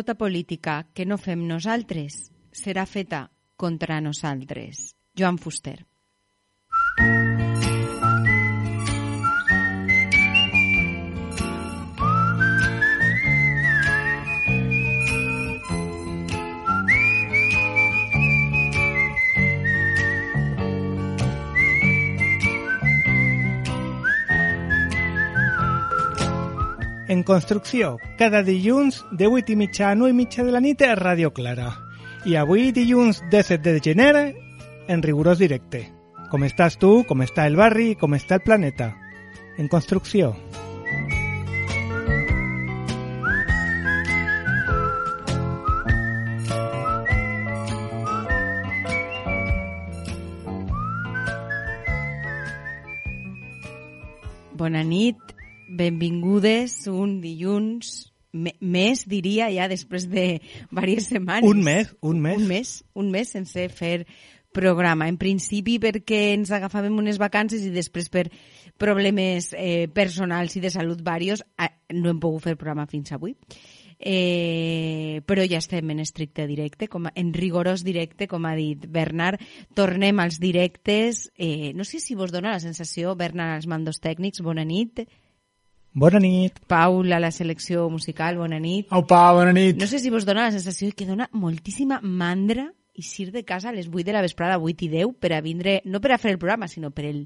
tota 0.00 0.16
política 0.16 0.86
que 0.96 1.04
no 1.04 1.20
fem 1.20 1.44
nosaltres 1.44 2.30
serà 2.56 2.86
feta 2.88 3.26
contra 3.60 4.00
nosaltres. 4.00 4.94
Joan 5.12 5.36
Fuster. 5.36 5.89
En 27.10 27.24
construcció, 27.24 27.98
cada 28.18 28.44
dilluns 28.46 29.00
de 29.10 29.26
8 29.26 29.50
i 29.50 29.56
mitja 29.58 29.88
a 29.90 29.96
9 29.98 30.12
i 30.12 30.14
mitja 30.14 30.44
de 30.46 30.52
la 30.54 30.60
nit 30.62 30.78
a 30.86 30.92
Ràdio 30.94 31.32
Clara. 31.34 31.72
I 32.22 32.36
avui 32.38 32.68
dilluns 32.70 33.18
17 33.32 33.72
de 33.74 33.80
gener 33.82 34.12
en 34.86 35.02
rigorós 35.02 35.40
directe. 35.42 35.88
Com 36.30 36.46
estàs 36.46 36.78
tu, 36.78 37.02
com 37.08 37.24
està 37.26 37.48
el 37.50 37.58
barri, 37.58 37.96
com 37.98 38.14
està 38.14 38.38
el 38.38 38.44
planeta. 38.46 38.92
En 39.58 39.66
construcció. 39.66 40.36
Bona 54.54 54.86
nit, 54.86 55.18
benvingudes 55.70 56.86
un 56.90 57.20
dilluns 57.22 58.10
més, 58.32 59.04
diria, 59.10 59.48
ja 59.50 59.66
després 59.70 60.06
de 60.10 60.40
diverses 60.70 61.10
setmanes. 61.10 61.48
Un 61.48 61.64
mes, 61.66 61.90
un 62.00 62.20
mes. 62.22 62.38
Un 62.38 62.46
mes, 62.48 62.74
un 62.94 63.10
mes 63.10 63.32
sense 63.36 63.66
fer 63.74 64.04
programa. 64.54 65.08
En 65.10 65.18
principi 65.18 65.78
perquè 65.82 66.30
ens 66.36 66.52
agafàvem 66.54 66.96
unes 66.98 67.18
vacances 67.22 67.64
i 67.66 67.74
després 67.74 68.10
per 68.10 68.28
problemes 68.80 69.52
eh, 69.56 69.88
personals 69.92 70.56
i 70.56 70.62
de 70.62 70.70
salut 70.72 71.02
varios 71.06 71.44
no 71.94 72.10
hem 72.10 72.22
pogut 72.22 72.48
fer 72.48 72.56
programa 72.56 72.88
fins 72.90 73.12
avui. 73.14 73.36
Eh, 74.00 75.20
però 75.28 75.44
ja 75.44 75.58
estem 75.60 75.90
en 75.92 75.98
estricte 76.00 76.46
directe, 76.48 76.86
com 76.88 77.10
a, 77.10 77.12
en 77.20 77.34
rigorós 77.36 77.82
directe, 77.84 78.30
com 78.30 78.46
ha 78.48 78.54
dit 78.56 78.86
Bernard. 78.88 79.42
Tornem 79.76 80.22
als 80.22 80.40
directes. 80.40 81.26
Eh, 81.36 81.74
no 81.76 81.84
sé 81.84 82.00
si 82.00 82.16
vos 82.16 82.32
dona 82.32 82.54
la 82.54 82.62
sensació, 82.62 83.12
Bernard, 83.14 83.58
als 83.58 83.68
mandos 83.68 84.00
tècnics, 84.00 84.40
bona 84.40 84.64
nit. 84.64 85.02
Bona 85.02 85.10
nit. 85.10 85.18
Paul, 86.66 87.12
a 87.12 87.20
la 87.20 87.30
selecció 87.30 87.88
musical, 87.90 88.38
bona 88.38 88.60
nit. 88.60 88.86
Aupa, 88.90 89.32
bona 89.32 89.52
nit. 89.52 89.76
No 89.76 89.86
sé 89.86 89.98
si 89.98 90.10
vos 90.10 90.24
dona 90.24 90.44
la 90.46 90.52
sensació 90.52 90.90
que 90.96 91.06
dona 91.06 91.28
moltíssima 91.32 92.00
mandra 92.02 92.70
i 92.94 93.02
sir 93.02 93.30
de 93.32 93.44
casa 93.44 93.70
a 93.70 93.72
les 93.72 93.88
8 93.88 94.04
de 94.04 94.12
la 94.12 94.22
vesprada, 94.22 94.58
8 94.58 94.84
i 94.84 94.88
10, 94.88 95.14
per 95.18 95.32
a 95.32 95.40
vindre, 95.40 95.80
no 95.84 96.00
per 96.00 96.12
a 96.12 96.18
fer 96.18 96.32
el 96.32 96.38
programa, 96.38 96.68
sinó 96.68 96.90
per 96.90 97.06
el 97.06 97.24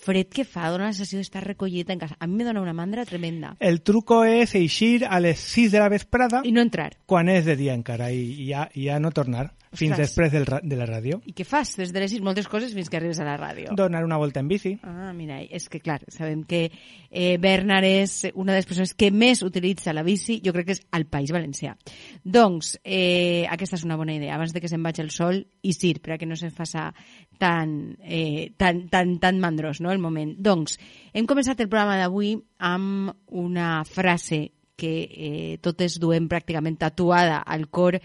fred 0.00 0.30
que 0.32 0.44
fa, 0.48 0.70
dona 0.70 0.88
la 0.88 0.94
sensació 0.94 1.20
d'estar 1.20 1.42
recollit 1.44 1.90
en 1.90 1.98
casa. 2.00 2.16
A 2.18 2.26
mi 2.26 2.40
me 2.40 2.44
dona 2.44 2.62
una 2.62 2.72
mandra 2.72 3.04
tremenda. 3.04 3.56
El 3.60 3.82
truco 3.82 4.22
és 4.24 4.54
eixir 4.54 5.04
a 5.04 5.20
les 5.20 5.40
6 5.52 5.72
de 5.72 5.82
la 5.82 5.90
vesprada 5.92 6.40
I 6.44 6.52
no 6.52 6.62
entrar. 6.62 6.94
quan 7.06 7.28
és 7.28 7.44
de 7.44 7.56
dia 7.56 7.74
encara 7.74 8.10
i, 8.12 8.48
ja, 8.48 8.70
ja 8.74 9.00
no 9.00 9.10
tornar 9.10 9.50
fins 9.72 9.92
Ostres. 9.94 10.08
després 10.08 10.32
del, 10.32 10.46
de 10.66 10.76
la 10.78 10.86
ràdio. 10.88 11.20
I 11.30 11.34
què 11.36 11.44
fas 11.46 11.76
des 11.78 11.92
de 11.94 12.02
les 12.02 12.10
6? 12.10 12.22
Moltes 12.26 12.48
coses 12.50 12.72
fins 12.74 12.90
que 12.90 12.98
arribes 12.98 13.20
a 13.22 13.26
la 13.26 13.36
ràdio. 13.38 13.74
Donar 13.78 14.02
una 14.04 14.18
volta 14.18 14.42
en 14.42 14.48
bici. 14.50 14.72
Ah, 14.82 15.12
mira, 15.14 15.38
és 15.42 15.68
que 15.70 15.78
clar, 15.80 16.00
sabem 16.10 16.42
que 16.48 16.64
eh, 17.10 17.36
Bernard 17.38 17.86
és 17.86 18.16
una 18.34 18.52
de 18.52 18.58
les 18.58 18.66
persones 18.66 18.94
que 18.98 19.12
més 19.14 19.44
utilitza 19.46 19.94
la 19.94 20.02
bici, 20.06 20.40
jo 20.44 20.54
crec 20.56 20.70
que 20.70 20.78
és 20.78 20.82
al 20.96 21.06
País 21.06 21.30
Valencià. 21.30 21.76
Doncs, 22.24 22.76
eh, 22.82 23.46
aquesta 23.50 23.78
és 23.78 23.86
una 23.86 23.98
bona 24.00 24.16
idea, 24.16 24.34
abans 24.34 24.54
de 24.54 24.60
que 24.60 24.70
se'n 24.70 24.82
vagi 24.82 25.04
el 25.04 25.14
sol, 25.14 25.44
i 25.62 25.74
sir, 25.76 26.00
per 26.02 26.16
a 26.16 26.18
que 26.18 26.26
no 26.26 26.38
se'n 26.38 26.54
faça 26.54 26.90
tan, 27.38 27.96
eh, 28.02 28.50
tan, 28.58 28.88
tan, 28.90 29.18
tan 29.22 29.38
mandrós, 29.40 29.80
no?, 29.80 29.94
el 29.94 30.02
moment. 30.02 30.34
Doncs, 30.38 30.80
hem 31.14 31.30
començat 31.30 31.62
el 31.62 31.70
programa 31.70 31.98
d'avui 32.00 32.34
amb 32.58 33.14
una 33.30 33.84
frase 33.86 34.48
que 34.80 34.92
eh, 35.04 35.58
totes 35.60 35.98
duem 36.00 36.24
pràcticament 36.30 36.78
tatuada 36.80 37.42
al 37.44 37.68
cor, 37.68 37.98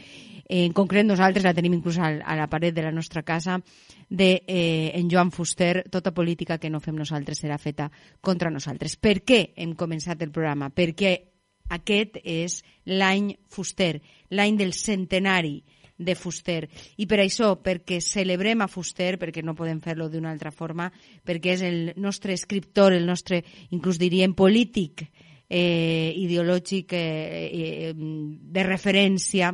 en 0.48 0.74
concret 0.78 1.06
nosaltres 1.06 1.46
la 1.46 1.54
tenim 1.58 1.74
inclús 1.78 1.98
a 2.00 2.36
la 2.38 2.50
paret 2.50 2.76
de 2.76 2.84
la 2.86 2.94
nostra 2.94 3.24
casa, 3.24 3.60
de 4.10 4.44
eh, 4.48 4.92
en 4.94 5.10
Joan 5.10 5.32
Fuster, 5.32 5.86
tota 5.90 6.14
política 6.14 6.60
que 6.60 6.70
no 6.70 6.80
fem 6.80 6.96
nosaltres 6.96 7.42
serà 7.42 7.58
feta 7.58 7.90
contra 8.22 8.52
nosaltres. 8.54 8.98
Per 8.98 9.22
què 9.26 9.40
hem 9.58 9.74
començat 9.74 10.22
el 10.22 10.32
programa? 10.32 10.70
Perquè 10.70 11.16
aquest 11.74 12.20
és 12.22 12.62
l'any 12.86 13.34
Fuster, 13.50 14.02
l'any 14.30 14.58
del 14.58 14.74
centenari 14.78 15.64
de 15.98 16.16
Fuster. 16.16 16.68
I 16.98 17.08
per 17.08 17.22
això, 17.24 17.56
perquè 17.64 18.02
celebrem 18.04 18.62
a 18.62 18.70
Fuster, 18.70 19.16
perquè 19.18 19.42
no 19.44 19.56
podem 19.56 19.80
fer-lo 19.82 20.10
d'una 20.12 20.32
altra 20.32 20.52
forma, 20.52 20.92
perquè 21.26 21.56
és 21.56 21.64
el 21.66 21.94
nostre 21.98 22.36
escriptor, 22.36 22.94
el 22.94 23.08
nostre, 23.08 23.42
inclús 23.72 23.98
diríem, 23.98 24.36
polític, 24.36 25.08
eh, 25.50 26.14
ideològic 26.18 26.94
eh, 26.94 27.02
eh, 27.02 27.94
de 27.96 28.64
referència, 28.64 29.54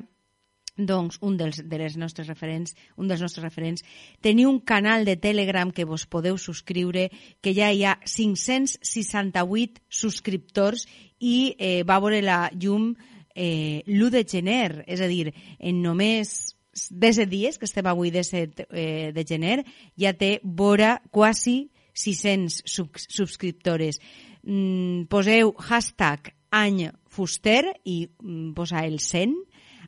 doncs 0.77 1.17
un 1.21 1.37
dels, 1.37 1.61
de 1.67 1.77
les 1.77 1.97
nostres 1.99 2.27
referents, 2.29 2.75
un 2.97 3.09
dels 3.09 3.21
nostres 3.21 3.43
referents, 3.43 3.83
teniu 4.23 4.49
un 4.49 4.59
canal 4.59 5.05
de 5.05 5.17
Telegram 5.19 5.71
que 5.71 5.85
vos 5.85 6.05
podeu 6.07 6.37
subscriure, 6.37 7.09
que 7.41 7.53
ja 7.57 7.71
hi 7.71 7.83
ha 7.85 7.97
568 8.05 9.81
subscriptors 9.89 10.87
i 11.19 11.53
eh, 11.59 11.83
va 11.87 11.99
veure 11.99 12.21
la 12.23 12.45
llum 12.55 12.93
eh, 13.35 13.83
l'1 13.85 14.09
de 14.15 14.23
gener, 14.27 14.83
és 14.87 15.01
a 15.01 15.09
dir, 15.11 15.33
en 15.59 15.83
només 15.83 16.55
17 16.73 17.29
dies, 17.29 17.57
que 17.59 17.67
estem 17.67 17.87
avui 17.87 18.11
17 18.11 18.67
eh, 18.71 19.11
de 19.13 19.25
gener, 19.27 19.61
ja 19.99 20.13
té 20.15 20.39
vora 20.43 21.01
quasi 21.11 21.71
600 21.93 22.61
sub 22.65 22.95
subscriptores. 22.95 23.99
Mm, 24.43 25.05
poseu 25.11 25.51
hashtag 25.59 26.31
any 26.51 26.87
fuster 27.11 27.65
i 27.85 28.07
mm, 28.07 28.53
posa 28.55 28.85
el 28.87 28.99
100 28.99 29.35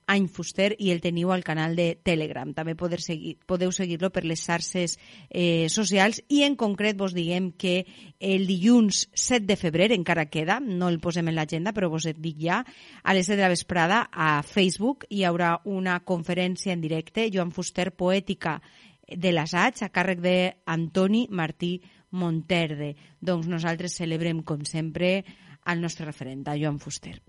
any 0.08 0.28
fuster 0.28 0.74
i 0.80 0.92
el 0.94 1.02
teniu 1.02 1.32
al 1.32 1.44
canal 1.44 1.76
de 1.76 1.94
Telegram. 2.04 2.54
També 2.54 2.76
podeu 2.80 3.02
seguir, 3.02 3.36
podeu 3.50 3.72
seguir-lo 3.76 4.10
per 4.14 4.26
les 4.26 4.44
xarxes 4.44 4.98
eh, 5.30 5.68
socials 5.70 6.22
i 6.30 6.44
en 6.48 6.58
concret 6.60 6.98
vos 7.00 7.16
diguem 7.16 7.52
que 7.58 7.86
el 8.20 8.48
dilluns 8.48 9.08
7 9.14 9.46
de 9.48 9.58
febrer 9.60 9.92
encara 9.96 10.30
queda, 10.32 10.60
no 10.60 10.90
el 10.92 11.00
posem 11.04 11.28
en 11.28 11.38
l'agenda 11.38 11.74
però 11.74 11.90
vos 11.92 12.08
et 12.10 12.20
dic 12.20 12.40
ja, 12.44 12.64
a 13.04 13.16
les 13.16 13.28
7 13.28 13.38
de 13.38 13.44
la 13.46 13.54
vesprada 13.54 14.06
a 14.12 14.42
Facebook 14.44 15.08
hi 15.10 15.24
haurà 15.28 15.58
una 15.66 16.00
conferència 16.06 16.74
en 16.74 16.82
directe 16.82 17.30
Joan 17.34 17.52
Fuster 17.52 17.92
Poètica 17.92 18.60
de 19.08 19.34
l'assaig 19.34 19.84
a 19.84 19.92
càrrec 19.94 20.22
d'Antoni 20.24 21.28
Martí 21.30 21.76
Monterde. 22.14 22.94
Doncs 23.20 23.50
nosaltres 23.50 23.98
celebrem, 23.98 24.44
com 24.46 24.64
sempre, 24.70 25.24
el 25.66 25.82
nostre 25.82 26.06
referent, 26.06 26.46
Joan 26.60 26.80
Fuster. 26.80 27.20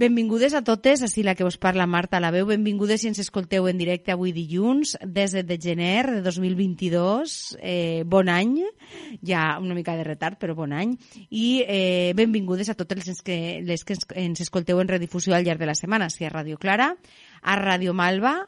Benvingudes 0.00 0.54
a 0.56 0.62
totes, 0.64 1.02
així 1.04 1.20
la 1.20 1.34
que 1.36 1.44
us 1.44 1.58
parla 1.60 1.84
Marta 1.84 2.22
la 2.24 2.30
veu. 2.32 2.46
Benvingudes 2.48 3.02
si 3.02 3.10
ens 3.10 3.18
escolteu 3.20 3.66
en 3.68 3.76
directe 3.76 4.14
avui 4.14 4.30
dilluns, 4.32 4.94
10 5.04 5.42
de 5.44 5.58
gener 5.60 6.06
de 6.08 6.22
2022. 6.24 7.34
Eh, 7.60 8.00
bon 8.08 8.30
any, 8.32 8.54
ja 9.20 9.58
una 9.60 9.76
mica 9.76 9.98
de 9.98 10.06
retard, 10.06 10.38
però 10.40 10.54
bon 10.56 10.72
any. 10.72 10.94
I 11.28 11.50
eh, 11.66 12.14
benvingudes 12.16 12.72
a 12.72 12.78
totes 12.78 13.04
les 13.10 13.20
que, 13.20 13.60
les 13.60 13.84
que 13.84 13.98
ens, 14.16 14.40
escolteu 14.40 14.80
en 14.80 14.88
redifusió 14.88 15.36
al 15.36 15.44
llarg 15.44 15.60
de 15.60 15.68
la 15.68 15.76
setmana, 15.76 16.08
si 16.08 16.24
a 16.24 16.32
Ràdio 16.32 16.56
Clara, 16.56 16.94
a 17.42 17.60
Ràdio 17.60 17.92
Malva, 17.92 18.38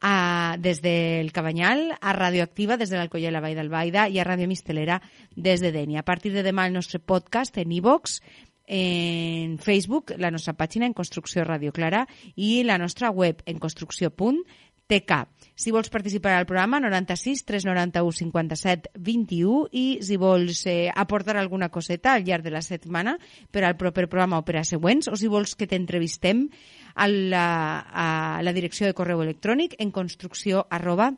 a, 0.00 0.56
des 0.58 0.80
del 0.80 1.28
Cabanyal, 1.36 1.90
a 2.00 2.16
Radioactiva 2.16 2.78
des 2.80 2.88
de 2.88 2.96
l'Alcoia 2.96 3.28
i 3.28 3.36
la 3.36 3.44
Vall 3.44 3.60
d'Albaida 3.60 4.08
i 4.08 4.16
a 4.16 4.24
Ràdio 4.24 4.48
Mistelera 4.48 5.02
des 5.36 5.60
de 5.60 5.76
Denia. 5.76 6.00
A 6.00 6.08
partir 6.08 6.32
de 6.32 6.42
demà 6.42 6.66
el 6.66 6.72
nostre 6.72 6.98
podcast 6.98 7.60
en 7.60 7.72
iVox, 7.72 8.22
en 8.66 9.58
Facebook, 9.58 10.12
la 10.18 10.30
nostra 10.30 10.54
pàgina 10.54 10.86
en 10.86 10.94
Construcció 10.94 11.44
Radio 11.44 11.72
Clara 11.72 12.06
i 12.36 12.62
la 12.64 12.78
nostra 12.78 13.10
web 13.10 13.42
en 13.46 13.58
construcció.tk. 13.58 15.12
Si 15.54 15.70
vols 15.70 15.90
participar 15.90 16.32
al 16.36 16.46
programa, 16.46 16.80
96 16.80 17.44
391 17.44 18.12
57 18.18 18.90
21 18.94 19.68
i 19.72 19.98
si 20.02 20.16
vols 20.16 20.66
eh, 20.66 20.90
aportar 20.94 21.36
alguna 21.36 21.68
coseta 21.68 22.14
al 22.14 22.24
llarg 22.24 22.44
de 22.44 22.54
la 22.54 22.62
setmana 22.62 23.18
per 23.50 23.64
al 23.64 23.76
proper 23.76 24.08
programa 24.08 24.38
o 24.38 24.44
per 24.44 24.56
a 24.60 24.64
següents, 24.64 25.08
o 25.08 25.16
si 25.16 25.28
vols 25.28 25.54
que 25.56 25.66
t'entrevistem 25.66 26.48
a 26.94 27.08
la, 27.08 27.46
a 27.82 28.42
la 28.42 28.52
direcció 28.52 28.86
de 28.86 28.94
correu 28.94 29.22
electrònic 29.22 29.76
en 29.78 29.90
construcció 29.90 30.66
arroba 30.70 31.12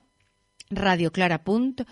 radioclara.org. 0.70 1.84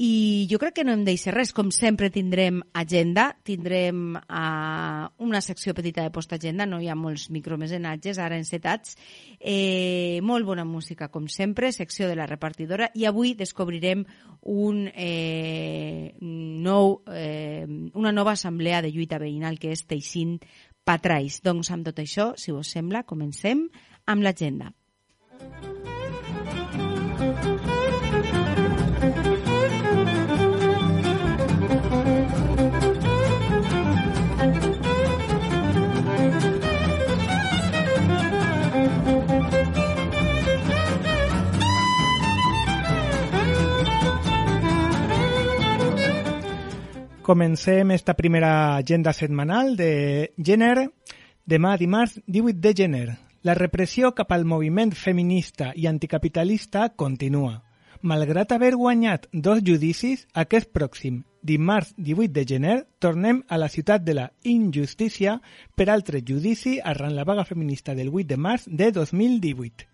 I 0.00 0.46
jo 0.48 0.56
crec 0.56 0.78
que 0.78 0.84
no 0.86 0.94
em 0.96 1.02
deixa 1.04 1.28
res. 1.34 1.50
Com 1.52 1.68
sempre 1.76 2.08
tindrem 2.08 2.62
agenda, 2.72 3.34
tindrem 3.44 4.14
uh, 4.16 5.10
una 5.20 5.42
secció 5.44 5.74
petita 5.76 6.00
de 6.06 6.12
postagenda, 6.14 6.64
no 6.64 6.78
hi 6.80 6.88
ha 6.88 6.96
molts 6.96 7.26
micromecenatges 7.28 8.16
ara 8.16 8.38
encetats. 8.40 8.96
Eh, 9.36 10.24
molt 10.24 10.48
bona 10.48 10.64
música, 10.64 11.10
com 11.12 11.28
sempre, 11.28 11.68
secció 11.76 12.08
de 12.08 12.16
la 12.16 12.24
repartidora. 12.30 12.88
I 12.96 13.04
avui 13.10 13.34
descobrirem 13.36 14.06
un, 14.40 14.86
eh, 14.88 16.16
nou, 16.20 17.02
eh, 17.12 17.68
una 17.92 18.16
nova 18.16 18.32
assemblea 18.38 18.80
de 18.80 18.94
lluita 18.96 19.20
veïnal 19.20 19.60
que 19.60 19.76
és 19.76 19.84
Teixint 19.84 20.38
patrais. 20.82 21.42
Doncs 21.44 21.76
amb 21.76 21.84
tot 21.92 22.00
això, 22.00 22.32
si 22.40 22.56
us 22.56 22.72
sembla, 22.72 23.04
comencem 23.04 23.66
amb 24.06 24.24
l'agenda. 24.24 24.72
Comencem 47.30 47.92
esta 47.92 48.14
primera 48.14 48.74
agenda 48.74 49.12
setmanal 49.12 49.76
de 49.76 50.32
gener 50.36 50.90
demà 51.46 51.76
dimarts 51.78 52.16
18 52.26 52.58
de 52.58 52.72
gener. 52.74 53.10
La 53.46 53.54
repressió 53.54 54.10
cap 54.18 54.32
al 54.34 54.42
moviment 54.44 54.90
feminista 54.98 55.68
i 55.76 55.86
anticapitalista 55.86 56.88
continua. 57.02 57.52
Malgrat 58.02 58.50
haver 58.50 58.72
guanyat 58.74 59.28
dos 59.30 59.62
judicis, 59.62 60.26
aquest 60.34 60.72
pròxim 60.74 61.22
dimarts 61.46 61.94
18 61.98 62.34
de 62.34 62.44
gener 62.50 62.76
tornem 62.98 63.44
a 63.46 63.62
la 63.62 63.70
ciutat 63.70 64.02
de 64.02 64.18
la 64.18 64.26
injustícia 64.42 65.38
per 65.76 65.86
altre 65.88 66.24
judici 66.26 66.80
arran 66.82 67.14
la 67.14 67.22
vaga 67.22 67.44
feminista 67.44 67.94
del 67.94 68.10
8 68.10 68.26
de 68.26 68.42
març 68.48 68.66
de 68.66 68.90
2018. 68.90 69.86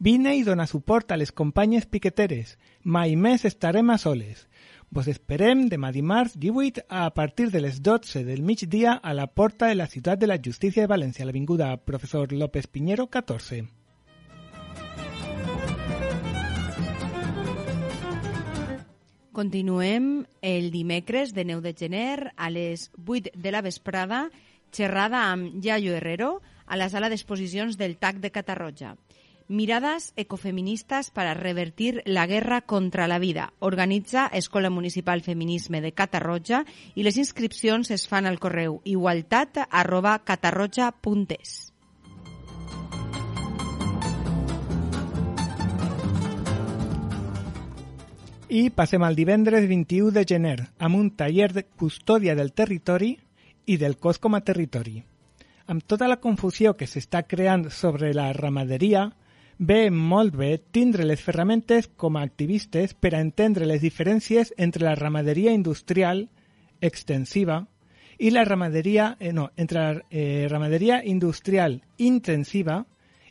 Vine 0.00 0.36
i 0.38 0.44
dona 0.46 0.64
suport 0.66 1.12
a 1.12 1.16
les 1.20 1.32
companyes 1.32 1.84
piqueteres. 1.84 2.56
Mai 2.82 3.16
més 3.16 3.44
estarem 3.44 3.90
a 3.90 3.98
soles. 3.98 4.46
Vos 4.90 5.08
esperem 5.12 5.66
demà 5.68 5.90
dimarts 5.92 6.38
18 6.40 6.86
a 6.88 7.10
partir 7.12 7.50
de 7.52 7.60
les 7.60 7.82
12 7.84 8.22
del 8.24 8.40
migdia 8.40 8.94
a 8.96 9.12
la 9.12 9.26
porta 9.26 9.68
de 9.68 9.74
la 9.74 9.86
Ciutat 9.86 10.18
de 10.18 10.26
la 10.26 10.38
Justícia 10.40 10.80
de 10.80 10.88
València, 10.88 11.26
l'Avinguda 11.28 11.76
Professor 11.76 12.32
López 12.32 12.66
Piñero 12.66 13.06
14. 13.08 13.66
Continuem 19.36 20.24
el 20.40 20.70
dimecres 20.72 21.34
de 21.34 21.44
9 21.44 21.60
de 21.68 21.74
gener 21.76 22.32
a 22.36 22.48
les 22.48 22.90
8 22.96 23.36
de 23.36 23.52
la 23.52 23.60
vesprada, 23.60 24.30
xerrada 24.72 25.28
amb 25.28 25.60
Yayo 25.60 25.92
Herrero 25.92 26.40
a 26.64 26.80
la 26.80 26.88
sala 26.88 27.12
d'exposicions 27.12 27.76
del 27.76 27.98
TAC 28.00 28.24
de 28.24 28.32
Catarroja. 28.32 28.96
Miradas 29.50 30.12
ecofeministas 30.16 31.10
para 31.10 31.32
revertir 31.32 32.02
la 32.04 32.26
guerra 32.26 32.60
contra 32.60 33.08
la 33.08 33.18
vida. 33.18 33.54
Organitza 33.60 34.26
Escola 34.26 34.68
Municipal 34.68 35.22
Feminisme 35.22 35.80
de 35.80 35.92
Catarroja 35.92 36.66
i 36.94 37.00
les 37.02 37.16
inscripcions 37.16 37.88
es 37.90 38.04
fan 38.12 38.28
al 38.28 38.36
correu 38.44 38.82
igualtat 38.84 39.56
arroba 39.70 40.18
catarroja.es. 40.18 41.72
I 48.52 48.68
passem 48.68 49.06
al 49.06 49.16
divendres 49.16 49.64
21 49.64 50.10
de 50.12 50.26
gener 50.28 50.58
amb 50.76 50.98
un 51.00 51.08
taller 51.16 51.54
de 51.54 51.62
custòdia 51.64 52.34
del 52.36 52.52
territori 52.52 53.14
i 53.64 53.78
del 53.80 53.96
cos 53.96 54.20
com 54.20 54.36
a 54.36 54.42
territori. 54.44 55.00
Amb 55.64 55.88
tota 55.88 56.04
la 56.04 56.20
confusió 56.20 56.74
que 56.76 56.84
s'està 56.84 57.24
creant 57.24 57.70
sobre 57.72 58.12
la 58.12 58.28
ramaderia, 58.36 59.06
ve 59.58 59.90
molt 59.90 60.36
bé 60.38 60.56
tindre 60.70 61.04
les 61.04 61.20
ferramentes 61.20 61.88
com 61.96 62.16
a 62.16 62.22
activistes 62.22 62.94
per 62.94 63.14
a 63.14 63.20
entendre 63.20 63.66
les 63.66 63.82
diferències 63.82 64.52
entre 64.56 64.84
la 64.86 64.94
ramaderia 64.94 65.52
industrial 65.52 66.28
extensiva 66.80 67.66
i 68.18 68.30
la 68.30 68.44
ramaderia, 68.44 69.16
eh, 69.18 69.32
no, 69.32 69.50
entre 69.56 69.78
la 69.80 70.02
eh, 70.10 70.46
ramaderia 70.48 71.02
industrial 71.04 71.82
intensiva 71.98 72.84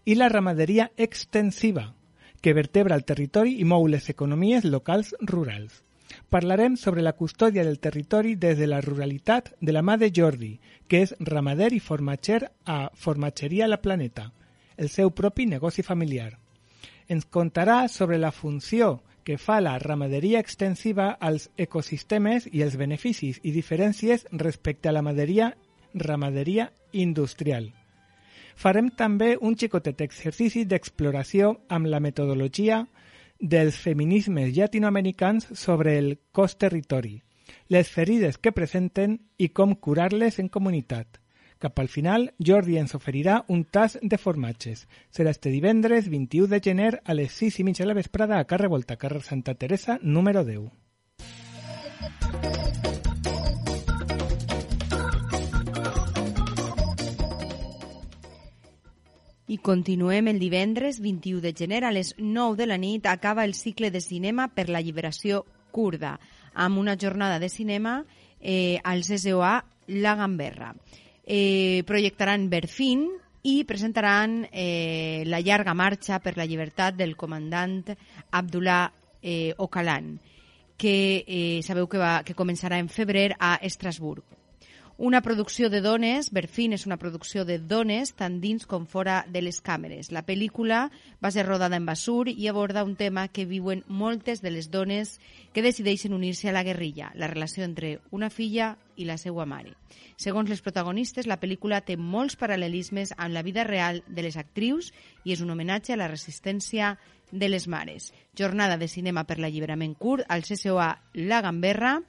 i 0.03 0.15
la 0.15 0.29
ramaderia 0.29 0.91
extensiva, 0.97 1.93
que 2.41 2.53
vertebra 2.53 2.95
el 2.95 3.03
territori 3.03 3.59
i 3.59 3.65
mou 3.65 3.87
les 3.87 4.09
economies 4.09 4.63
locals 4.63 5.13
rurals. 5.19 5.83
Parlarem 6.29 6.75
sobre 6.75 7.03
la 7.03 7.15
custòdia 7.15 7.63
del 7.63 7.79
territori 7.79 8.35
des 8.35 8.57
de 8.57 8.67
la 8.67 8.79
ruralitat 8.81 9.53
de 9.59 9.75
la 9.75 9.83
mà 9.83 9.97
de 9.97 10.11
Jordi, 10.11 10.57
que 10.87 11.03
és 11.03 11.15
ramader 11.19 11.73
i 11.73 11.79
formatger 11.83 12.47
a 12.65 12.89
Formatgeria 12.95 13.67
La 13.67 13.81
Planeta, 13.81 14.31
el 14.77 14.89
seu 14.89 15.11
propi 15.11 15.45
negoci 15.45 15.83
familiar. 15.83 16.37
Ens 17.07 17.25
contarà 17.25 17.87
sobre 17.87 18.17
la 18.17 18.31
funció 18.31 19.01
que 19.27 19.37
fa 19.37 19.59
la 19.59 19.77
ramaderia 19.79 20.39
extensiva 20.39 21.09
als 21.19 21.49
ecosistemes 21.57 22.47
i 22.47 22.61
els 22.63 22.77
beneficis 22.79 23.41
i 23.43 23.51
diferències 23.51 24.23
respecte 24.31 24.87
a 24.87 24.93
la 24.95 25.01
ramaderia, 25.01 25.49
ramaderia 25.93 26.71
industrial. 26.93 27.73
Farem 28.55 28.87
també 28.89 29.35
un 29.37 29.57
xicotet 29.59 29.99
exercici 30.01 30.63
d'exploració 30.65 31.57
amb 31.67 31.91
la 31.91 31.99
metodologia 31.99 32.85
dels 33.39 33.77
feminismes 33.77 34.55
llatinoamericans 34.55 35.51
sobre 35.53 35.97
el 35.99 36.17
cos 36.31 36.57
territori, 36.57 37.21
les 37.67 37.91
ferides 37.91 38.39
que 38.39 38.55
presenten 38.55 39.19
i 39.37 39.49
com 39.49 39.75
curar-les 39.75 40.39
en 40.39 40.49
comunitat. 40.49 41.19
Cap 41.59 41.79
al 41.79 41.87
final, 41.89 42.33
Jordi 42.37 42.77
ens 42.77 42.93
oferirà 42.93 43.39
un 43.49 43.63
tas 43.65 43.97
de 44.01 44.17
formatges. 44.21 44.85
Serà 45.09 45.31
este 45.33 45.49
divendres 45.49 46.09
21 46.13 46.51
de 46.51 46.59
gener 46.61 46.91
a 47.03 47.15
les 47.17 47.33
6 47.33 47.61
i 47.61 47.63
mitja 47.65 47.83
de 47.83 47.89
la 47.89 47.97
vesprada 47.97 48.37
a 48.37 48.45
carrer 48.45 48.69
Volta, 48.69 48.97
carrer 48.97 49.23
Santa 49.23 49.55
Teresa, 49.55 49.97
número 50.03 50.45
10. 50.45 50.69
I 59.47 59.57
continuem 59.63 60.27
el 60.27 60.39
divendres 60.43 60.99
21 60.99 61.41
de 61.41 61.53
gener 61.57 61.85
a 61.87 61.91
les 61.95 62.13
9 62.19 62.57
de 62.59 62.67
la 62.67 62.77
nit 62.77 63.05
acaba 63.07 63.45
el 63.45 63.55
cicle 63.55 63.89
de 63.89 64.01
cinema 64.01 64.49
per 64.53 64.67
la 64.69 64.81
lliberació 64.83 65.45
kurda 65.71 66.19
amb 66.53 66.77
una 66.77 66.97
jornada 66.99 67.39
de 67.39 67.49
cinema 67.49 68.03
eh, 68.41 68.77
al 68.83 69.01
CSOA 69.07 69.63
La 69.87 70.15
Gamberra. 70.15 70.75
Eh, 71.27 71.83
projectaran 71.83 72.47
Berfín 72.49 73.09
i 73.43 73.65
presentaran 73.67 74.47
eh, 74.51 75.23
la 75.27 75.41
llarga 75.43 75.73
marxa 75.75 76.21
per 76.23 76.37
la 76.39 76.45
llibertat 76.47 76.95
del 76.95 77.17
comandant 77.19 77.83
Abdullah 78.31 78.93
eh, 79.21 79.51
Ocalan, 79.57 80.13
que 80.79 81.25
eh, 81.27 81.59
sabeu 81.67 81.91
que, 81.91 81.99
va, 81.99 82.23
que 82.23 82.35
començarà 82.35 82.79
en 82.79 82.87
febrer 82.87 83.33
a 83.35 83.57
Estrasburg. 83.59 84.23
Una 84.99 85.21
producció 85.21 85.69
de 85.69 85.81
dones, 85.85 86.31
Berfín 86.33 86.71
és 86.73 86.87
una 86.87 86.95
producció 86.97 87.43
de 87.45 87.59
dones 87.61 88.15
tant 88.17 88.39
dins 88.41 88.65
com 88.65 88.87
fora 88.89 89.19
de 89.29 89.43
les 89.45 89.59
càmeres. 89.61 90.07
La 90.09 90.23
pel·lícula 90.25 90.87
va 91.21 91.29
ser 91.29 91.43
rodada 91.45 91.77
en 91.77 91.85
Basur 91.85 92.31
i 92.31 92.47
aborda 92.49 92.81
un 92.81 92.95
tema 92.97 93.27
que 93.27 93.45
viuen 93.45 93.83
moltes 93.85 94.41
de 94.41 94.49
les 94.49 94.71
dones 94.73 95.19
que 95.53 95.61
decideixen 95.61 96.17
unir-se 96.17 96.49
a 96.49 96.55
la 96.55 96.63
guerrilla, 96.65 97.11
la 97.13 97.29
relació 97.29 97.61
entre 97.63 97.99
una 98.09 98.31
filla 98.33 98.71
i 98.97 99.05
la 99.05 99.19
seva 99.21 99.45
mare. 99.45 99.75
Segons 100.17 100.49
les 100.49 100.63
protagonistes, 100.65 101.29
la 101.29 101.37
pel·lícula 101.37 101.83
té 101.85 101.93
molts 101.93 102.33
paral·lelismes 102.33 103.13
amb 103.17 103.37
la 103.37 103.45
vida 103.45 103.67
real 103.69 104.01
de 104.07 104.25
les 104.25 104.37
actrius 104.41 104.89
i 105.23 105.37
és 105.37 105.45
un 105.45 105.53
homenatge 105.53 105.93
a 105.93 106.01
la 106.01 106.09
resistència 106.09 106.95
de 107.31 107.49
les 107.49 107.67
mares. 107.67 108.13
Jornada 108.37 108.77
de 108.77 108.87
cinema 108.87 109.25
per 109.27 109.37
l'alliberament 109.37 109.93
curt 109.99 110.25
al 110.27 110.45
CSOA 110.47 110.89
La 111.13 111.41
Gamberra 111.41 111.99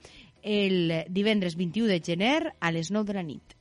el 0.43 1.05
divendres 1.09 1.55
21 1.55 1.87
de 1.87 2.01
gener 2.01 2.53
a 2.59 2.71
les 2.71 2.91
9 2.91 3.07
de 3.07 3.13
la 3.13 3.23
nit. 3.23 3.55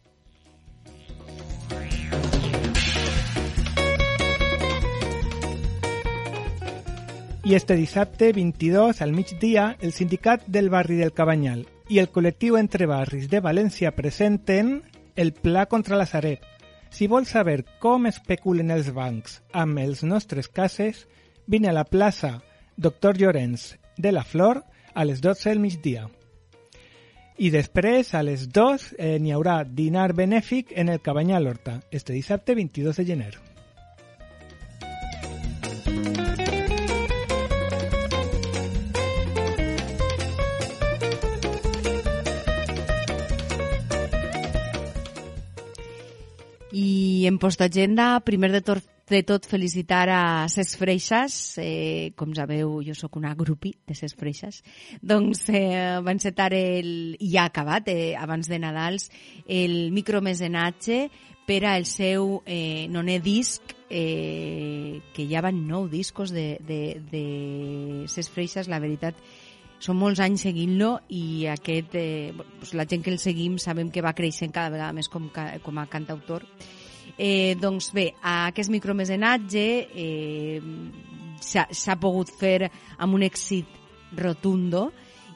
I 7.48 7.54
este 7.54 7.76
dissabte 7.76 8.32
22 8.32 9.00
al 9.00 9.12
migdia 9.12 9.78
el 9.80 9.92
sindicat 9.92 10.44
del 10.46 10.68
barri 10.68 10.96
del 10.96 11.14
Cabanyal 11.16 11.62
i 11.88 11.96
el 12.02 12.10
col·lectiu 12.12 12.58
Entre 12.60 12.84
Barris 12.84 13.30
de 13.32 13.40
València 13.40 13.94
presenten 13.96 14.82
el 15.16 15.32
Pla 15.32 15.64
contra 15.64 15.96
la 15.96 16.04
Sareb. 16.04 16.42
Si 16.90 17.08
vols 17.08 17.32
saber 17.32 17.62
com 17.80 18.04
especulen 18.10 18.68
els 18.74 18.92
bancs 18.92 19.40
amb 19.52 19.80
els 19.80 20.04
nostres 20.04 20.48
cases, 20.52 21.06
vine 21.46 21.72
a 21.72 21.76
la 21.76 21.86
plaça 21.88 22.42
Doctor 22.76 23.16
Llorenç 23.16 23.78
de 23.96 24.12
la 24.12 24.24
Flor 24.24 24.62
a 24.92 25.08
les 25.08 25.24
12 25.24 25.48
del 25.48 25.64
migdia. 25.64 26.04
I 27.38 27.52
després, 27.54 28.16
a 28.18 28.24
les 28.26 28.48
2, 28.50 28.84
eh, 28.98 29.18
n'hi 29.22 29.30
haurà 29.30 29.60
dinar 29.62 30.08
benèfic 30.10 30.72
en 30.74 30.88
el 30.90 30.98
Cabanyal 30.98 31.46
Horta, 31.46 31.76
este 31.94 32.12
dissabte 32.12 32.56
22 32.58 32.96
de 32.98 33.04
gener. 33.06 33.34
I 46.72 47.26
en 47.30 47.38
postagenda, 47.38 48.18
primer 48.26 48.50
de 48.50 48.62
tot, 48.66 48.82
de 49.08 49.22
tot 49.26 49.46
felicitar 49.48 50.08
a 50.12 50.22
Ses 50.52 50.76
Freixas, 50.76 51.58
eh, 51.58 52.12
com 52.16 52.34
sabeu 52.36 52.78
jo 52.84 52.94
sóc 52.94 53.16
una 53.16 53.34
grupi 53.34 53.74
de 53.88 53.96
Ses 53.96 54.14
Freixas, 54.16 54.62
doncs 55.00 55.46
eh, 55.48 55.98
va 56.04 56.14
encetar 56.14 56.52
el, 56.56 57.16
i 57.20 57.36
ha 57.36 57.48
acabat 57.48 57.88
eh, 57.88 58.14
abans 58.18 58.48
de 58.48 58.60
Nadals 58.60 59.08
el 59.46 59.90
micromecenatge 59.96 61.08
per 61.48 61.62
al 61.64 61.86
seu 61.88 62.42
eh, 62.44 62.86
noné 62.92 63.18
disc, 63.24 63.72
eh, 63.88 65.00
que 65.16 65.24
ja 65.30 65.40
van 65.40 65.62
nou 65.66 65.88
discos 65.88 66.32
de, 66.36 66.58
de, 66.60 67.00
de 67.08 67.24
ses 68.12 68.28
freixes, 68.28 68.68
la 68.68 68.82
veritat, 68.84 69.16
són 69.80 69.96
molts 69.96 70.20
anys 70.20 70.42
seguint-lo 70.44 70.98
i 71.14 71.46
aquest, 71.48 71.94
eh, 71.96 72.34
doncs 72.36 72.74
la 72.76 72.84
gent 72.90 73.04
que 73.06 73.14
el 73.14 73.22
seguim 73.22 73.56
sabem 73.62 73.88
que 73.94 74.04
va 74.04 74.12
creixent 74.12 74.52
cada 74.52 74.74
vegada 74.74 74.92
més 74.92 75.08
com, 75.08 75.30
com 75.32 75.80
a 75.80 75.86
cantautor. 75.88 76.44
Eh, 77.18 77.56
doncs 77.58 77.90
bé, 77.90 78.12
aquest 78.22 78.70
micromecenatge 78.70 79.64
eh, 79.90 80.60
s'ha 81.42 81.96
pogut 81.98 82.30
fer 82.30 82.70
amb 82.98 83.18
un 83.18 83.26
èxit 83.26 83.66
rotundo 84.18 84.88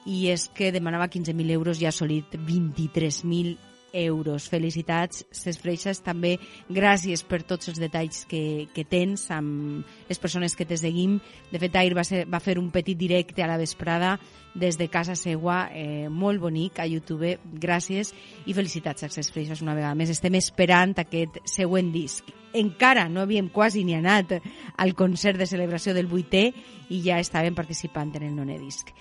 i 0.06 0.28
és 0.30 0.48
que 0.54 0.70
demanava 0.74 1.10
15.000 1.10 1.58
euros 1.58 1.82
i 1.82 1.86
ha 1.86 1.90
assolit 1.90 2.38
23.000 2.38 3.71
euros. 3.92 4.48
Felicitats, 4.48 5.26
Ses 5.30 5.58
Freixas, 5.60 6.02
també 6.02 6.38
gràcies 6.68 7.22
per 7.24 7.42
tots 7.46 7.70
els 7.70 7.80
detalls 7.80 8.24
que, 8.28 8.68
que 8.74 8.84
tens 8.84 9.28
amb 9.30 9.86
les 10.08 10.20
persones 10.22 10.56
que 10.56 10.66
te 10.66 10.78
seguim. 10.80 11.18
De 11.52 11.60
fet, 11.62 11.76
ahir 11.76 11.94
va, 11.98 12.04
ser, 12.04 12.24
va 12.26 12.42
fer 12.42 12.58
un 12.58 12.70
petit 12.74 12.98
directe 12.98 13.44
a 13.44 13.50
la 13.50 13.60
vesprada 13.60 14.18
des 14.54 14.76
de 14.78 14.88
casa 14.92 15.16
seua, 15.16 15.70
eh, 15.72 16.08
molt 16.08 16.40
bonic, 16.40 16.80
a 16.80 16.86
YouTube. 16.86 17.38
Gràcies 17.52 18.12
i 18.46 18.54
felicitats 18.56 19.06
Ses 19.08 19.32
Freixas 19.32 19.62
una 19.62 19.76
vegada 19.76 19.94
més. 19.94 20.12
Estem 20.12 20.36
esperant 20.40 20.96
aquest 21.00 21.40
següent 21.48 21.92
disc. 21.92 22.28
Encara 22.52 23.08
no 23.08 23.22
havíem 23.22 23.48
quasi 23.48 23.84
ni 23.84 23.94
anat 23.96 24.36
al 24.76 24.94
concert 24.94 25.40
de 25.40 25.48
celebració 25.48 25.94
del 25.96 26.10
8è 26.10 26.44
i 26.92 27.00
ja 27.04 27.20
estàvem 27.20 27.56
participant 27.56 28.12
en 28.18 28.28
el 28.28 28.36
noné 28.36 28.58
disc. 28.60 28.92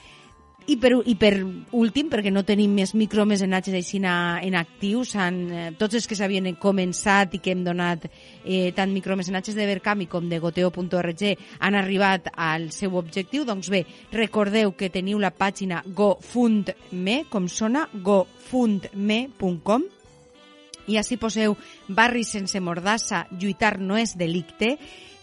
I 0.69 0.77
per, 0.77 0.91
I 1.09 1.15
per 1.17 1.33
últim, 1.73 2.09
perquè 2.11 2.29
no 2.29 2.43
tenim 2.45 2.75
més 2.77 2.93
micromecenatges 2.93 3.73
així 3.73 3.97
en 3.97 4.55
actius, 4.55 5.15
han, 5.17 5.39
eh, 5.49 5.71
tots 5.77 5.95
els 5.97 6.05
que 6.07 6.15
s'havien 6.15 6.55
començat 6.55 7.33
i 7.33 7.39
que 7.41 7.51
hem 7.51 7.63
donat 7.65 8.05
eh, 8.45 8.71
tant 8.77 8.93
micromecenatges 8.93 9.55
de 9.57 9.65
Verkami 9.65 10.05
com 10.05 10.29
de 10.29 10.39
goteo.org 10.39 11.23
han 11.59 11.75
arribat 11.75 12.29
al 12.35 12.71
seu 12.71 12.95
objectiu, 12.95 13.43
doncs 13.43 13.69
bé, 13.73 13.85
recordeu 14.13 14.71
que 14.77 14.89
teniu 14.93 15.19
la 15.19 15.31
pàgina 15.33 15.83
gofundme, 15.85 17.25
com 17.29 17.47
sona, 17.49 17.89
gofundme.com, 17.91 19.83
i 20.87 20.97
així 20.97 21.17
poseu 21.17 21.57
barri 21.87 22.23
sense 22.23 22.59
mordassa, 22.61 23.25
lluitar 23.31 23.79
no 23.79 23.97
és 23.97 24.17
delicte, 24.17 24.77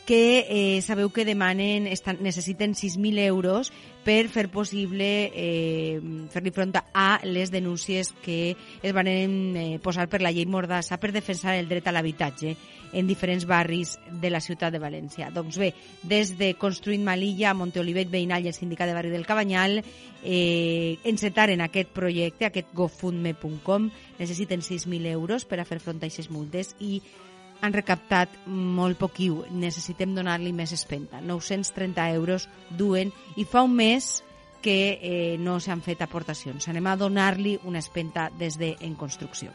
que 0.08 0.46
eh, 0.48 0.80
sabeu 0.80 1.10
que 1.12 1.26
demanen, 1.28 1.84
estan, 1.86 2.16
necessiten 2.24 2.72
6.000 2.72 3.26
euros 3.28 3.74
per 4.08 4.30
fer 4.32 4.46
possible 4.48 5.06
eh, 5.36 6.00
fer-li 6.32 6.52
front 6.56 6.72
a 6.80 7.20
les 7.28 7.50
denúncies 7.52 8.14
que 8.24 8.56
es 8.56 8.94
van 8.96 9.10
eh, 9.12 9.76
posar 9.84 10.06
per 10.08 10.22
la 10.24 10.32
llei 10.32 10.46
Mordassa 10.48 10.96
per 10.96 11.10
defensar 11.12 11.58
el 11.58 11.68
dret 11.68 11.84
a 11.84 11.92
l'habitatge 11.92 12.54
en 12.96 13.04
diferents 13.04 13.44
barris 13.44 13.98
de 14.08 14.30
la 14.32 14.40
ciutat 14.40 14.72
de 14.72 14.80
València. 14.80 15.28
Doncs 15.28 15.58
bé, 15.60 15.74
des 16.08 16.32
de 16.38 16.54
Construint 16.56 17.04
Malilla, 17.04 17.52
Monteolivet, 17.52 18.08
Veïnal 18.08 18.46
i 18.46 18.48
el 18.48 18.56
Sindicat 18.56 18.88
de 18.88 18.96
Barri 18.96 19.12
del 19.12 19.28
Cabanyal 19.28 19.82
eh, 19.82 20.96
encetaren 21.04 21.60
aquest 21.60 21.92
projecte, 21.92 22.48
aquest 22.48 22.72
gofundme.com, 22.72 23.90
necessiten 24.16 24.64
6.000 24.64 25.12
euros 25.12 25.44
per 25.44 25.60
a 25.60 25.68
fer 25.68 25.82
front 25.84 26.00
a 26.00 26.08
aquestes 26.08 26.32
multes 26.32 26.72
i 26.80 27.02
han 27.60 27.74
recaptat 27.74 28.32
molt 28.46 28.98
poquiu. 29.00 29.42
Necessitem 29.50 30.14
donar-li 30.16 30.52
més 30.52 30.72
espenta. 30.76 31.20
930 31.20 32.08
euros 32.14 32.48
duen 32.70 33.12
i 33.36 33.44
fa 33.44 33.64
un 33.66 33.74
mes 33.76 34.22
que 34.62 34.98
eh, 35.00 35.36
no 35.38 35.58
s'han 35.60 35.82
fet 35.82 36.02
aportacions. 36.02 36.68
Anem 36.68 36.86
a 36.86 36.96
donar-li 36.98 37.58
una 37.64 37.78
espenta 37.78 38.28
des 38.38 38.58
de 38.58 38.74
En 38.80 38.96
Construcció. 38.98 39.52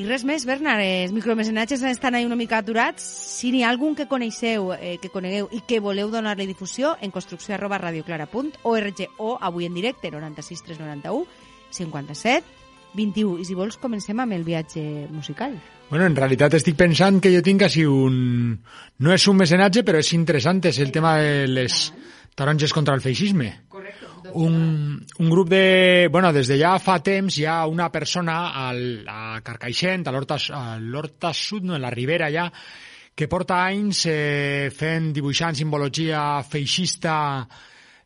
I 0.00 0.06
res 0.08 0.22
més, 0.24 0.46
Bernard, 0.48 0.80
els 0.80 1.12
micromecenatges 1.12 1.82
estan 1.84 2.14
ahí 2.14 2.24
una 2.24 2.38
mica 2.38 2.62
aturats. 2.62 3.04
Si 3.04 3.50
n'hi 3.52 3.60
ha 3.60 3.68
algun 3.68 3.92
que 3.94 4.08
coneixeu, 4.08 4.72
eh, 4.72 4.96
que 5.02 5.10
conegueu 5.12 5.50
i 5.52 5.60
que 5.68 5.82
voleu 5.84 6.08
donar-li 6.10 6.46
difusió, 6.48 6.96
en 7.02 7.12
construcció 7.12 7.54
arroba 7.54 7.76
radioclara.org 7.82 9.04
o 9.18 9.36
avui 9.38 9.68
en 9.68 9.74
directe 9.74 10.10
96 10.10 10.64
391 10.64 11.26
57 11.72 12.61
21. 12.94 13.40
I 13.40 13.46
si 13.48 13.56
vols, 13.58 13.78
comencem 13.80 14.20
amb 14.20 14.36
el 14.36 14.44
viatge 14.44 14.82
musical. 15.10 15.56
Bueno, 15.90 16.06
en 16.08 16.16
realitat 16.16 16.54
estic 16.56 16.76
pensant 16.78 17.20
que 17.20 17.32
jo 17.34 17.42
tinc 17.44 17.66
així 17.66 17.84
un... 17.88 18.54
No 19.02 19.12
és 19.12 19.26
un 19.28 19.36
mecenatge, 19.40 19.82
però 19.84 20.00
és 20.00 20.12
interessant, 20.16 20.62
és 20.68 20.78
el 20.80 20.92
tema 20.94 21.16
de 21.20 21.46
les 21.50 21.82
taronges 22.34 22.72
contra 22.72 22.94
el 22.96 23.02
feixisme. 23.04 23.50
Correcte. 23.68 24.08
Un, 24.38 25.02
un 25.18 25.30
grup 25.30 25.50
de... 25.50 26.08
Bueno, 26.10 26.32
des 26.32 26.48
de 26.48 26.56
ja 26.60 26.76
fa 26.80 27.00
temps 27.04 27.36
hi 27.36 27.44
ha 27.44 27.66
una 27.66 27.90
persona 27.92 28.38
al, 28.68 29.02
a 29.08 29.42
Carcaixent, 29.44 30.06
a 30.06 30.14
l'Horta 30.14 31.34
Sud, 31.34 31.66
no, 31.66 31.76
en 31.76 31.82
la 31.82 31.90
Ribera 31.92 32.30
ja, 32.32 32.46
que 33.14 33.28
porta 33.28 33.60
anys 33.66 34.06
eh, 34.08 34.70
fent, 34.72 35.10
dibuixant 35.12 35.58
simbologia 35.58 36.22
feixista 36.48 37.16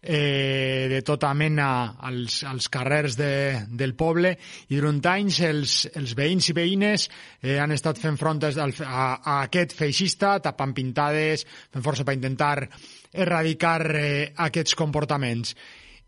eh, 0.07 0.87
de 0.89 1.03
tota 1.03 1.33
mena 1.35 1.97
als, 1.99 2.43
als 2.47 2.69
carrers 2.73 3.17
de, 3.19 3.67
del 3.69 3.95
poble. 3.99 4.37
I 4.71 4.79
durant 4.79 5.01
anys 5.11 5.41
els, 5.45 5.75
els 5.99 6.15
veïns 6.17 6.51
i 6.53 6.55
veïnes 6.57 7.09
eh, 7.43 7.59
han 7.59 7.75
estat 7.75 7.99
fent 8.01 8.19
front 8.21 8.45
a, 8.47 8.69
a 8.87 9.41
aquest 9.43 9.75
feixista, 9.77 10.37
tapant 10.45 10.75
pintades, 10.77 11.45
fent 11.75 11.85
força 11.85 12.07
per 12.07 12.15
intentar 12.17 12.69
erradicar 13.13 13.81
eh, 13.99 14.31
aquests 14.47 14.79
comportaments. 14.79 15.57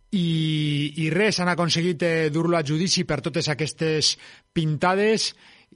I, 0.08 0.28
i 1.04 1.10
res, 1.12 1.42
han 1.42 1.50
aconseguit 1.52 2.02
eh, 2.06 2.28
dur-lo 2.32 2.56
a 2.56 2.64
judici 2.64 3.04
per 3.04 3.20
totes 3.24 3.50
aquestes 3.52 4.14
pintades. 4.54 5.34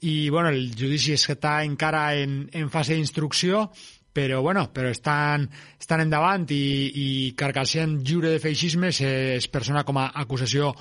I 0.08 0.30
bueno, 0.30 0.48
el 0.54 0.70
judici 0.72 1.12
està 1.18 1.58
encara 1.66 2.14
en, 2.16 2.46
en 2.56 2.70
fase 2.72 2.94
d'instrucció 2.96 3.66
però, 4.12 4.42
bueno, 4.44 4.68
però 4.72 4.90
estan, 4.92 5.48
estan 5.80 6.04
endavant 6.04 6.46
i, 6.52 6.62
i 6.94 7.08
Carcassent 7.38 7.98
lliure 8.04 8.32
de 8.32 8.42
feixisme 8.42 8.92
es 8.92 9.48
persona 9.48 9.84
com 9.88 10.00
a 10.00 10.10
acusació 10.22 10.74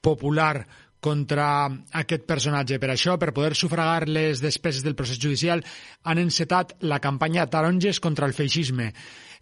popular 0.00 0.66
contra 1.06 1.68
aquest 2.00 2.24
personatge. 2.26 2.80
Per 2.82 2.90
això, 2.90 3.14
per 3.20 3.34
poder 3.36 3.54
sufragar 3.54 4.08
les 4.08 4.40
despeses 4.42 4.82
del 4.82 4.96
procés 4.98 5.20
judicial, 5.22 5.62
han 6.02 6.18
encetat 6.18 6.74
la 6.82 6.98
campanya 7.04 7.46
Taronges 7.46 8.00
contra 8.00 8.26
el 8.26 8.34
feixisme, 8.34 8.92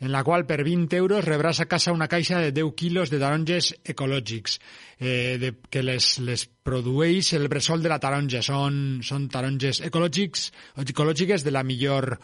en 0.00 0.12
la 0.12 0.24
qual 0.26 0.44
per 0.44 0.60
20 0.66 0.98
euros 0.98 1.24
rebràs 1.24 1.62
a 1.62 1.68
casa 1.70 1.94
una 1.94 2.08
caixa 2.10 2.40
de 2.42 2.50
10 2.52 2.74
quilos 2.76 3.12
de 3.12 3.20
taronges 3.22 3.70
ecològics, 3.84 4.58
eh, 4.98 5.38
de, 5.40 5.54
que 5.70 5.84
les, 5.86 6.18
les 6.20 6.44
produeix 6.44 7.32
el 7.38 7.48
bressol 7.48 7.84
de 7.84 7.92
la 7.92 8.00
taronja. 8.02 8.42
Són, 8.42 9.00
són 9.06 9.30
taronges 9.32 9.80
ecològics, 9.86 10.50
ecològiques 10.84 11.46
de 11.46 11.54
la 11.54 11.64
millor. 11.64 12.18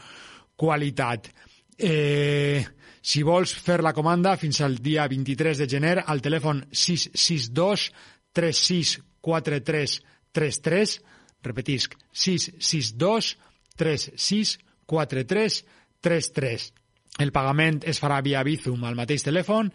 Eh, 1.81 2.61
si 3.01 3.23
vols 3.25 3.55
fer 3.57 3.81
la 3.81 3.95
comanda 3.97 4.37
fins 4.37 4.61
al 4.61 4.77
dia 4.85 5.07
23 5.09 5.63
de 5.63 5.69
gener 5.69 5.97
al 6.05 6.21
telèfon 6.21 6.61
662 6.71 7.89
3643 8.37 10.01
33, 10.33 11.01
repetisc, 11.43 11.97
662 12.13 13.33
3643 13.81 15.65
33. 16.01 16.80
El 17.19 17.33
pagament 17.35 17.81
es 17.91 17.99
farà 18.01 18.21
via 18.23 18.41
Bizum 18.47 18.85
al 18.87 18.95
mateix 18.97 19.25
telèfon 19.27 19.69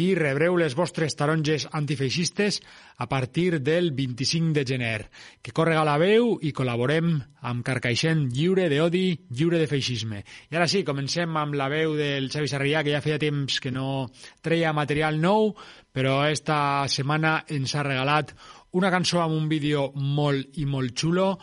i 0.00 0.14
rebreu 0.16 0.56
les 0.58 0.74
vostres 0.74 1.14
taronges 1.14 1.66
antifeixistes 1.76 2.58
a 2.96 3.06
partir 3.06 3.60
del 3.60 3.92
25 3.92 4.54
de 4.56 4.64
gener. 4.66 5.02
Que 5.42 5.52
correga 5.52 5.84
la 5.86 5.98
veu 6.00 6.38
i 6.42 6.50
col·laborem 6.56 7.12
amb 7.46 7.62
Carcaixent 7.66 8.24
lliure 8.32 8.66
d'odi, 8.72 9.12
lliure 9.30 9.60
de 9.60 9.68
feixisme. 9.70 10.24
I 10.50 10.56
ara 10.56 10.66
sí, 10.66 10.82
comencem 10.82 11.36
amb 11.36 11.54
la 11.60 11.68
veu 11.70 11.94
del 11.98 12.32
Xavi 12.32 12.50
Sarrià, 12.50 12.82
que 12.82 12.96
ja 12.96 13.04
feia 13.04 13.20
temps 13.20 13.60
que 13.60 13.70
no 13.70 14.08
treia 14.42 14.72
material 14.72 15.20
nou, 15.20 15.52
però 15.92 16.24
esta 16.26 16.88
setmana 16.88 17.42
ens 17.52 17.76
ha 17.76 17.86
regalat 17.86 18.34
una 18.72 18.90
cançó 18.90 19.22
amb 19.22 19.36
un 19.36 19.46
vídeo 19.48 19.90
molt 19.94 20.58
i 20.58 20.66
molt 20.66 20.96
xulo, 20.98 21.34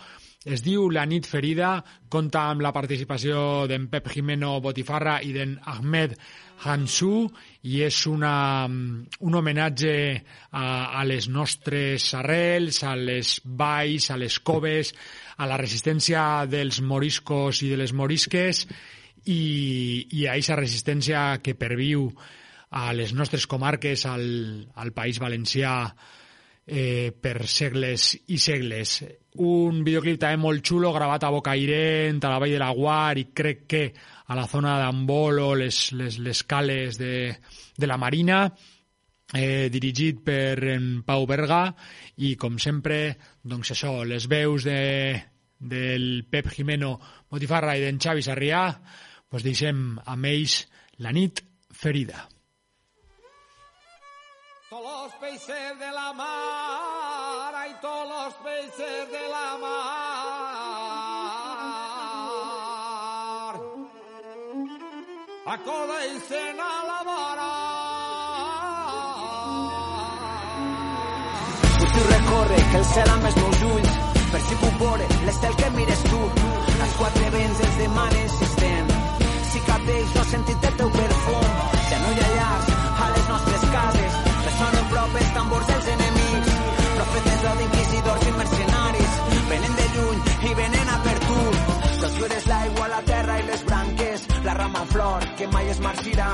es 0.45 0.61
diu 0.61 0.89
La 0.93 1.03
nit 1.09 1.25
ferida, 1.25 1.79
compta 2.09 2.43
amb 2.51 2.61
la 2.61 2.71
participació 2.73 3.65
d'en 3.69 3.87
Pep 3.89 4.11
Jimeno 4.13 4.59
Botifarra 4.61 5.17
i 5.25 5.33
d'en 5.33 5.55
Ahmed 5.65 6.13
Hansu 6.63 7.25
i 7.65 7.81
és 7.83 7.97
una, 8.07 8.67
un 8.69 9.37
homenatge 9.39 9.95
a, 10.13 10.65
a 11.01 11.03
les 11.03 11.27
nostres 11.33 12.11
arrels, 12.15 12.83
a 12.85 12.93
les 12.95 13.39
valls, 13.43 14.11
a 14.13 14.19
les 14.21 14.37
coves, 14.39 14.93
a 15.37 15.49
la 15.49 15.57
resistència 15.59 16.45
dels 16.47 16.79
moriscos 16.81 17.63
i 17.65 17.73
de 17.73 17.81
les 17.81 17.93
morisques 17.97 18.67
i, 19.25 19.41
i 20.13 20.27
a 20.27 20.35
aquesta 20.35 20.61
resistència 20.61 21.25
que 21.41 21.57
perviu 21.57 22.11
a 22.75 22.91
les 22.93 23.13
nostres 23.17 23.47
comarques, 23.47 24.05
al, 24.05 24.25
al 24.75 24.91
País 24.93 25.19
Valencià, 25.23 25.75
eh, 26.67 27.11
per 27.11 27.47
segles 27.47 28.13
i 28.27 28.39
segles. 28.41 28.99
Un 29.35 29.81
videoclip 29.83 30.19
també 30.21 30.39
molt 30.39 30.63
xulo, 30.63 30.93
gravat 30.95 31.25
a 31.25 31.31
Bocairent, 31.33 32.21
a 32.23 32.31
la 32.31 32.39
Vall 32.39 32.55
de 32.55 32.61
la 32.61 32.71
Guar, 32.75 33.17
i 33.19 33.25
crec 33.35 33.65
que 33.67 33.83
a 34.27 34.37
la 34.37 34.47
zona 34.47 34.77
d'Ambolo, 34.79 35.53
les, 35.59 35.91
les, 35.91 36.19
les 36.23 36.43
cales 36.47 36.97
de, 36.97 37.35
de 37.75 37.87
la 37.87 37.97
Marina, 37.99 38.45
eh, 39.33 39.67
dirigit 39.73 40.23
per 40.23 40.63
en 40.75 41.01
Pau 41.05 41.27
Berga, 41.27 41.67
i 42.23 42.35
com 42.39 42.59
sempre, 42.61 43.15
doncs 43.43 43.75
això, 43.75 43.97
les 44.07 44.29
veus 44.31 44.63
de 44.63 44.81
del 45.65 46.25
Pep 46.29 46.49
Jimeno 46.51 46.99
Botifarra 47.31 47.75
i 47.77 47.83
d'en 47.83 47.99
Xavi 47.99 48.23
Sarrià, 48.25 48.67
pues 49.29 49.43
deixem 49.43 49.97
amb 50.05 50.29
ells 50.29 50.61
la 51.01 51.11
nit 51.15 51.41
ferida. 51.71 52.27
Todos 54.69 55.11
los 55.21 55.47
de 55.47 55.91
la 55.91 56.13
mar, 56.13 56.94
los 58.35 58.43
peces 58.43 59.11
de 59.11 59.29
la 59.29 59.57
mar. 59.61 60.35
Acodéis-en 65.45 66.59
a 66.59 66.83
la 66.89 67.03
vora. 67.09 67.51
Puc 71.79 71.95
recorre 72.11 72.55
que 72.71 72.77
el 72.77 72.85
cel 72.85 73.09
amb 73.09 73.25
els 73.25 73.35
meus 73.35 73.61
ulls 73.73 73.93
per 74.31 74.41
si 74.41 74.55
puc 74.55 74.75
veure 74.79 75.05
l'estel 75.25 75.53
que 75.55 75.69
mires 75.77 76.01
tu 76.09 76.21
els 76.85 76.93
quatre 76.97 77.29
vents 77.35 77.59
els 77.67 77.77
demanen 77.77 78.27
si 78.37 78.43
estem 78.49 78.85
si 79.51 79.59
cap 79.69 79.81
d'ells 79.87 80.11
no 80.15 80.21
ha 80.21 80.27
sentit 80.31 80.59
el 80.71 80.75
teu 80.81 80.89
perfum 80.97 81.47
ja 81.89 81.97
no 82.03 82.09
hi 82.11 82.19
ha 82.25 82.29
llars 82.39 82.67
a 83.05 83.09
les 83.15 83.25
nostres 83.29 83.63
cases 83.77 84.11
ressonen 84.47 84.85
prop 84.91 85.11
els 85.21 85.31
tambors 85.37 85.74
la 94.45 94.53
rama 94.53 94.85
flor 94.93 95.25
que 95.37 95.47
mai 95.47 95.69
es 95.69 95.79
marxirà. 95.81 96.31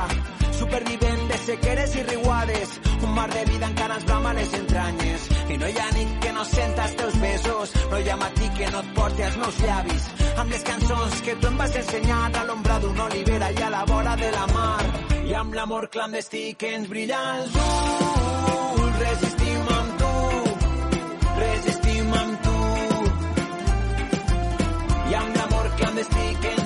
Supervivent 0.62 1.32
sequeres 1.46 1.96
i 1.96 2.03
riuades 2.03 2.74
un 3.01 3.13
mar 3.15 3.30
de 3.34 3.44
vida 3.46 3.68
encara 3.68 3.96
ens 3.98 4.06
brama 4.06 4.34
les 4.38 4.53
entranyes 4.53 5.27
i 5.50 5.58
no 5.58 5.68
hi 5.68 5.77
ha 5.82 5.88
nit 5.96 6.12
que 6.24 6.34
no 6.36 6.44
senta 6.46 6.86
els 6.88 6.96
teus 7.00 7.18
besos 7.24 7.74
no 7.91 8.00
hi 8.00 8.10
ha 8.10 8.18
matí 8.22 8.50
que 8.58 8.70
no 8.72 8.84
et 8.84 8.91
porti 8.98 9.25
als 9.27 9.38
meus 9.41 9.60
llavis. 9.65 10.08
Amb 10.44 10.56
les 10.56 10.63
cançons 10.70 11.22
que 11.25 11.36
tu 11.41 11.48
em 11.48 11.58
vas 11.63 11.75
ensenyar 11.82 12.22
a 12.41 12.46
l'ombra 12.50 12.80
d'una 12.86 13.06
olivera 13.10 13.51
i 13.58 13.62
a 13.68 13.70
la 13.75 13.84
vora 13.91 14.15
de 14.24 14.32
la 14.38 14.48
mar. 14.53 14.86
I 15.25 15.34
amb 15.41 15.53
l'amor 15.60 15.89
clandestí 15.89 16.46
que 16.60 16.74
ens 16.77 16.89
brilla 16.89 17.22
els 17.38 17.60
ulls 17.65 18.98
resistim 19.06 19.75
amb 19.80 20.00
tu 20.01 20.12
resistim 21.41 22.18
amb 22.24 22.41
tu. 22.48 22.58
I 25.12 25.22
amb 25.22 25.39
l'amor 25.41 25.72
clandestí 25.77 26.27
que 26.41 26.51
ens 26.56 26.61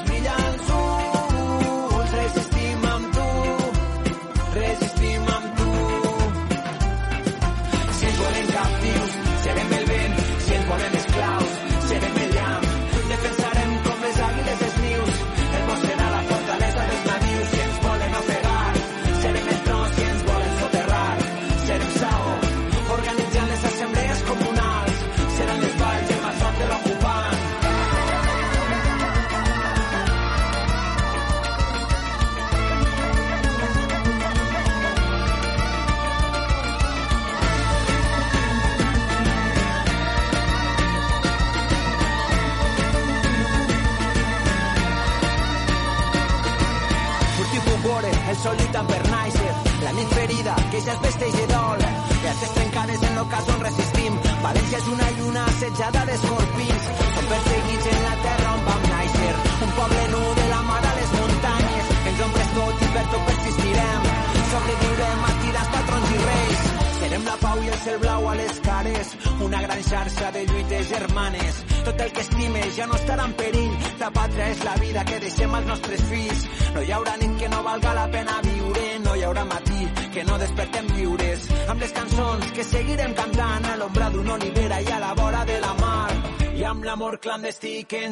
clandestí 87.75 87.83
que 87.83 88.05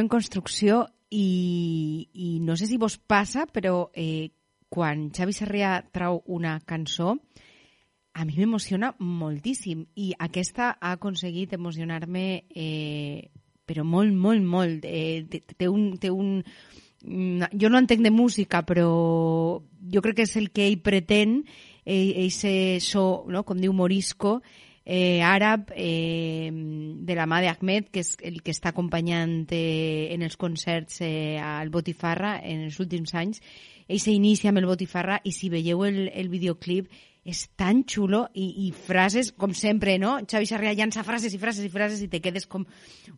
En 0.00 0.08
construcció 0.08 0.86
i, 1.10 2.08
i 2.12 2.38
no 2.44 2.56
sé 2.56 2.68
si 2.68 2.78
vos 2.78 2.98
passa, 2.98 3.46
però 3.46 3.88
eh, 3.94 4.30
quan 4.68 5.08
Xavi 5.14 5.34
Sarrià 5.34 5.78
trau 5.92 6.22
una 6.26 6.58
cançó, 6.66 7.16
a 8.18 8.24
mi 8.26 8.34
m'emociona 8.34 8.92
moltíssim 8.98 9.84
i 9.94 10.10
aquesta 10.18 10.72
ha 10.80 10.94
aconseguit 10.96 11.52
emocionar-me 11.54 12.24
eh, 12.50 13.28
però 13.68 13.84
molt, 13.84 14.14
molt, 14.16 14.44
molt. 14.44 14.84
Eh, 14.88 15.26
té, 15.28 15.68
un, 15.68 15.92
té 16.00 16.10
un... 16.10 16.38
mm, 17.04 17.52
Jo 17.60 17.70
no 17.70 17.80
entenc 17.80 18.02
de 18.02 18.12
música, 18.14 18.64
però 18.66 18.88
jo 19.92 20.02
crec 20.04 20.18
que 20.18 20.26
és 20.26 20.36
el 20.40 20.48
que 20.50 20.66
ell 20.66 20.80
pretén, 20.84 21.42
ell, 21.84 22.14
ell 22.24 22.32
se 22.34 22.54
so, 22.84 23.26
no? 23.28 23.44
com 23.44 23.60
diu 23.60 23.76
Morisco, 23.76 24.38
eh, 24.88 25.20
àrab 25.20 25.68
eh, 25.76 26.48
de 26.50 27.14
la 27.14 27.26
mà 27.28 27.42
d'Ahmed, 27.44 27.90
que 27.92 28.00
és 28.00 28.14
el 28.24 28.40
que 28.40 28.54
està 28.56 28.72
acompanyant 28.72 29.42
eh, 29.52 30.08
en 30.14 30.24
els 30.24 30.38
concerts 30.40 31.02
eh, 31.04 31.36
al 31.36 31.68
Botifarra 31.68 32.38
en 32.40 32.64
els 32.64 32.78
últims 32.80 33.12
anys. 33.12 33.42
Ell 33.84 34.00
s'inicia 34.00 34.48
amb 34.48 34.62
el 34.62 34.68
Botifarra 34.70 35.20
i 35.28 35.34
si 35.36 35.52
veieu 35.52 35.84
el, 35.84 36.06
el 36.08 36.32
videoclip 36.32 36.88
és 37.28 37.42
tan 37.60 37.82
xulo 37.84 38.22
i, 38.32 38.46
i 38.64 38.70
frases, 38.72 39.34
com 39.36 39.52
sempre, 39.52 39.98
no? 40.00 40.14
Xavi 40.24 40.48
Sarrià 40.48 40.72
llança 40.72 41.04
frases 41.04 41.36
i 41.36 41.42
frases 41.42 41.68
i 41.68 41.72
frases 41.74 42.00
i 42.00 42.08
te 42.08 42.22
quedes 42.24 42.48
com, 42.48 42.64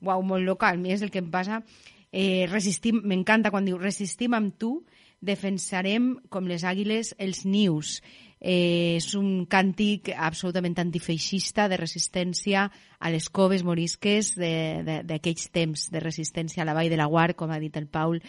uau, 0.03 0.25
molt 0.27 0.43
loca. 0.43 0.73
A 0.75 0.81
mi 0.81 0.91
és 0.91 1.07
el 1.07 1.15
que 1.15 1.23
em 1.23 1.31
passa. 1.31 1.63
Eh, 2.11 2.49
resistim, 2.51 2.99
m'encanta 3.07 3.55
quan 3.55 3.71
diu, 3.71 3.79
resistim 3.79 4.35
amb 4.35 4.59
tu, 4.59 4.81
defensarem 5.23 6.17
com 6.35 6.51
les 6.51 6.67
àguiles 6.67 7.15
els 7.23 7.45
nius. 7.47 8.01
Eh, 8.41 8.97
és 8.97 9.13
un 9.19 9.45
càntic 9.45 10.09
absolutament 10.17 10.79
antifeixista 10.81 11.67
de 11.69 11.77
resistència 11.77 12.65
a 12.99 13.11
les 13.13 13.29
coves 13.29 13.63
morisques 13.63 14.33
d'aquells 14.41 15.51
temps 15.53 15.91
de 15.93 16.01
resistència 16.01 16.65
a 16.65 16.67
la 16.69 16.75
vall 16.75 16.89
de 16.89 16.97
la 16.97 17.09
Guard, 17.13 17.37
com 17.37 17.53
ha 17.53 17.61
dit 17.61 17.77
el 17.77 17.87
Paul, 17.87 18.23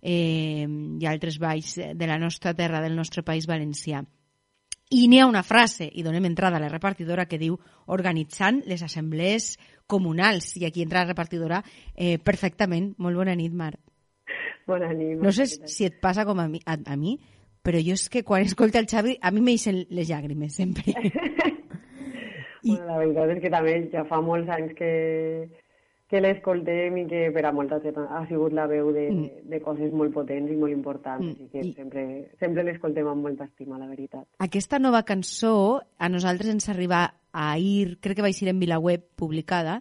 eh, 0.00 0.64
i 0.64 1.06
altres 1.06 1.36
valls 1.38 1.76
de 1.76 2.06
la 2.08 2.16
nostra 2.18 2.54
terra, 2.54 2.80
del 2.80 2.96
nostre 2.96 3.22
país 3.22 3.46
valencià. 3.46 4.04
I 4.88 5.04
n'hi 5.04 5.20
ha 5.20 5.28
una 5.28 5.44
frase, 5.44 5.84
i 5.84 6.02
donem 6.02 6.24
entrada 6.24 6.56
a 6.56 6.62
la 6.62 6.72
repartidora, 6.72 7.26
que 7.28 7.36
diu 7.36 7.58
organitzant 7.92 8.62
les 8.64 8.82
assemblees 8.82 9.58
comunals. 9.86 10.54
I 10.56 10.64
aquí 10.64 10.80
entra 10.80 11.02
la 11.02 11.12
repartidora 11.12 11.60
eh, 11.94 12.16
perfectament. 12.16 12.94
Molt 12.96 13.20
bona 13.20 13.36
nit, 13.36 13.52
Mar. 13.52 13.74
Bona 14.68 14.94
nit. 14.96 15.18
No 15.20 15.32
sé 15.32 15.44
si 15.44 15.84
et 15.84 16.00
passa 16.00 16.24
com 16.24 16.40
a 16.40 16.48
mi, 16.48 16.62
a, 16.64 16.78
a 16.88 16.96
mi 16.96 17.18
però 17.68 17.80
jo 17.84 17.92
és 17.98 18.08
que 18.08 18.24
quan 18.24 18.46
escolta 18.48 18.80
el 18.80 18.88
Xavi 18.88 19.18
a 19.20 19.30
mi 19.34 19.42
m'eixen 19.44 19.82
les 19.92 20.08
llàgrimes, 20.08 20.56
sempre. 20.56 20.94
I... 20.96 21.12
Bueno, 22.68 22.84
la 22.88 22.96
veritat 22.98 23.30
és 23.32 23.38
que 23.40 23.50
també 23.52 23.72
ja 23.92 24.02
fa 24.04 24.18
molts 24.20 24.48
anys 24.50 24.72
que, 24.76 24.88
que 26.10 26.20
l'escoltem 26.20 26.96
i 27.00 27.04
que 27.08 27.20
per 27.32 27.44
a 27.46 27.52
molta 27.54 27.78
gent 27.84 28.00
ha 28.02 28.24
sigut 28.28 28.52
la 28.56 28.66
veu 28.68 28.90
de, 28.92 29.04
mm. 29.12 29.44
de 29.52 29.60
coses 29.64 29.94
molt 29.94 30.12
potents 30.12 30.50
i 30.52 30.56
molt 30.58 30.74
importants, 30.74 31.28
mm. 31.28 31.46
i 31.46 31.48
que 31.52 31.62
I... 31.62 31.70
sempre, 31.76 32.04
sempre 32.42 32.64
l'escoltem 32.66 33.08
amb 33.08 33.24
molta 33.28 33.46
estima, 33.46 33.78
la 33.78 33.86
veritat. 33.88 34.26
Aquesta 34.44 34.82
nova 34.82 35.04
cançó 35.08 35.54
a 35.96 36.10
nosaltres 36.12 36.50
ens 36.50 36.68
arriba 36.72 37.04
ahir, 37.32 38.00
crec 38.02 38.18
que 38.18 38.26
va 38.26 38.32
ser 38.34 38.50
en 38.50 38.60
VilaWeb 38.60 39.06
publicada, 39.16 39.78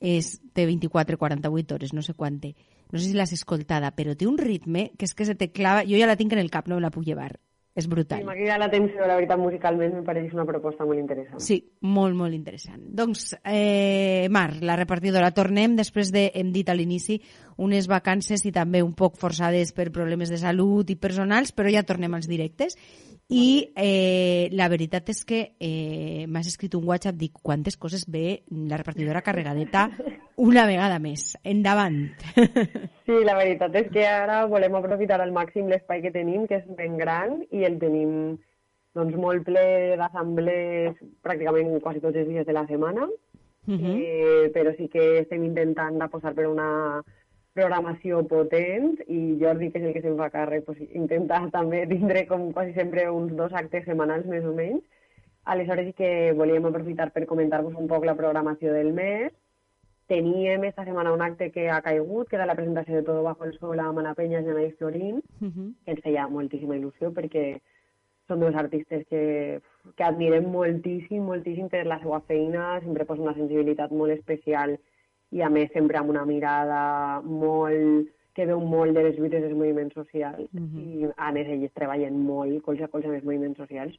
és 0.00 0.34
de 0.58 0.66
24-48 0.66 1.78
hores, 1.78 1.94
no 1.94 2.02
sé 2.02 2.18
quant 2.18 2.42
té. 2.42 2.56
No 2.92 2.98
sé 2.98 3.10
si 3.10 3.16
l'has 3.16 3.34
escoltada, 3.36 3.92
però 3.96 4.16
té 4.16 4.28
un 4.28 4.38
ritme 4.38 4.90
que 4.98 5.08
és 5.08 5.14
que 5.14 5.28
se 5.28 5.36
te 5.38 5.52
clava... 5.52 5.84
Jo 5.88 6.00
ja 6.00 6.08
la 6.08 6.16
tinc 6.16 6.32
en 6.32 6.42
el 6.42 6.50
cap, 6.50 6.68
no 6.68 6.78
me 6.78 6.84
la 6.84 6.94
puc 6.94 7.06
llevar 7.06 7.34
és 7.78 7.86
brutal. 7.86 8.18
Sí, 8.18 8.26
m'ha 8.26 8.34
cridat 8.34 8.58
l'atenció, 8.58 9.06
la 9.06 9.16
veritat, 9.18 9.38
musicalment 9.38 9.92
me 10.00 10.04
pareix 10.06 10.32
una 10.34 10.44
proposta 10.48 10.86
molt 10.88 10.98
interessant. 10.98 11.42
Sí, 11.44 11.60
molt, 11.86 12.16
molt 12.18 12.34
interessant. 12.34 12.80
Doncs, 13.00 13.36
eh, 13.44 14.26
Mar, 14.34 14.48
la 14.66 14.76
repartidora, 14.80 15.30
tornem 15.36 15.76
després 15.78 16.10
de, 16.14 16.26
hem 16.34 16.50
dit 16.54 16.68
a 16.68 16.74
l'inici, 16.74 17.20
unes 17.62 17.86
vacances 17.90 18.42
i 18.48 18.52
també 18.54 18.82
un 18.82 18.96
poc 18.98 19.18
forçades 19.20 19.70
per 19.76 19.92
problemes 19.94 20.32
de 20.32 20.40
salut 20.42 20.90
i 20.90 20.98
personals, 20.98 21.54
però 21.54 21.70
ja 21.70 21.86
tornem 21.86 22.18
als 22.18 22.26
directes. 22.30 22.74
I 23.28 23.72
eh, 23.76 24.48
la 24.56 24.70
veritat 24.72 25.10
és 25.12 25.18
que 25.28 25.40
eh, 25.60 26.24
m'has 26.32 26.48
escrit 26.48 26.72
un 26.78 26.86
WhatsApp, 26.88 27.18
dic, 27.20 27.34
quantes 27.44 27.76
coses 27.76 28.06
ve 28.08 28.40
la 28.48 28.78
repartidora 28.80 29.20
carregadeta 29.20 29.90
una 30.40 30.64
vegada 30.66 30.96
més. 30.98 31.34
Endavant. 31.44 32.06
Sí, 33.08 33.14
la 33.24 33.38
veritat 33.38 33.72
és 33.80 33.86
que 33.88 34.02
ara 34.04 34.42
volem 34.52 34.74
aprofitar 34.76 35.16
al 35.24 35.30
màxim 35.32 35.70
l'espai 35.72 36.02
que 36.04 36.10
tenim, 36.12 36.42
que 36.44 36.58
és 36.58 36.66
ben 36.76 36.98
gran, 37.00 37.38
i 37.56 37.62
el 37.64 37.78
tenim 37.80 38.10
doncs, 38.92 39.14
molt 39.16 39.46
ple 39.46 39.62
d'assemblees 39.96 40.98
pràcticament 41.24 41.78
quasi 41.80 42.02
tots 42.04 42.20
els 42.20 42.28
dies 42.28 42.44
de 42.44 42.52
la 42.52 42.66
setmana, 42.68 43.06
uh 43.08 43.78
-huh. 43.78 43.94
eh, 43.96 44.50
però 44.52 44.76
sí 44.76 44.90
que 44.92 45.20
estem 45.22 45.44
intentant 45.44 45.96
posar 46.12 46.34
per 46.34 46.46
una 46.48 47.00
programació 47.58 48.22
potent 48.30 48.94
i 49.06 49.18
Jordi, 49.42 49.72
que 49.72 49.82
és 49.82 49.88
el 49.88 49.96
que 49.96 50.04
se'n 50.04 50.16
fa 50.20 50.30
càrrec, 50.34 50.64
pues, 50.68 50.78
intenta 51.02 51.42
també 51.54 51.84
tindre 51.90 52.24
com 52.30 52.52
quasi 52.52 52.72
sempre 52.78 53.08
uns 53.10 53.34
dos 53.42 53.52
actes 53.62 53.84
setmanals 53.90 54.30
més 54.30 54.46
o 54.46 54.54
menys. 54.54 54.86
Aleshores 55.44 55.90
sí 55.90 55.92
que 55.98 56.32
volíem 56.38 56.66
aprofitar 56.68 57.10
per 57.12 57.26
comentar-vos 57.26 57.76
un 57.82 57.88
poc 57.90 58.04
la 58.04 58.16
programació 58.16 58.72
del 58.76 58.92
mes, 58.96 59.32
Teníem 60.08 60.64
esta 60.64 60.86
setmana 60.86 61.12
un 61.12 61.20
acte 61.20 61.50
que 61.52 61.68
ha 61.68 61.82
caigut, 61.82 62.30
que 62.30 62.36
era 62.36 62.46
la 62.46 62.54
presentació 62.56 62.96
de 62.96 63.02
Todo 63.02 63.22
bajo 63.22 63.44
el 63.44 63.52
sol 63.58 63.78
amb 63.78 63.98
Ana 64.00 64.14
Peña 64.16 64.40
i 64.40 64.48
Anaïs 64.48 64.78
Florín, 64.78 65.16
uh 65.16 65.48
-huh. 65.48 65.74
que 65.84 65.90
ens 65.90 66.00
feia 66.00 66.26
moltíssima 66.28 66.76
il·lusió 66.76 67.12
perquè 67.12 67.60
són 68.26 68.40
dos 68.40 68.54
artistes 68.54 69.06
que, 69.10 69.60
que 69.96 70.04
admirem 70.04 70.48
moltíssim, 70.48 71.22
moltíssim 71.22 71.68
per 71.68 71.84
la 71.84 71.98
seva 71.98 72.20
feina, 72.20 72.80
sempre 72.80 73.04
posa 73.04 73.22
una 73.22 73.34
sensibilitat 73.34 73.90
molt 73.90 74.12
especial 74.12 74.78
i 75.30 75.42
a 75.42 75.48
més 75.52 75.72
sempre 75.72 75.98
amb 75.98 76.10
una 76.10 76.24
mirada 76.24 77.20
molt 77.24 78.08
que 78.34 78.46
veu 78.46 78.60
molt 78.60 78.94
de 78.94 79.02
les 79.02 79.18
lluites 79.18 79.42
dels 79.42 79.56
moviments 79.56 79.94
socials 79.94 80.46
uh 80.52 80.60
-huh. 80.60 80.84
i 80.84 81.08
a 81.16 81.32
més 81.32 81.48
ells 81.48 81.72
treballen 81.74 82.20
molt 82.26 82.62
colze 82.62 82.84
a 82.84 82.88
colze 82.88 83.08
amb 83.08 83.16
els 83.16 83.24
moviments 83.24 83.58
socials 83.58 83.94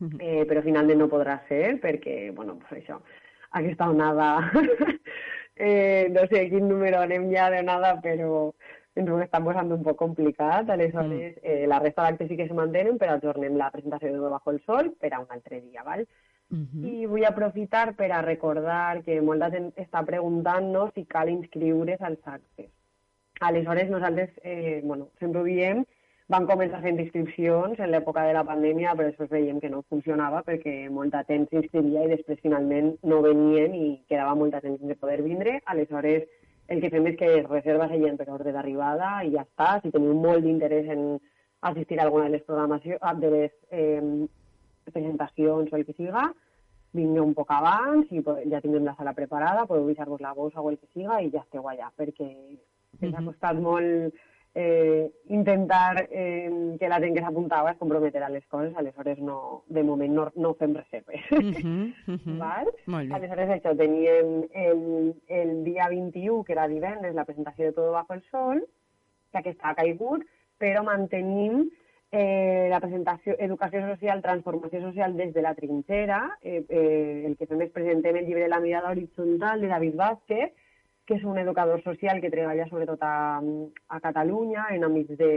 uh 0.00 0.08
-huh. 0.08 0.16
eh, 0.20 0.44
però 0.46 0.62
finalment 0.62 0.98
no 0.98 1.08
podrà 1.08 1.40
ser 1.48 1.80
perquè, 1.80 2.34
bueno, 2.34 2.58
pues 2.58 2.72
això, 2.80 3.00
aquesta 3.50 3.88
onada 3.88 4.50
eh, 5.56 6.08
no 6.10 6.26
sé 6.26 6.48
quin 6.50 6.68
número 6.68 7.00
anem 7.00 7.30
ja 7.32 7.50
de 7.50 7.62
nada, 7.62 7.94
però 8.02 8.52
ens 8.94 9.08
ho 9.08 9.20
estan 9.24 9.44
posant 9.44 9.72
un 9.72 9.84
poc 9.86 9.96
complicat. 10.00 10.70
Aleshores, 10.70 11.36
mm. 11.36 11.42
eh, 11.42 11.66
la 11.68 11.78
resta 11.80 12.06
d'actes 12.06 12.28
sí 12.28 12.36
que 12.36 12.48
es 12.48 12.52
mantenen, 12.56 12.98
però 13.00 13.16
ajornem 13.16 13.56
la 13.56 13.70
presentació 13.70 14.12
de 14.12 14.32
Bajo 14.34 14.52
el 14.52 14.60
Sol 14.66 14.92
per 15.00 15.12
a 15.14 15.20
un 15.20 15.30
altre 15.30 15.60
dia, 15.60 15.84
val? 15.86 16.06
Mm 16.52 16.66
-hmm. 16.66 16.84
I 16.84 17.06
vull 17.06 17.24
aprofitar 17.24 17.94
per 17.96 18.12
a 18.12 18.20
recordar 18.22 19.02
que 19.02 19.20
molta 19.20 19.50
gent 19.50 19.72
està 19.76 20.04
preguntant-nos 20.04 20.92
si 20.94 21.04
cal 21.06 21.28
inscriure's 21.28 22.00
als 22.00 22.20
actes. 22.24 22.70
Aleshores, 23.40 23.88
nosaltres, 23.90 24.30
eh, 24.42 24.82
bueno, 24.84 25.08
sempre 25.18 25.40
ho 25.40 25.44
diem, 25.44 25.84
van 26.28 26.46
començar 26.46 26.80
fent 26.82 27.00
inscripcions 27.00 27.80
en 27.80 27.90
l'època 27.90 28.22
de 28.26 28.34
la 28.36 28.44
pandèmia, 28.44 28.92
però 28.94 29.08
després 29.08 29.30
veiem 29.30 29.58
que 29.60 29.70
no 29.70 29.82
funcionava 29.88 30.42
perquè 30.46 30.88
molta 30.90 31.24
gent 31.28 31.48
s'inscrivia 31.48 32.04
i 32.04 32.12
després 32.12 32.40
finalment 32.40 32.94
no 33.02 33.22
venien 33.22 33.74
i 33.74 33.88
quedava 34.08 34.34
molta 34.34 34.60
gent 34.60 34.78
sense 34.78 34.96
poder 35.00 35.22
vindre. 35.22 35.60
Aleshores, 35.64 36.28
el 36.68 36.80
que 36.80 36.90
fem 36.90 37.06
és 37.06 37.16
que 37.16 37.32
es 37.40 37.48
reserva 37.48 37.88
la 37.90 37.98
gent 38.04 38.16
per 38.20 38.28
ordre 38.30 38.52
d'arribada 38.52 39.24
i 39.24 39.32
ja 39.32 39.42
està. 39.42 39.80
Si 39.82 39.90
teniu 39.90 40.14
molt 40.14 40.44
d'interès 40.44 40.88
en 40.94 41.18
assistir 41.60 41.98
a 41.98 42.04
alguna 42.04 42.24
de 42.24 42.36
les 42.36 42.46
programacions, 42.46 43.20
de 43.20 43.30
les 43.30 43.52
eh, 43.70 44.26
presentacions 44.92 45.72
o 45.72 45.76
el 45.76 45.84
que 45.86 45.92
siga, 45.98 46.30
vingueu 46.92 47.24
un 47.24 47.34
poc 47.34 47.50
abans 47.50 48.10
i 48.12 48.20
ja 48.50 48.60
tinguem 48.60 48.84
la 48.84 48.96
sala 48.98 49.14
preparada, 49.16 49.66
podeu 49.66 49.86
deixar-vos 49.88 50.20
la 50.20 50.34
bossa 50.36 50.60
o 50.60 50.70
el 50.70 50.78
que 50.78 50.90
siga 50.92 51.20
i 51.20 51.30
ja 51.32 51.40
esteu 51.44 51.68
allà, 51.68 51.88
perquè 51.96 52.28
ens 53.00 53.16
ha 53.16 53.24
costat 53.24 53.60
molt 53.60 54.12
eh, 54.54 55.10
intentar 55.28 56.08
eh, 56.10 56.76
que 56.78 56.88
la 56.88 57.00
gent 57.00 57.16
que 57.16 57.24
s'apuntava 57.24 57.72
es 57.72 57.78
comprometerà 57.80 58.28
a 58.28 58.34
les 58.34 58.44
coses, 58.52 58.74
aleshores 58.76 59.18
no, 59.24 59.64
de 59.68 59.82
moment 59.82 60.12
no, 60.12 60.28
no 60.36 60.52
fem 60.60 60.76
reserves. 60.76 61.24
Uh 61.30 61.38
-huh, 61.38 61.94
uh 62.08 62.18
-huh. 62.26 62.38
Val? 62.38 62.68
Aleshores 63.12 63.48
això, 63.48 63.76
teníem 63.76 64.44
el, 64.52 65.14
el 65.28 65.64
dia 65.64 65.88
21, 65.88 66.44
que 66.44 66.52
era 66.52 66.68
divendres, 66.68 67.14
la 67.14 67.24
presentació 67.24 67.66
de 67.66 67.72
Todo 67.72 67.92
bajo 67.92 68.14
el 68.14 68.22
sol, 68.30 68.66
que 69.30 69.38
aquesta 69.38 69.70
ha 69.70 69.74
caigut, 69.74 70.22
però 70.58 70.84
mantenim 70.84 71.70
eh, 72.12 72.68
la 72.70 72.78
presentació 72.80 73.34
Educació 73.40 73.80
Social, 73.88 74.20
Transformació 74.22 74.82
Social 74.84 75.16
des 75.16 75.32
de 75.34 75.42
la 75.42 75.54
trinxera. 75.56 76.20
Eh, 76.42 76.62
eh, 76.68 77.24
el 77.26 77.36
que 77.38 77.48
fem 77.48 77.64
és 77.64 77.72
presentem 77.72 78.20
el 78.20 78.28
llibre 78.28 78.50
La 78.52 78.60
mirada 78.60 78.92
horitzontal 78.92 79.64
de 79.64 79.72
David 79.72 79.96
Vázquez, 79.96 80.52
que 81.08 81.16
és 81.16 81.24
un 81.24 81.38
educador 81.40 81.82
social 81.82 82.20
que 82.20 82.30
treballa 82.30 82.68
sobretot 82.68 83.00
a, 83.02 83.40
a 83.88 84.00
Catalunya 84.04 84.68
en 84.76 84.84
àmbits 84.86 85.16
de 85.18 85.32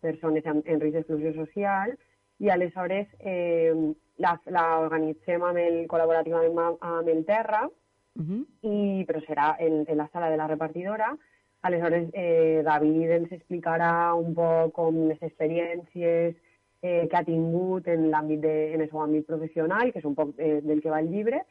persones 0.00 0.46
en, 0.46 0.62
en 0.64 0.80
risc 0.80 0.96
d'exclusió 0.96 1.34
social 1.34 1.96
i 2.38 2.48
aleshores 2.52 3.08
eh, 3.18 3.74
l'organitzem 4.16 5.42
amb 5.44 5.60
el, 5.60 5.82
col·laborativament 5.90 6.54
amb, 6.54 6.78
amb 6.80 7.08
el 7.12 7.24
Terra, 7.26 7.66
uh 7.66 8.22
-huh. 8.22 8.42
i, 8.62 9.04
però 9.08 9.20
serà 9.26 9.56
en, 9.58 9.84
en 9.86 9.96
la 9.98 10.08
sala 10.12 10.30
de 10.30 10.36
la 10.36 10.46
repartidora. 10.46 11.16
Aleshores, 11.62 12.08
eh, 12.12 12.62
David 12.64 13.10
ens 13.10 13.32
explicarà 13.32 14.14
un 14.14 14.34
poc 14.34 14.74
com 14.76 15.06
les 15.08 15.22
experiències 15.22 16.34
eh, 16.82 17.06
que 17.10 17.16
ha 17.16 17.24
tingut 17.26 17.88
en 17.88 18.08
l'àmbit 18.12 18.42
de, 18.44 18.56
en 18.74 18.84
el 18.84 18.90
seu 18.90 19.02
àmbit 19.02 19.26
professional, 19.26 19.90
que 19.92 20.02
és 20.02 20.08
un 20.08 20.14
poc 20.14 20.34
eh, 20.38 20.60
del 20.62 20.82
que 20.82 20.92
va 20.92 21.00
el 21.02 21.10
llibre, 21.10 21.42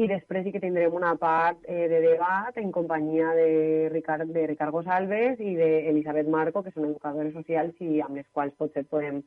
i 0.00 0.06
després 0.08 0.44
sí 0.46 0.52
que 0.54 0.62
tindrem 0.62 0.94
una 0.96 1.12
part 1.20 1.64
eh, 1.68 1.86
de 1.90 2.00
debat 2.04 2.56
en 2.62 2.70
companyia 2.72 3.34
de 3.36 3.88
Ricard, 3.92 4.30
de 4.32 4.46
Ricard 4.48 4.72
Gosalves 4.72 5.42
i 5.42 5.54
d'Elisabet 5.58 6.30
Marco, 6.30 6.62
que 6.62 6.72
són 6.74 6.88
educadores 6.88 7.34
socials 7.36 7.76
i 7.84 8.00
amb 8.04 8.20
les 8.20 8.28
quals 8.32 8.56
potser 8.58 8.86
podem 8.88 9.20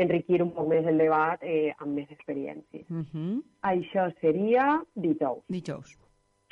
enriquir 0.00 0.42
un 0.44 0.52
poc 0.54 0.68
més 0.70 0.86
el 0.86 1.00
debat 1.00 1.42
eh, 1.42 1.72
amb 1.78 1.96
més 1.98 2.10
experiències. 2.14 2.86
Uh 2.88 3.02
-huh. 3.02 3.42
Això 3.72 4.10
seria 4.20 4.82
dijous. 4.94 5.42
Dijous. 5.48 5.98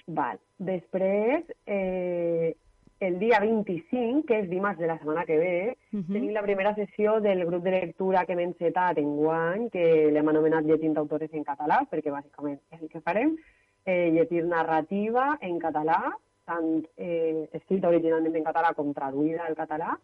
Val. 0.06 0.40
Després, 0.58 1.44
eh, 1.66 2.54
el 3.00 3.18
dia 3.18 3.38
25, 3.40 4.24
que 4.26 4.40
és 4.42 4.48
dimarts 4.50 4.80
de 4.80 4.88
la 4.90 4.96
setmana 4.98 5.24
que 5.24 5.36
ve, 5.38 5.76
uh 5.92 5.98
-huh. 5.98 6.12
tenim 6.12 6.32
la 6.32 6.42
primera 6.42 6.74
sessió 6.74 7.20
del 7.20 7.44
grup 7.46 7.62
de 7.62 7.70
lectura 7.70 8.24
que 8.26 8.32
hem 8.32 8.40
encetat 8.40 8.98
en 8.98 9.16
guany, 9.16 9.70
que 9.70 10.10
l'hem 10.10 10.28
anomenat 10.28 10.64
Llegint 10.64 10.96
autores 10.96 11.32
en 11.32 11.44
català, 11.44 11.86
perquè 11.90 12.10
bàsicament 12.10 12.58
és 12.70 12.82
el 12.82 12.88
que 12.88 13.00
farem 13.00 13.36
eh, 13.84 14.10
llegir 14.10 14.44
narrativa 14.44 15.38
en 15.40 15.58
català, 15.58 16.12
tant 16.44 16.84
eh, 16.96 17.48
escrita 17.52 17.88
originalment 17.88 18.36
en 18.36 18.44
català 18.44 18.74
com 18.74 18.92
traduïda 18.94 19.44
al 19.46 19.54
català, 19.54 19.98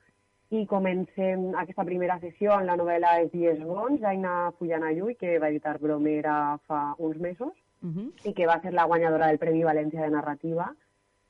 i 0.51 0.67
comencem 0.67 1.55
aquesta 1.57 1.85
primera 1.85 2.19
sessió 2.21 2.53
amb 2.53 2.67
la 2.67 2.77
novel·la 2.77 3.21
Els 3.21 3.33
dies 3.33 3.61
bons, 3.65 4.01
d'Aina 4.01 4.53
Fullanayui, 4.59 5.17
que 5.17 5.39
va 5.39 5.49
editar 5.49 5.79
Bromera 5.81 6.59
fa 6.67 6.95
uns 6.99 7.19
mesos, 7.19 7.53
uh 7.83 7.89
-huh. 7.89 8.13
i 8.25 8.33
que 8.33 8.47
va 8.47 8.61
ser 8.61 8.73
la 8.73 8.85
guanyadora 8.85 9.27
del 9.27 9.39
Premi 9.39 9.65
València 9.65 10.03
de 10.03 10.11
Narrativa, 10.11 10.75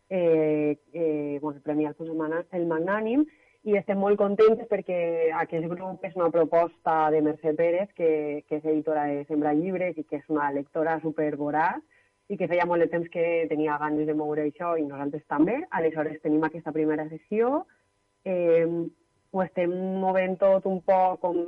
eh, 0.09 0.79
eh, 0.93 1.39
bueno, 1.41 1.57
el 1.57 1.63
Premi 1.63 1.87
Alfonso 1.87 2.13
el 2.13 2.67
Magnànim, 2.67 3.25
i 3.65 3.79
estem 3.79 3.97
molt 3.97 4.19
contents 4.21 4.61
perquè 4.69 5.31
aquest 5.41 5.65
grup 5.71 6.03
és 6.05 6.17
una 6.19 6.29
proposta 6.31 7.09
de 7.11 7.23
Mercè 7.25 7.55
Pérez, 7.57 7.89
que, 7.97 8.45
que 8.49 8.59
és 8.59 8.65
editora 8.65 9.07
de 9.09 9.25
Sembra 9.25 9.55
Llibres 9.57 9.97
i 9.97 10.05
que 10.05 10.21
és 10.21 10.27
una 10.29 10.51
lectora 10.53 10.99
supervoraç, 11.01 11.81
i 12.29 12.37
que 12.41 12.49
feia 12.49 12.67
molt 12.69 12.85
de 12.85 12.91
temps 12.93 13.09
que 13.13 13.47
tenia 13.49 13.79
ganes 13.81 14.07
de 14.09 14.17
moure 14.17 14.45
això 14.45 14.75
i 14.81 14.85
nosaltres 14.85 15.25
també. 15.29 15.59
Aleshores 15.77 16.21
tenim 16.23 16.45
aquesta 16.45 16.73
primera 16.73 17.09
sessió. 17.09 17.65
Eh, 18.25 18.69
ho 19.33 19.43
estem 19.43 19.73
movent 20.01 20.39
tot 20.41 20.69
un 20.69 20.81
poc 20.85 21.21
com 21.25 21.41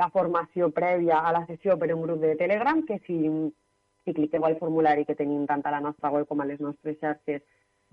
la 0.00 0.08
formació 0.14 0.68
prèvia 0.74 1.22
a 1.24 1.32
la 1.36 1.44
sessió 1.48 1.76
per 1.78 1.90
un 1.94 2.02
grup 2.04 2.20
de 2.24 2.34
Telegram, 2.40 2.82
que 2.86 3.00
si, 3.06 3.18
si 4.04 4.16
cliqueu 4.16 4.44
al 4.44 4.58
formulari 4.60 5.06
que 5.08 5.16
tenim 5.18 5.46
tant 5.46 5.64
a 5.64 5.74
la 5.74 5.84
nostra 5.84 6.12
web 6.14 6.28
com 6.28 6.40
a 6.40 6.48
les 6.48 6.60
nostres 6.64 7.00
xarxes, 7.00 7.42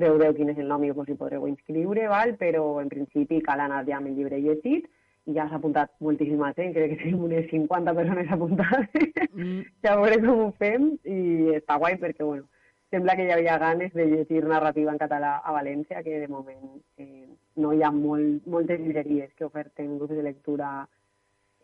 veureu 0.01 0.33
quin 0.35 0.51
és 0.51 0.59
el 0.59 0.67
nom 0.67 0.83
i 0.83 0.91
us 0.91 1.09
hi 1.09 1.17
podreu 1.19 1.47
inscriure, 1.47 2.07
val? 2.11 2.35
però 2.41 2.81
en 2.81 2.89
principi 2.89 3.41
cal 3.41 3.63
anar 3.63 3.85
ja 3.87 3.97
amb 3.97 4.11
el 4.11 4.15
llibre 4.17 4.39
llegit, 4.39 4.89
i 5.25 5.33
ja 5.33 5.47
s'ha 5.49 5.57
apuntat 5.57 5.93
moltíssima 6.05 6.51
gent, 6.57 6.73
crec 6.75 6.91
que 6.91 7.03
tenim 7.03 7.23
unes 7.25 7.47
50 7.49 7.93
persones 7.97 8.31
apuntades, 8.31 9.07
mm. 9.31 9.61
ja 9.85 9.95
veurem 9.97 10.27
com 10.27 10.43
ho 10.43 10.51
fem, 10.59 10.91
i 11.03 11.55
està 11.57 11.79
guai 11.81 11.97
perquè, 12.01 12.23
bueno, 12.23 12.45
sembla 12.93 13.15
que 13.15 13.25
hi 13.25 13.31
havia 13.33 13.57
ganes 13.61 13.93
de 13.93 14.05
llegir 14.11 14.43
narrativa 14.45 14.93
en 14.93 15.01
català 15.01 15.37
a 15.41 15.55
València, 15.55 16.03
que 16.05 16.19
de 16.21 16.29
moment 16.29 16.77
eh, 17.01 17.25
no 17.57 17.73
hi 17.73 17.81
ha 17.83 17.91
molt, 17.91 18.45
moltes 18.51 18.79
llibreries 18.79 19.33
que 19.35 19.47
oferten 19.47 19.97
grups 19.97 20.15
de 20.15 20.23
lectura 20.23 20.69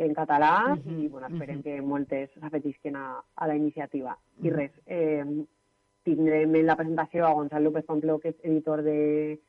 en 0.02 0.16
català 0.18 0.74
uh 0.74 0.78
-huh, 0.78 1.04
i 1.04 1.08
bueno, 1.08 1.28
esperem 1.28 1.58
uh 1.58 1.62
-huh. 1.62 1.64
que 1.64 1.82
moltes 1.82 2.30
s'afetisquen 2.40 2.96
a, 2.96 3.22
a 3.36 3.48
la 3.48 3.56
iniciativa. 3.56 4.18
Uh 4.18 4.44
-huh. 4.44 4.48
I 4.48 4.50
res, 4.50 4.72
eh, 4.86 5.26
tindrem 6.04 6.56
en 6.56 6.66
la 6.66 6.76
presentació 6.76 7.26
a 7.28 7.34
Gonzalo 7.34 7.70
López 7.70 7.86
Pampló, 7.86 8.20
que 8.20 8.34
és 8.34 8.44
editor 8.44 8.84
de, 8.84 9.40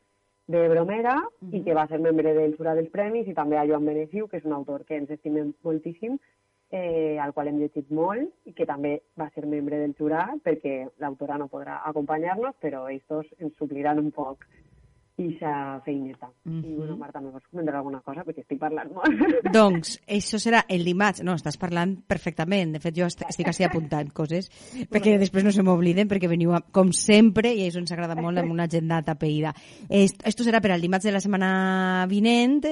de 0.46 0.68
Bromera 0.68 1.16
uh 1.16 1.48
-huh. 1.48 1.54
i 1.56 1.62
que 1.64 1.74
va 1.74 1.86
ser 1.88 2.00
membre 2.00 2.34
del 2.34 2.56
jurat 2.56 2.76
dels 2.76 2.90
premis, 2.90 3.28
i 3.28 3.34
també 3.34 3.58
a 3.58 3.66
Joan 3.66 3.86
Benefiu, 3.86 4.28
que 4.28 4.36
és 4.36 4.44
un 4.44 4.52
autor 4.52 4.84
que 4.84 4.96
ens 4.96 5.10
estimem 5.10 5.54
moltíssim, 5.62 6.18
eh, 6.72 7.18
al 7.20 7.32
qual 7.34 7.48
hem 7.48 7.58
llegit 7.58 7.90
molt 7.90 8.32
i 8.48 8.52
que 8.52 8.66
també 8.66 9.02
va 9.20 9.30
ser 9.34 9.46
membre 9.46 9.78
del 9.78 9.94
jurat 9.94 10.40
perquè 10.42 10.88
l'autora 10.98 11.36
no 11.38 11.48
podrà 11.52 11.82
acompanyar-nos, 11.84 12.56
però 12.60 12.88
ells 12.88 13.06
dos 13.08 13.26
ens 13.38 13.54
supliran 13.56 13.98
un 13.98 14.10
poc 14.10 14.46
ixa 15.30 15.80
feineta. 15.84 16.28
Mm 16.44 16.60
-hmm. 16.60 16.66
I, 16.66 16.74
bueno, 16.76 16.96
Marta, 16.96 17.20
me 17.20 17.30
vols 17.30 17.46
comentar 17.50 17.76
alguna 17.76 18.00
cosa? 18.00 18.24
Perquè 18.24 18.40
estic 18.40 18.58
parlant 18.58 18.92
molt. 18.92 19.06
Doncs, 19.56 20.00
això 20.06 20.38
serà 20.38 20.64
el 20.68 20.84
dimarts. 20.84 21.22
No, 21.22 21.34
estàs 21.34 21.58
parlant 21.58 21.96
perfectament. 22.06 22.72
De 22.72 22.80
fet, 22.80 22.96
jo 22.96 23.06
estic 23.06 23.48
així 23.48 23.64
apuntant 23.64 24.12
coses, 24.12 24.50
perquè 24.90 25.18
després 25.18 25.44
no 25.44 25.52
se 25.52 25.62
m'obliden, 25.62 26.08
perquè 26.08 26.28
veniu, 26.28 26.52
a, 26.52 26.60
com 26.60 26.92
sempre, 26.92 27.52
i 27.54 27.68
això 27.68 27.78
ens 27.78 27.92
agrada 27.92 28.14
molt, 28.14 28.38
amb 28.38 28.50
una 28.50 28.64
agenda 28.64 29.02
tapeïda. 29.02 29.54
Esto 29.88 30.44
serà 30.44 30.60
per 30.60 30.72
al 30.72 30.80
dimarts 30.80 31.04
de 31.04 31.12
la 31.12 31.20
setmana 31.20 32.06
vinent, 32.08 32.62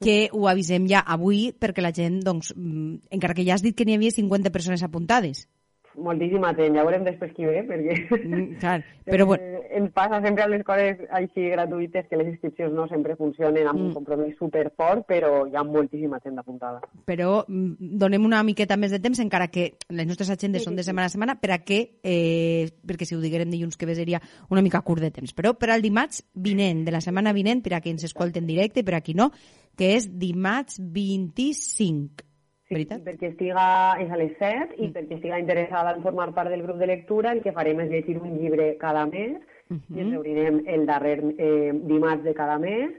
que 0.00 0.28
ho 0.32 0.48
avisem 0.48 0.86
ja 0.88 1.00
avui, 1.00 1.52
perquè 1.52 1.82
la 1.82 1.92
gent, 1.92 2.22
doncs, 2.24 2.54
mm, 2.56 3.08
encara 3.10 3.34
que 3.34 3.44
ja 3.44 3.54
has 3.54 3.62
dit 3.62 3.76
que 3.76 3.84
n'hi 3.84 3.94
havia 3.94 4.10
50 4.10 4.50
persones 4.50 4.82
apuntades, 4.82 5.48
moltíssima 5.96 6.52
gent, 6.56 6.76
ja 6.76 6.84
veurem 6.86 7.04
després 7.06 7.32
qui 7.36 7.46
ve, 7.46 7.62
perquè 7.68 7.96
mm, 8.18 8.44
clar, 8.62 8.78
però 9.12 9.26
bueno. 9.28 9.60
ens 9.76 9.92
passa 9.94 10.20
sempre 10.24 10.44
a 10.44 10.48
les 10.50 10.64
coses 10.66 11.02
així 11.18 11.48
gratuïtes 11.52 12.08
que 12.08 12.18
les 12.20 12.30
inscripcions 12.32 12.74
no 12.76 12.86
sempre 12.90 13.16
funcionen 13.18 13.68
amb 13.68 13.78
mm. 13.78 13.88
un 13.88 13.92
compromís 13.96 14.38
superfort, 14.40 15.04
però 15.08 15.44
hi 15.46 15.58
ha 15.58 15.64
moltíssima 15.66 16.20
gent 16.24 16.40
apuntada. 16.40 16.80
Però 17.08 17.42
mm, 17.46 17.92
donem 18.00 18.26
una 18.28 18.42
miqueta 18.46 18.78
més 18.80 18.94
de 18.94 19.02
temps, 19.04 19.20
encara 19.24 19.50
que 19.52 19.72
les 19.90 20.08
nostres 20.08 20.32
agendes 20.32 20.64
sí, 20.64 20.70
són 20.70 20.78
de 20.78 20.86
setmana 20.86 21.10
a 21.10 21.14
setmana, 21.14 21.38
per 21.42 21.52
a 21.56 21.60
que, 21.66 21.82
eh, 22.02 22.72
perquè 22.88 23.08
si 23.08 23.18
ho 23.18 23.22
diguérem 23.22 23.52
dilluns 23.52 23.76
que 23.76 23.88
ve 23.88 23.98
seria 23.98 24.22
una 24.50 24.64
mica 24.64 24.82
curt 24.86 25.04
de 25.04 25.12
temps, 25.14 25.36
però 25.36 25.54
per 25.58 25.72
al 25.72 25.84
dimarts 25.84 26.24
vinent, 26.34 26.86
de 26.86 26.94
la 26.94 27.04
setmana 27.04 27.36
vinent, 27.36 27.62
per 27.62 27.76
a 27.76 27.84
qui 27.84 27.92
ens 27.92 28.08
escolten 28.08 28.48
directe, 28.48 28.84
per 28.86 28.98
a 28.98 29.04
qui 29.04 29.16
no, 29.18 29.32
que 29.76 29.94
és 29.96 30.08
dimarts 30.20 30.80
25 30.80 32.31
veritat? 32.74 33.04
perquè 33.06 33.30
estiga, 33.32 33.66
és 34.02 34.10
a 34.10 34.18
les 34.20 34.34
7 34.38 34.76
i 34.78 34.88
mm. 34.88 34.92
perquè 34.96 35.16
estiga 35.18 35.38
interessada 35.42 35.94
en 35.94 36.02
formar 36.02 36.32
part 36.36 36.50
del 36.50 36.64
grup 36.66 36.78
de 36.80 36.90
lectura, 36.90 37.32
el 37.32 37.42
que 37.44 37.52
farem 37.52 37.80
és 37.84 37.90
llegir 37.90 38.18
un 38.20 38.36
llibre 38.38 38.76
cada 38.80 39.06
mes 39.06 39.36
uh 39.36 39.76
-huh. 39.76 39.96
i 39.96 40.00
ens 40.00 40.12
reunirem 40.12 40.62
el 40.66 40.86
darrer 40.86 41.18
eh, 41.38 41.72
dimarts 41.72 42.24
de 42.24 42.34
cada 42.34 42.58
mes 42.58 42.90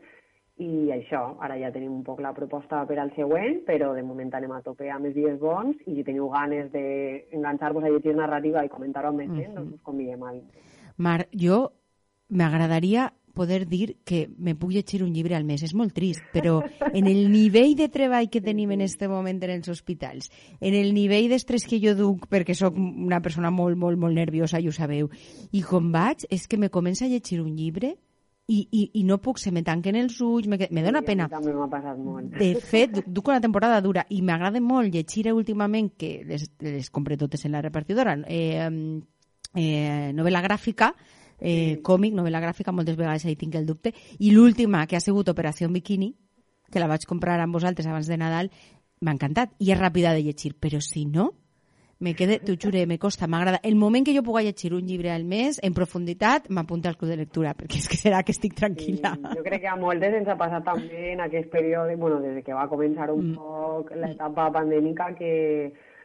i 0.58 0.92
això, 0.94 1.36
ara 1.42 1.58
ja 1.58 1.72
tenim 1.72 1.92
un 1.92 2.04
poc 2.04 2.20
la 2.22 2.34
proposta 2.34 2.86
per 2.86 3.00
al 3.00 3.12
següent, 3.16 3.64
però 3.66 3.94
de 3.96 4.04
moment 4.04 4.34
anem 4.34 4.52
a 4.52 4.62
tope 4.62 4.90
amb 4.90 5.06
els 5.06 5.16
dies 5.16 5.40
bons 5.40 5.76
i 5.88 5.96
si 5.96 6.04
teniu 6.04 6.30
ganes 6.30 6.72
d'enganxar-vos 6.72 7.84
a 7.84 7.90
llegir 7.90 8.16
narrativa 8.16 8.64
i 8.64 8.70
comentar-ho 8.70 9.10
amb 9.10 9.18
més 9.18 9.30
gent, 9.30 9.50
uh 9.50 9.54
-huh. 9.54 9.56
doncs 9.56 9.74
us 9.74 9.82
convidem 9.82 10.24
a 10.24 10.32
vindre. 10.32 10.60
Mar, 10.98 11.28
jo 11.32 11.72
m'agradaria 12.30 13.12
poder 13.34 13.67
dir 13.67 13.98
que 14.06 14.28
me 14.38 14.56
puc 14.56 14.72
llegir 14.72 15.02
un 15.04 15.13
llibre 15.13 15.36
al 15.36 15.43
mes. 15.43 15.63
És 15.65 15.74
molt 15.74 15.93
trist, 15.98 16.24
però 16.34 16.60
en 16.93 17.10
el 17.10 17.26
nivell 17.34 17.76
de 17.76 17.89
treball 17.91 18.30
que 18.30 18.43
tenim 18.46 18.72
en 18.72 18.86
aquest 18.86 19.04
moment 19.10 19.41
en 19.43 19.56
els 19.58 19.69
hospitals, 19.74 20.30
en 20.62 20.78
el 20.78 20.93
nivell 20.93 21.30
d'estrès 21.34 21.65
que 21.67 21.82
jo 21.84 21.96
duc, 21.98 22.30
perquè 22.32 22.56
sóc 22.56 22.78
una 22.78 23.22
persona 23.26 23.52
molt, 23.52 23.78
molt, 23.78 24.00
molt 24.00 24.15
nerviosa, 24.15 24.62
i 24.62 24.69
ho 24.69 24.76
sabeu, 24.76 25.10
i 25.52 25.62
com 25.65 25.91
vaig, 25.91 26.28
és 26.30 26.48
que 26.48 26.62
me 26.62 26.69
comença 26.69 27.06
a 27.06 27.12
llegir 27.12 27.41
un 27.41 27.56
llibre 27.58 27.96
i, 28.48 28.60
i, 28.76 28.84
i 29.00 29.04
no 29.08 29.19
puc, 29.24 29.39
se 29.39 29.54
me 29.56 29.63
tanquen 29.63 29.96
els 29.96 30.19
ulls, 30.22 30.50
me, 30.52 30.58
me 30.60 30.84
dóna 30.84 31.02
pena. 31.06 31.30
també 31.32 31.54
m'ha 31.56 31.69
passat 31.72 31.98
molt. 31.98 32.36
De 32.36 32.52
fet, 32.60 33.00
duc 33.08 33.32
una 33.32 33.39
temporada 33.41 33.80
dura 33.82 34.04
i 34.12 34.22
m'agrada 34.22 34.60
molt 34.62 34.93
llegir 34.93 35.30
últimament, 35.32 35.93
que 35.98 36.17
les, 36.28 36.50
les 36.62 36.89
compré 36.91 37.17
totes 37.17 37.46
en 37.48 37.56
la 37.56 37.63
repartidora, 37.63 38.17
eh, 38.28 38.67
eh, 39.56 40.12
novel·la 40.13 40.43
gràfica, 40.43 40.91
eh, 41.44 41.80
còmic, 41.84 42.16
novel·la 42.16 42.42
gràfica, 42.42 42.74
moltes 42.74 42.98
vegades 42.98 43.28
ahí 43.28 43.36
tinc 43.36 43.60
el 43.60 43.68
dubte, 43.68 43.94
i 44.20 44.32
l'última, 44.32 44.88
que 44.88 44.98
ha 44.98 45.04
sigut 45.04 45.30
Operació 45.30 45.70
Bikini, 45.70 46.14
que 46.72 46.82
la 46.82 46.90
vaig 46.90 47.06
comprar 47.06 47.38
amb 47.44 47.54
vosaltres 47.54 47.86
abans 47.86 48.10
de 48.10 48.18
Nadal, 48.18 48.50
m'ha 49.04 49.14
encantat, 49.14 49.54
i 49.60 49.74
és 49.76 49.80
ràpida 49.80 50.16
de 50.16 50.24
llegir, 50.24 50.56
però 50.58 50.80
si 50.82 51.06
no, 51.06 51.34
me 52.04 52.16
quede, 52.16 52.40
t'ho 52.44 52.56
jure, 52.60 52.82
me 52.88 52.98
costa, 53.00 53.30
m'agrada. 53.32 53.62
El 53.64 53.78
moment 53.80 54.04
que 54.04 54.16
jo 54.16 54.24
pugui 54.26 54.44
llegir 54.44 54.74
un 54.76 54.88
llibre 54.88 55.12
al 55.14 55.24
mes, 55.24 55.60
en 55.64 55.76
profunditat, 55.76 56.50
m'apunta 56.50 56.90
al 56.90 56.98
club 57.00 57.14
de 57.14 57.20
lectura, 57.22 57.54
perquè 57.56 57.80
és 57.80 57.88
que 57.88 58.00
serà 58.00 58.24
que 58.28 58.36
estic 58.36 58.58
tranquil·la. 58.60 59.14
Sí, 59.16 59.38
jo 59.38 59.46
crec 59.46 59.64
que 59.64 59.72
a 59.72 59.78
moltes 59.80 60.18
ens 60.20 60.28
ha 60.28 60.36
passat 60.40 60.66
també 60.68 61.14
en 61.14 61.24
aquest 61.24 61.48
període, 61.54 61.96
bueno, 61.96 62.20
des 62.24 62.44
que 62.44 62.56
va 62.56 62.68
començar 62.72 63.08
un 63.14 63.32
mm. 63.32 63.38
poc 63.40 63.94
l'etapa 63.96 64.50
pandèmica, 64.58 65.14
que 65.16 65.32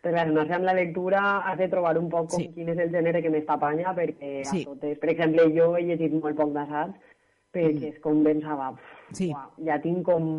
relacionar-se 0.03 0.57
amb 0.57 0.69
la 0.69 0.77
lectura 0.79 1.25
has 1.51 1.59
de 1.59 1.69
trobar 1.73 1.97
un 1.99 2.09
poc 2.13 2.31
com 2.35 2.43
sí. 2.43 2.49
quin 2.55 2.71
és 2.75 2.81
el 2.85 2.95
gènere 2.95 3.23
que 3.25 3.33
més 3.35 3.47
t'apanya, 3.49 3.95
perquè 3.97 4.33
sí. 4.47 4.63
a 4.63 4.71
totes, 4.71 4.99
per 5.03 5.13
exemple, 5.15 5.49
jo 5.57 5.75
he 5.77 5.85
llegit 5.89 6.15
molt 6.15 6.39
poc 6.39 6.55
d'assaig, 6.57 6.95
perquè 7.55 7.75
mm. 7.75 7.93
és 7.93 8.01
com 8.05 8.25
pensava, 8.27 8.73
sí. 9.13 9.33
uah, 9.33 9.47
ja 9.67 9.79
tinc 9.83 10.05
com 10.07 10.33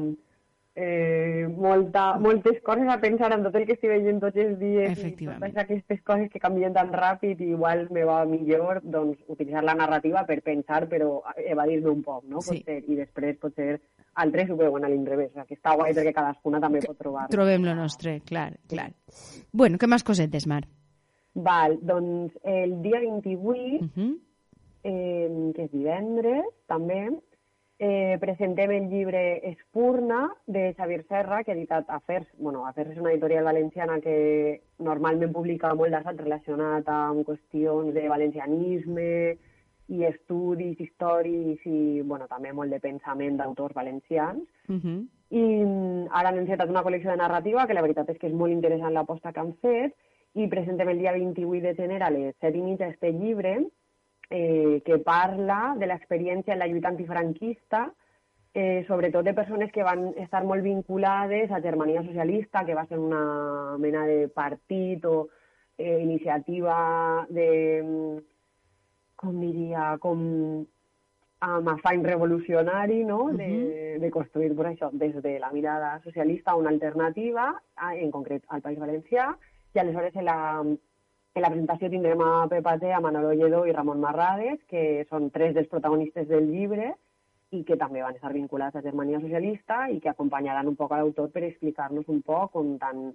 eh, 0.76 1.48
molta, 1.58 2.18
moltes 2.20 2.62
coses 2.64 2.88
a 2.88 3.00
pensar 3.02 3.34
en 3.34 3.44
tot 3.44 3.56
el 3.60 3.66
que 3.68 3.76
estic 3.76 3.92
veient 3.92 4.22
tots 4.24 4.40
els 4.40 4.56
dies 4.62 5.02
i 5.04 5.12
totes 5.18 5.58
aquestes 5.64 6.02
coses 6.08 6.30
que 6.32 6.40
canvien 6.40 6.76
tan 6.78 6.94
ràpid 6.96 7.42
i 7.44 7.50
igual 7.56 7.88
me 7.96 8.06
va 8.08 8.22
millor 8.30 8.80
doncs, 8.84 9.20
utilitzar 9.28 9.66
la 9.68 9.76
narrativa 9.76 10.24
per 10.30 10.40
pensar 10.46 10.86
però 10.92 11.18
evadir-me 11.36 11.92
un 11.92 12.04
poc, 12.06 12.24
no? 12.32 12.40
Sí. 12.46 12.62
Potser, 12.62 12.80
I 12.88 13.00
després 13.02 13.42
potser 13.42 13.74
altres 14.16 14.50
ho 14.50 14.58
veuen 14.58 14.86
a 14.86 14.90
l'inrevés, 14.90 15.32
que 15.48 15.56
està 15.56 15.76
guai 15.76 15.94
perquè 15.94 16.14
cadascuna 16.16 16.60
també 16.60 16.82
pot 16.86 16.98
trobar. 16.98 17.28
Trobem 17.30 17.66
lo 17.66 17.76
nostre, 17.76 18.20
clar, 18.26 18.52
clar. 18.70 18.92
Bueno, 19.52 19.78
què 19.78 19.88
més 19.88 20.04
cosetes, 20.04 20.48
Mar? 20.48 20.64
Val, 21.36 21.78
doncs 21.82 22.36
el 22.44 22.82
dia 22.82 23.00
28, 23.00 23.86
uh 23.86 23.90
-huh. 23.96 24.14
eh, 24.84 25.52
que 25.56 25.64
és 25.64 25.72
divendres, 25.72 26.46
també, 26.68 27.10
eh, 27.80 28.18
presentem 28.20 28.72
el 28.72 28.90
llibre 28.90 29.50
Espurna, 29.50 30.30
de 30.46 30.74
Xavier 30.76 31.06
Serra, 31.08 31.44
que 31.44 31.52
ha 31.52 31.56
editat 31.56 31.86
Afers. 31.88 32.28
Bueno, 32.38 32.66
Afers 32.68 32.92
és 32.92 32.98
una 32.98 33.12
editorial 33.12 33.46
valenciana 33.46 34.00
que 34.02 34.62
normalment 34.80 35.32
publica 35.32 35.74
molt 35.74 35.92
d'assaig 35.92 36.20
relacionat 36.20 36.88
amb 36.88 37.26
qüestions 37.26 37.94
de 37.94 38.08
valencianisme, 38.10 39.38
i 39.90 40.04
estudis 40.06 40.80
històrics 40.80 41.66
i 41.66 42.02
bueno, 42.02 42.28
també 42.30 42.54
molt 42.54 42.72
de 42.74 42.80
pensament 42.84 43.40
d'autors 43.40 43.76
valencians. 43.76 44.44
Uh 44.68 44.76
-huh. 44.76 45.00
I 45.30 45.44
mm, 45.66 46.08
ara 46.12 46.30
han 46.30 46.40
encetat 46.40 46.70
una 46.70 46.84
col·lecció 46.84 47.12
de 47.12 47.18
narrativa 47.18 47.68
que 47.68 47.74
la 47.74 47.82
veritat 47.82 48.10
és 48.10 48.18
que 48.18 48.28
és 48.28 48.34
molt 48.34 48.52
interessant 48.52 48.94
l'aposta 48.94 49.32
que 49.32 49.40
han 49.40 49.54
fet 49.62 49.96
i 50.34 50.48
presentem 50.48 50.90
el 50.90 51.00
dia 51.00 51.12
28 51.12 51.62
de 51.62 51.76
gener 51.76 52.04
a 52.04 52.10
les 52.10 52.36
7 52.40 52.58
i 52.58 52.62
mitja 52.62 52.88
este 52.88 53.12
llibre 53.12 53.66
eh, 54.30 54.82
que 54.86 54.98
parla 55.00 55.76
de 55.78 55.88
l'experiència 55.88 56.54
en 56.54 56.60
la 56.60 56.68
lluita 56.68 56.90
antifranquista 56.90 57.94
eh, 58.54 58.84
sobretot 58.88 59.24
de 59.24 59.34
persones 59.34 59.72
que 59.72 59.84
van 59.84 60.14
estar 60.18 60.44
molt 60.44 60.64
vinculades 60.64 61.52
a 61.52 61.62
Germania 61.62 62.04
Socialista, 62.04 62.66
que 62.66 62.76
va 62.76 62.86
ser 62.88 62.98
una 63.00 63.78
mena 63.78 64.06
de 64.06 64.28
partit 64.28 65.06
o 65.06 65.30
eh, 65.78 66.00
iniciativa 66.02 67.26
de 67.30 67.82
mm, 67.84 68.18
com 69.20 69.40
diria, 69.44 69.98
com 70.04 70.22
amb 71.40 71.72
afany 71.72 72.04
revolucionari, 72.04 73.04
no?, 73.04 73.24
uh 73.26 73.32
-huh. 73.32 73.38
de, 73.38 74.00
de 74.00 74.12
construir 74.12 74.56
per 74.56 74.68
això, 74.68 74.90
des 74.92 75.16
de 75.22 75.40
la 75.40 75.52
mirada 75.52 76.00
socialista, 76.04 76.56
una 76.56 76.70
alternativa, 76.70 77.62
en 77.94 78.12
concret 78.12 78.44
al 78.48 78.62
País 78.62 78.80
Valencià, 78.80 79.36
i 79.74 79.80
aleshores 79.80 80.16
en 80.16 80.26
la, 80.26 80.64
en 81.34 81.42
la 81.42 81.50
presentació 81.50 81.90
tindrem 81.90 82.22
a 82.22 82.48
Pepa 82.50 82.78
T, 82.80 82.92
a 82.94 83.00
Manolo 83.00 83.34
Lledó 83.34 83.66
i 83.66 83.72
Ramon 83.72 84.00
Marrades, 84.00 84.60
que 84.68 85.06
són 85.10 85.30
tres 85.32 85.54
dels 85.54 85.68
protagonistes 85.68 86.28
del 86.28 86.50
llibre 86.52 86.96
i 87.52 87.64
que 87.64 87.78
també 87.78 88.02
van 88.02 88.16
estar 88.16 88.34
vinculats 88.34 88.76
a 88.76 88.82
Germania 88.82 89.20
Socialista 89.20 89.90
i 89.90 90.00
que 90.00 90.10
acompanyaran 90.10 90.68
un 90.68 90.76
poc 90.76 90.92
a 90.92 90.98
l'autor 90.98 91.30
per 91.34 91.44
explicar-nos 91.44 92.08
un 92.08 92.22
poc 92.22 92.52
com 92.52 92.78
tant 92.78 93.14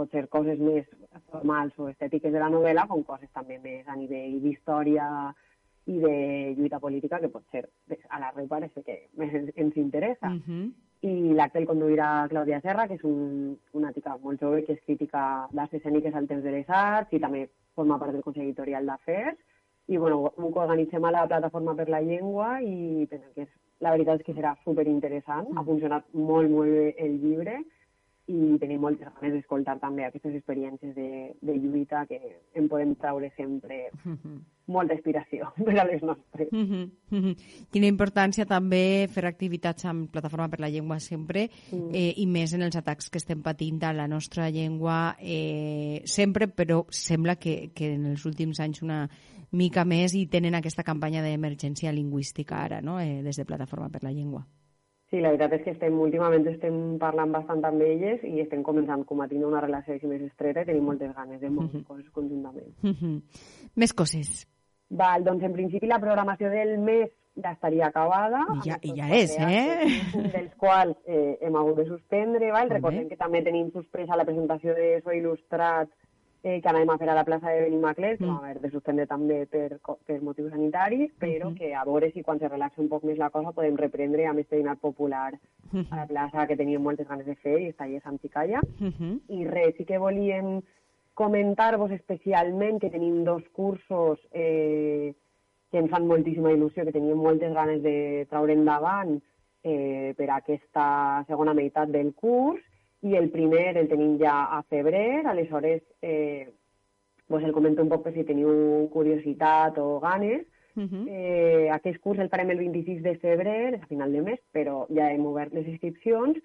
pot 0.00 0.10
ser 0.16 0.26
coses 0.32 0.60
més 0.64 0.88
formals 1.32 1.76
o 1.78 1.90
estètiques 1.90 2.32
de 2.32 2.40
la 2.40 2.50
novel·la 2.52 2.86
com 2.88 3.04
coses 3.04 3.30
també 3.36 3.58
més 3.60 3.88
a 3.88 3.96
nivell 4.00 4.38
d'història 4.44 5.06
i 5.90 5.98
de 5.98 6.14
lluita 6.56 6.78
política 6.80 7.20
que 7.20 7.28
pot 7.32 7.44
ser 7.50 7.64
a 8.08 8.20
la 8.20 8.30
parece 8.48 8.82
que 8.86 8.96
més 9.16 9.34
ens, 9.34 9.76
interessa. 9.76 10.28
Uh 10.28 10.40
-huh. 10.46 10.70
i 11.02 11.32
l'acte 11.32 11.58
el 11.58 11.66
conduirà 11.66 12.28
Clàudia 12.28 12.60
Serra, 12.60 12.86
que 12.86 12.94
és 12.94 13.04
un, 13.04 13.56
una 13.72 13.92
tica 13.92 14.18
molt 14.22 14.40
jove 14.40 14.64
que 14.64 14.74
és 14.74 14.84
crítica 14.84 15.48
d'arts 15.50 15.74
escèniques 15.74 16.14
al 16.14 16.26
temps 16.28 16.44
de 16.44 16.50
les 16.50 16.68
arts 16.68 17.12
i 17.12 17.18
també 17.18 17.48
forma 17.74 17.98
part 17.98 18.12
del 18.12 18.22
Consell 18.22 18.44
Editorial 18.44 18.84
d'Afers. 18.86 19.38
I 19.86 19.96
bueno, 19.96 20.16
ho 20.36 20.52
organitzem 20.64 21.04
a 21.04 21.10
la 21.10 21.26
Plataforma 21.26 21.74
per 21.74 21.88
la 21.88 22.02
Llengua 22.02 22.60
i 22.60 23.06
pensem 23.10 23.32
que 23.34 23.42
és, 23.42 23.48
la 23.80 23.92
veritat 23.92 24.20
és 24.20 24.26
que 24.26 24.34
serà 24.34 24.54
superinteressant. 24.64 25.46
Ha 25.56 25.64
funcionat 25.64 26.04
molt, 26.12 26.50
molt 26.50 26.70
bé 26.70 26.94
el 26.98 27.18
llibre 27.22 27.64
i 28.30 28.56
tenim 28.62 28.80
moltes 28.80 29.10
ganes 29.16 29.34
d'escoltar 29.34 29.78
també 29.82 30.06
aquestes 30.06 30.36
experiències 30.38 30.94
de, 30.94 31.34
de 31.40 31.58
lluita 31.58 32.06
que 32.06 32.20
en 32.54 32.68
podem 32.70 32.94
traure 33.00 33.32
sempre 33.36 33.88
molta 34.70 34.94
inspiració 34.94 35.50
per 35.66 35.76
a 35.80 35.84
les 35.84 36.02
nostres. 36.02 36.48
Mm 36.52 36.66
-hmm, 36.66 36.90
mm 37.10 37.20
-hmm. 37.24 37.34
Quina 37.72 37.86
importància 37.86 38.46
també 38.46 39.08
fer 39.08 39.26
activitats 39.26 39.84
amb 39.84 40.10
Plataforma 40.10 40.48
per 40.48 40.60
la 40.60 40.70
Llengua 40.70 41.00
sempre 41.00 41.50
Mm. 41.72 41.90
eh, 41.94 42.14
i 42.16 42.26
més 42.26 42.52
en 42.54 42.62
els 42.62 42.76
atacs 42.76 43.10
que 43.10 43.18
estem 43.18 43.42
patint 43.42 43.82
a 43.84 43.92
la 43.92 44.06
nostra 44.08 44.48
llengua 44.50 45.16
eh, 45.20 46.02
sempre, 46.04 46.48
però 46.48 46.84
sembla 46.90 47.36
que, 47.36 47.70
que 47.74 47.94
en 47.94 48.06
els 48.06 48.24
últims 48.26 48.60
anys 48.60 48.82
una 48.82 49.08
mica 49.52 49.84
més 49.84 50.14
i 50.14 50.26
tenen 50.30 50.54
aquesta 50.54 50.86
campanya 50.86 51.22
d'emergència 51.22 51.92
lingüística 51.92 52.62
ara, 52.64 52.80
no? 52.80 53.00
eh, 53.00 53.22
des 53.22 53.36
de 53.36 53.44
Plataforma 53.44 53.90
per 53.90 54.04
la 54.04 54.12
Llengua. 54.12 54.46
Sí, 55.10 55.18
la 55.18 55.32
veritat 55.32 55.56
és 55.56 55.62
que 55.64 55.72
estem, 55.74 55.96
últimament 55.98 56.44
estem 56.46 56.74
parlant 57.02 57.32
bastant 57.34 57.64
amb 57.66 57.82
elles 57.82 58.22
i 58.28 58.40
estem 58.44 58.62
començant 58.62 59.02
com 59.08 59.20
a 59.20 59.26
tindre 59.26 59.48
una 59.48 59.60
relació 59.64 59.96
així 59.96 60.06
més 60.06 60.22
estreta 60.22 60.62
i 60.62 60.68
tenim 60.68 60.84
moltes 60.86 61.10
ganes 61.16 61.40
de 61.42 61.50
moltes 61.50 61.82
coses 61.88 62.06
conjuntament. 62.14 62.70
Mm 62.82 62.94
-hmm. 62.94 63.16
Més 63.74 63.92
coses. 63.92 64.46
Val, 64.90 65.24
doncs 65.24 65.42
en 65.44 65.52
principi 65.52 65.86
la 65.86 65.98
programació 65.98 66.48
del 66.50 66.78
mes 66.78 67.10
ja 67.42 67.52
estaria 67.52 67.86
acabada. 67.86 68.44
I 68.64 68.68
ja- 68.68 68.78
i 68.82 68.92
ja 68.96 69.08
és, 69.14 69.36
eh? 69.38 69.86
dels 70.32 70.54
quals 70.56 70.96
eh, 71.06 71.38
hem 71.40 71.56
hagut 71.56 71.76
de 71.76 71.86
suspendre, 71.86 72.52
val? 72.52 72.70
Recordem 72.70 73.08
que 73.08 73.16
també 73.16 73.42
tenim 73.42 73.70
suspesa 73.72 74.16
la 74.16 74.24
presentació 74.24 74.74
de 74.74 75.00
So 75.02 75.10
Il·lustrat 75.10 75.88
eh, 76.42 76.60
que 76.62 76.68
anem 76.68 76.88
a 76.90 76.96
fer 76.98 77.08
a 77.10 77.14
la 77.14 77.24
plaça 77.24 77.50
de 77.50 77.62
Benimaclet, 77.62 78.18
que 78.18 78.24
Mm. 78.24 78.28
vam 78.28 78.44
haver 78.44 78.60
de 78.60 78.70
suspendre 78.70 79.06
també 79.06 79.46
per, 79.46 79.78
per 80.06 80.22
motius 80.22 80.50
sanitaris, 80.50 81.12
però 81.20 81.50
Mhm. 81.50 81.54
que 81.56 81.74
a 81.74 81.84
veure 81.84 82.10
si 82.12 82.22
quan 82.22 82.38
se 82.38 82.48
relaxa 82.48 82.80
un 82.80 82.88
poc 82.88 83.02
més 83.04 83.18
la 83.18 83.30
cosa 83.30 83.52
podem 83.52 83.76
reprendre 83.76 84.26
amb 84.26 84.38
este 84.38 84.56
dinar 84.56 84.76
popular 84.78 85.34
a 85.90 85.96
la 85.96 86.06
plaça 86.06 86.46
que 86.46 86.56
teníem 86.56 86.82
moltes 86.82 87.06
ganes 87.08 87.26
de 87.26 87.34
fer 87.36 87.60
i 87.60 87.68
està 87.70 87.84
allà 87.84 87.98
a 87.98 88.00
Sant 88.00 88.18
Picalla. 88.20 88.60
Mm 88.80 88.88
-hmm. 88.92 89.20
I 89.28 89.44
res, 89.46 89.76
sí 89.76 89.84
que 89.84 89.98
volíem 89.98 90.62
comentar-vos 91.14 91.90
especialment 91.90 92.80
que 92.80 92.90
tenim 92.90 93.24
dos 93.24 93.42
cursos 93.52 94.18
eh, 94.32 95.14
que 95.70 95.78
ens 95.78 95.90
fan 95.90 96.06
moltíssima 96.06 96.50
il·lusió, 96.52 96.84
que 96.84 96.92
teníem 96.92 97.18
moltes 97.18 97.52
ganes 97.52 97.82
de 97.82 98.26
traure 98.30 98.52
endavant 98.52 99.20
eh, 99.62 100.14
per 100.16 100.30
aquesta 100.30 101.22
segona 101.28 101.52
meitat 101.54 101.88
del 101.90 102.14
curs, 102.14 102.62
i 103.02 103.16
el 103.16 103.30
primer 103.32 103.76
el 103.76 103.88
tenim 103.88 104.18
ja 104.20 104.44
a 104.56 104.62
febrer, 104.68 105.26
aleshores 105.26 105.82
eh, 106.02 106.50
pues 107.26 107.44
el 107.44 107.52
comento 107.52 107.82
un 107.82 107.88
poc 107.88 108.02
per 108.04 108.12
si 108.12 108.24
teniu 108.26 108.88
curiositat 108.92 109.78
o 109.78 110.00
ganes. 110.00 110.46
Mm 110.74 110.86
-hmm. 110.86 111.04
Eh, 111.08 111.70
aquest 111.70 112.00
curs 112.00 112.18
el 112.18 112.28
farem 112.28 112.50
el 112.50 112.58
26 112.58 113.02
de 113.02 113.16
febrer, 113.18 113.74
és 113.74 113.82
a 113.82 113.86
final 113.86 114.12
de 114.12 114.22
mes, 114.22 114.40
però 114.52 114.86
ja 114.88 115.10
hem 115.10 115.26
obert 115.26 115.52
les 115.52 115.66
inscripcions 115.66 116.36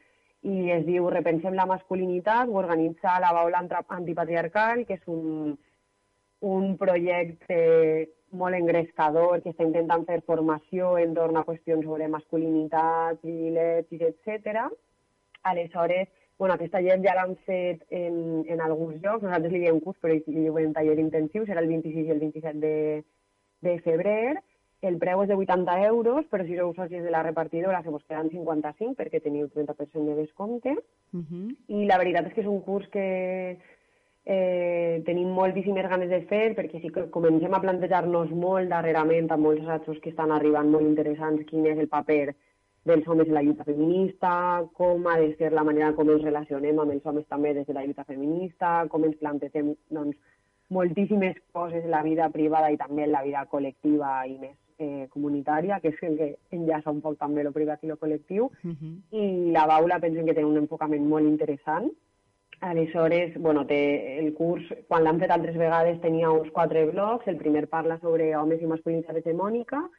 i 0.41 0.71
es 0.71 0.85
diu 0.85 1.09
Repensem 1.09 1.53
la 1.53 1.65
masculinitat, 1.65 2.47
ho 2.47 2.57
organitza 2.61 3.19
la 3.19 3.33
Baula 3.33 3.63
Antipatriarcal, 3.87 4.85
que 4.85 4.93
és 4.93 5.07
un, 5.07 5.57
un 6.41 6.77
projecte 6.77 8.09
molt 8.31 8.55
engrescador 8.55 9.41
que 9.41 9.49
està 9.49 9.63
intentant 9.63 10.05
fer 10.05 10.21
formació 10.21 10.97
entorn 11.01 11.37
a 11.37 11.45
qüestions 11.47 11.85
sobre 11.85 12.07
masculinitat, 12.07 13.21
privilegis, 13.21 14.01
etc. 14.01 14.67
Aleshores, 15.43 16.07
bueno, 16.37 16.55
aquest 16.55 16.73
taller 16.75 16.97
ja 17.03 17.15
l'han 17.15 17.35
fet 17.47 17.85
en, 17.89 18.43
en 18.51 18.61
alguns 18.61 18.97
llocs, 19.03 19.23
nosaltres 19.23 19.53
li 19.53 19.61
diem 19.63 19.79
curs, 19.83 19.99
però 20.01 20.15
li 20.15 20.23
diuen 20.27 20.73
taller 20.75 20.97
intensiu, 20.99 21.45
serà 21.45 21.63
el 21.63 21.71
26 21.71 22.09
i 22.09 22.11
el 22.15 22.19
27 22.23 22.59
de, 22.59 22.75
de 23.63 23.77
febrer. 23.85 24.35
El 24.85 24.99
preu 25.01 25.23
és 25.23 25.29
de 25.31 25.37
80 25.39 25.77
euros, 25.87 26.25
però 26.29 26.43
si 26.45 26.57
sou 26.57 26.73
socis 26.75 27.01
de 27.01 27.13
la 27.13 27.23
repartidora 27.23 27.81
se 27.81 27.93
vos 27.93 28.03
quedan 28.03 28.29
55 28.29 28.93
perquè 28.99 29.21
teniu 29.23 29.47
30% 29.53 30.03
de 30.05 30.15
descompte. 30.19 30.75
Mm 31.11 31.23
-hmm. 31.23 31.55
I 31.67 31.85
la 31.85 31.97
veritat 31.97 32.27
és 32.27 32.33
que 32.33 32.41
és 32.41 32.47
un 32.47 32.61
curs 32.61 32.87
que 32.89 33.57
eh, 34.25 35.01
tenim 35.05 35.29
moltíssimes 35.29 35.87
ganes 35.89 36.09
de 36.09 36.21
fer 36.29 36.55
perquè 36.57 36.81
sí 36.81 36.89
que 36.89 37.09
comencem 37.09 37.53
a 37.53 37.61
plantejar-nos 37.61 38.31
molt 38.31 38.69
darrerament 38.69 39.31
amb 39.31 39.45
molts 39.45 39.61
assajos 39.61 39.99
que 40.01 40.09
estan 40.09 40.31
arribant 40.31 40.69
molt 40.69 40.85
interessants 40.85 41.45
quin 41.45 41.65
és 41.65 41.77
el 41.77 41.87
paper 41.87 42.35
dels 42.85 43.07
homes 43.07 43.27
en 43.27 43.33
la 43.33 43.41
lluita 43.41 43.65
feminista, 43.65 44.63
com 44.77 45.07
ha 45.07 45.17
de 45.17 45.33
ser 45.39 45.51
la 45.53 45.63
manera 45.65 45.93
com 45.97 46.09
ens 46.13 46.23
relacionem 46.23 46.79
amb 46.79 46.93
els 46.93 47.05
homes 47.05 47.25
també 47.27 47.53
des 47.53 47.65
de 47.67 47.73
la 47.73 47.83
lluita 47.83 48.05
feminista, 48.05 48.85
com 48.89 49.03
ens 49.07 49.17
plantegem 49.17 49.73
doncs, 49.89 50.17
moltíssimes 50.69 51.35
coses 51.53 51.83
en 51.83 51.91
la 51.91 52.03
vida 52.03 52.29
privada 52.29 52.71
i 52.71 52.77
també 52.77 53.03
en 53.05 53.11
la 53.11 53.23
vida 53.25 53.43
col·lectiva 53.51 54.13
i 54.29 54.37
més 54.37 54.55
eh, 54.77 55.07
comunitària, 55.09 55.79
que 55.81 55.89
és 55.93 56.01
el 56.03 56.17
que 56.17 56.29
enllaça 56.55 56.93
un 56.93 57.01
poc 57.01 57.17
també 57.19 57.41
el 57.45 57.53
privat 57.53 57.83
i 57.83 57.91
el 57.91 57.99
col·lectiu, 58.01 58.49
Mm 58.63 58.71
-hmm. 58.71 58.95
i 59.11 59.51
la 59.51 59.65
Baula 59.65 59.99
pensen 59.99 60.25
que 60.25 60.33
té 60.33 60.43
un 60.43 60.57
enfocament 60.57 61.05
molt 61.07 61.25
interessant. 61.25 61.91
Aleshores, 62.61 63.37
bueno, 63.37 63.65
té 63.65 64.17
el 64.19 64.33
curs, 64.33 64.63
quan 64.87 65.03
l'han 65.03 65.19
fet 65.19 65.31
altres 65.31 65.57
vegades, 65.57 66.01
tenia 66.01 66.31
uns 66.31 66.51
quatre 66.51 66.85
blocs. 66.85 67.27
El 67.27 67.37
primer 67.37 67.67
parla 67.67 67.99
sobre 67.99 68.35
homes 68.35 68.61
i 68.61 68.65
masculinitat 68.65 69.17
hegemònica, 69.17 69.89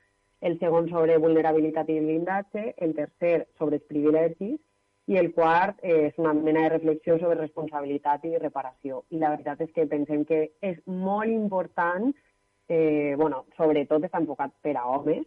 el 0.41 0.59
segon 0.61 0.89
sobre 0.91 1.19
vulnerabilitat 1.19 1.89
i 1.91 1.99
blindatge, 2.01 2.75
el 2.77 2.95
tercer 2.95 3.49
sobre 3.59 3.81
els 3.81 3.87
privilegis, 3.89 4.59
i 5.07 5.17
el 5.21 5.31
quart 5.35 5.79
eh, 5.83 6.09
és 6.09 6.19
una 6.19 6.35
mena 6.35 6.65
de 6.67 6.75
reflexió 6.75 7.19
sobre 7.19 7.39
responsabilitat 7.39 8.25
i 8.27 8.37
reparació. 8.43 9.05
I 9.11 9.21
la 9.23 9.31
veritat 9.37 9.63
és 9.63 9.71
que 9.75 9.87
pensem 9.87 10.25
que 10.27 10.41
és 10.61 10.81
molt 10.87 11.31
important, 11.31 12.11
eh, 12.69 13.15
bueno, 13.17 13.45
sobretot 13.57 14.05
està 14.05 14.19
enfocat 14.19 14.53
per 14.63 14.75
a 14.77 14.87
homes, 14.91 15.27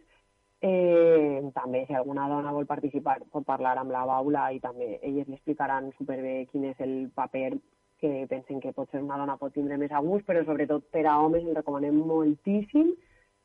Eh, 0.62 1.52
també, 1.56 1.86
si 1.88 1.94
alguna 1.96 2.28
dona 2.28 2.52
vol 2.52 2.66
participar, 2.68 3.22
pot 3.32 3.46
parlar 3.48 3.78
amb 3.80 3.94
la 3.96 4.04
Baula 4.04 4.50
i 4.52 4.60
també 4.60 4.98
elles 4.98 5.28
li 5.30 5.38
explicaran 5.38 5.88
superbé 5.96 6.50
quin 6.52 6.66
és 6.68 6.82
el 6.84 6.96
paper 7.16 7.54
que 8.02 8.26
pensen 8.28 8.60
que 8.60 8.74
potser 8.76 9.00
una 9.00 9.18
dona 9.22 9.38
pot 9.40 9.54
tindre 9.56 9.78
més 9.80 9.92
a 9.92 10.02
gust, 10.04 10.26
però 10.28 10.44
sobretot 10.44 10.84
per 10.92 11.06
a 11.08 11.16
homes 11.20 11.46
el 11.48 11.56
recomanem 11.56 12.02
moltíssim 12.12 12.92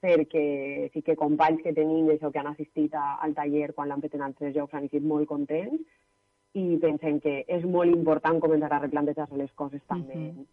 perquè 0.05 0.91
sí 0.93 1.03
que 1.03 1.17
companys 1.17 1.63
que 1.65 1.73
tenim 1.77 2.09
d'això 2.11 2.31
que 2.33 2.41
han 2.43 2.51
assistit 2.53 2.95
a, 2.95 3.15
al 3.25 3.35
taller 3.35 3.73
quan 3.75 3.89
l'han 3.89 4.03
fet 4.05 4.15
en 4.19 4.27
altres 4.29 4.55
llocs 4.57 4.75
han 4.75 4.85
estat 4.91 5.03
molt 5.13 5.29
contents 5.31 5.81
i 6.55 6.77
pensen 6.83 7.21
que 7.25 7.41
és 7.49 7.65
molt 7.65 7.91
important 7.91 8.39
començar 8.43 8.71
a 8.73 8.83
replantejar-se 8.85 9.41
les 9.41 9.53
coses 9.55 9.83
també 9.89 10.21
Mhm. 10.27 10.45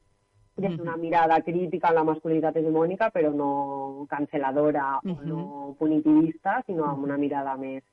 des 0.61 0.77
d'una 0.77 0.97
mirada 0.97 1.41
crítica 1.41 1.87
a 1.89 1.93
la 1.93 2.03
masculinitat 2.03 2.57
hegemònica, 2.57 3.09
però 3.11 3.31
no 3.33 4.05
cancel·ladora 4.09 4.99
o 4.99 5.07
Mhm. 5.07 5.27
no 5.29 5.75
punitivista, 5.79 6.61
sinó 6.65 6.85
amb 6.85 7.03
una 7.03 7.17
mirada 7.17 7.55
més 7.57 7.83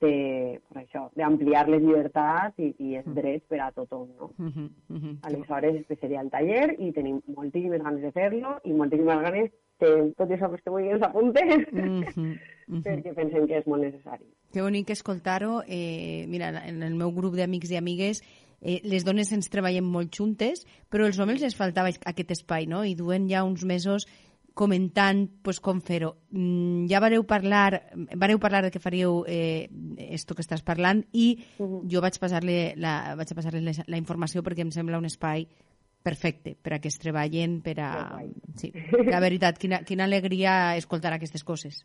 de, 0.00 0.60
per 0.68 0.82
això, 0.82 1.08
d'ampliar 1.16 1.68
les 1.68 1.80
llibertats 1.80 2.58
i, 2.58 2.74
i 2.78 2.96
els 2.96 3.06
drets 3.14 3.46
per 3.48 3.60
a 3.60 3.70
tothom, 3.72 4.08
no? 4.18 4.30
Mm 4.36 4.48
-hmm. 4.48 4.68
Mm 4.88 4.96
-hmm. 4.98 5.18
Aleshores, 5.22 5.86
seria 6.00 6.20
el 6.20 6.30
taller 6.30 6.76
i 6.78 6.92
tenim 6.92 7.20
moltíssimes 7.26 7.82
ganes 7.82 8.02
de 8.02 8.12
fer-lo 8.12 8.58
i 8.64 8.72
moltíssimes 8.72 9.20
ganes 9.22 9.50
que 9.80 9.90
tot 10.18 10.30
això 10.30 10.50
que 10.50 10.60
esteu 10.60 10.78
dient 10.78 11.00
s'apunte 11.02 11.40
Mm 11.44 12.02
-hmm. 12.02 12.38
Mm 12.66 12.80
-hmm. 12.80 12.82
perquè 12.82 13.14
pensem 13.14 13.46
que 13.46 13.58
és 13.58 13.66
molt 13.66 13.82
necessari. 13.82 14.24
Que 14.52 14.62
bonic 14.62 14.90
escoltar-ho. 14.90 15.62
Eh, 15.66 16.24
mira, 16.28 16.66
en 16.66 16.82
el 16.82 16.94
meu 16.94 17.12
grup 17.12 17.34
d'amics 17.34 17.70
i 17.70 17.76
amigues 17.76 18.22
eh, 18.64 18.80
les 18.82 19.04
dones 19.04 19.30
ens 19.32 19.50
treballem 19.52 19.84
molt 19.84 20.14
juntes, 20.16 20.66
però 20.90 21.04
als 21.04 21.18
homes 21.18 21.40
les 21.40 21.56
faltava 21.56 21.88
aquest 21.88 22.30
espai, 22.30 22.66
no? 22.66 22.84
I 22.84 22.94
duen 22.94 23.28
ja 23.28 23.44
uns 23.44 23.64
mesos 23.64 24.08
comentant 24.54 25.28
pues, 25.42 25.58
com 25.60 25.80
fer-ho. 25.82 26.14
Mm, 26.30 26.86
ja 26.88 27.02
vareu 27.02 27.26
parlar, 27.26 27.90
vareu 28.14 28.38
parlar 28.38 28.62
de 28.64 28.70
que 28.70 28.80
faríeu 28.80 29.24
eh, 29.26 29.68
esto 29.98 30.34
que 30.34 30.42
estàs 30.46 30.62
parlant 30.62 31.04
i 31.12 31.42
jo 31.58 32.00
vaig 32.00 32.18
passar-li 32.22 32.72
la, 32.78 33.14
vaig 33.18 33.34
passar 33.34 33.52
la, 33.58 33.74
la 33.86 33.98
informació 33.98 34.42
perquè 34.46 34.62
em 34.62 34.70
sembla 34.70 35.02
un 35.02 35.10
espai 35.10 35.48
perfecte 36.04 36.54
per 36.60 36.76
a 36.76 36.78
que 36.84 36.92
es 36.92 37.00
treballen, 37.00 37.58
per 37.64 37.78
a... 37.80 37.90
Sí, 38.60 38.70
la 39.14 39.20
veritat, 39.24 39.58
quina, 39.58 39.80
quina 39.88 40.04
alegria 40.04 40.76
escoltar 40.78 41.14
aquestes 41.16 41.44
coses. 41.48 41.82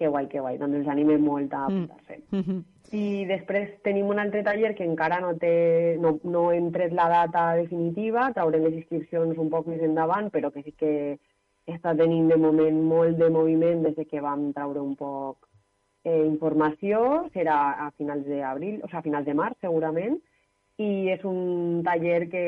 Que 0.00 0.08
guai, 0.08 0.26
que 0.32 0.40
guai, 0.40 0.56
doncs 0.58 0.80
ens 0.80 0.88
animem 0.90 1.20
molt 1.22 1.52
a 1.54 1.66
apuntar-se. 1.68 2.22
Mm 2.30 2.40
-hmm. 2.40 2.62
I 2.92 3.24
després 3.28 3.68
tenim 3.84 4.08
un 4.08 4.18
altre 4.18 4.42
taller 4.42 4.74
que 4.74 4.84
encara 4.84 5.20
no, 5.20 5.34
té, 5.36 5.96
no, 6.00 6.18
no 6.24 6.50
hem 6.52 6.72
tret 6.72 6.92
la 6.92 7.08
data 7.08 7.54
definitiva, 7.56 8.32
traurem 8.32 8.64
les 8.64 8.74
inscripcions 8.80 9.38
un 9.38 9.48
poc 9.50 9.66
més 9.66 9.80
endavant, 9.80 10.30
però 10.30 10.50
que 10.50 10.62
sí 10.62 10.72
que 10.72 11.18
està 11.66 11.94
tenint 11.96 12.28
de 12.28 12.36
moment 12.36 12.82
molt 12.82 13.16
de 13.18 13.30
moviment 13.30 13.82
des 13.82 13.96
de 13.96 14.04
que 14.04 14.20
vam 14.20 14.52
traure 14.52 14.80
un 14.80 14.96
poc 14.96 15.48
eh, 16.04 16.24
informació, 16.26 17.28
serà 17.32 17.86
a 17.86 17.90
finals 17.96 18.26
d'abril, 18.26 18.80
o 18.82 18.86
sigui, 18.88 18.98
a 18.98 19.02
finals 19.02 19.26
de 19.26 19.34
març 19.34 19.56
segurament, 19.60 20.18
i 20.78 21.10
és 21.12 21.24
un 21.24 21.82
taller 21.84 22.28
que, 22.30 22.44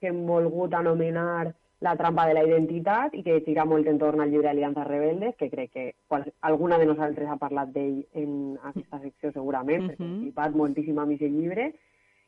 que 0.00 0.08
hem 0.10 0.24
volgut 0.26 0.74
anomenar 0.74 1.52
La 1.84 1.96
trampa 2.00 2.24
de 2.24 2.32
la 2.32 2.44
identitat 2.46 3.12
i 3.18 3.22
que 3.26 3.42
gira 3.44 3.66
molt 3.68 3.88
entorn 3.90 4.22
al 4.22 4.30
llibre 4.32 4.48
Aliances 4.48 4.86
Rebeldes, 4.86 5.34
que 5.36 5.50
crec 5.50 5.72
que 5.74 5.82
qual, 6.08 6.22
alguna 6.40 6.78
de 6.78 6.86
nosaltres 6.88 7.28
ha 7.28 7.36
parlat 7.36 7.74
d'ell 7.74 7.98
en 8.14 8.30
aquesta 8.70 9.00
secció 9.02 9.32
segurament, 9.32 9.82
uh 9.82 9.88
-huh. 9.88 9.96
perquè 9.98 10.06
he 10.06 10.20
flipat 10.22 10.54
moltíssim 10.54 10.98
amb 10.98 11.12
aquest 11.12 11.34
llibre, 11.34 11.74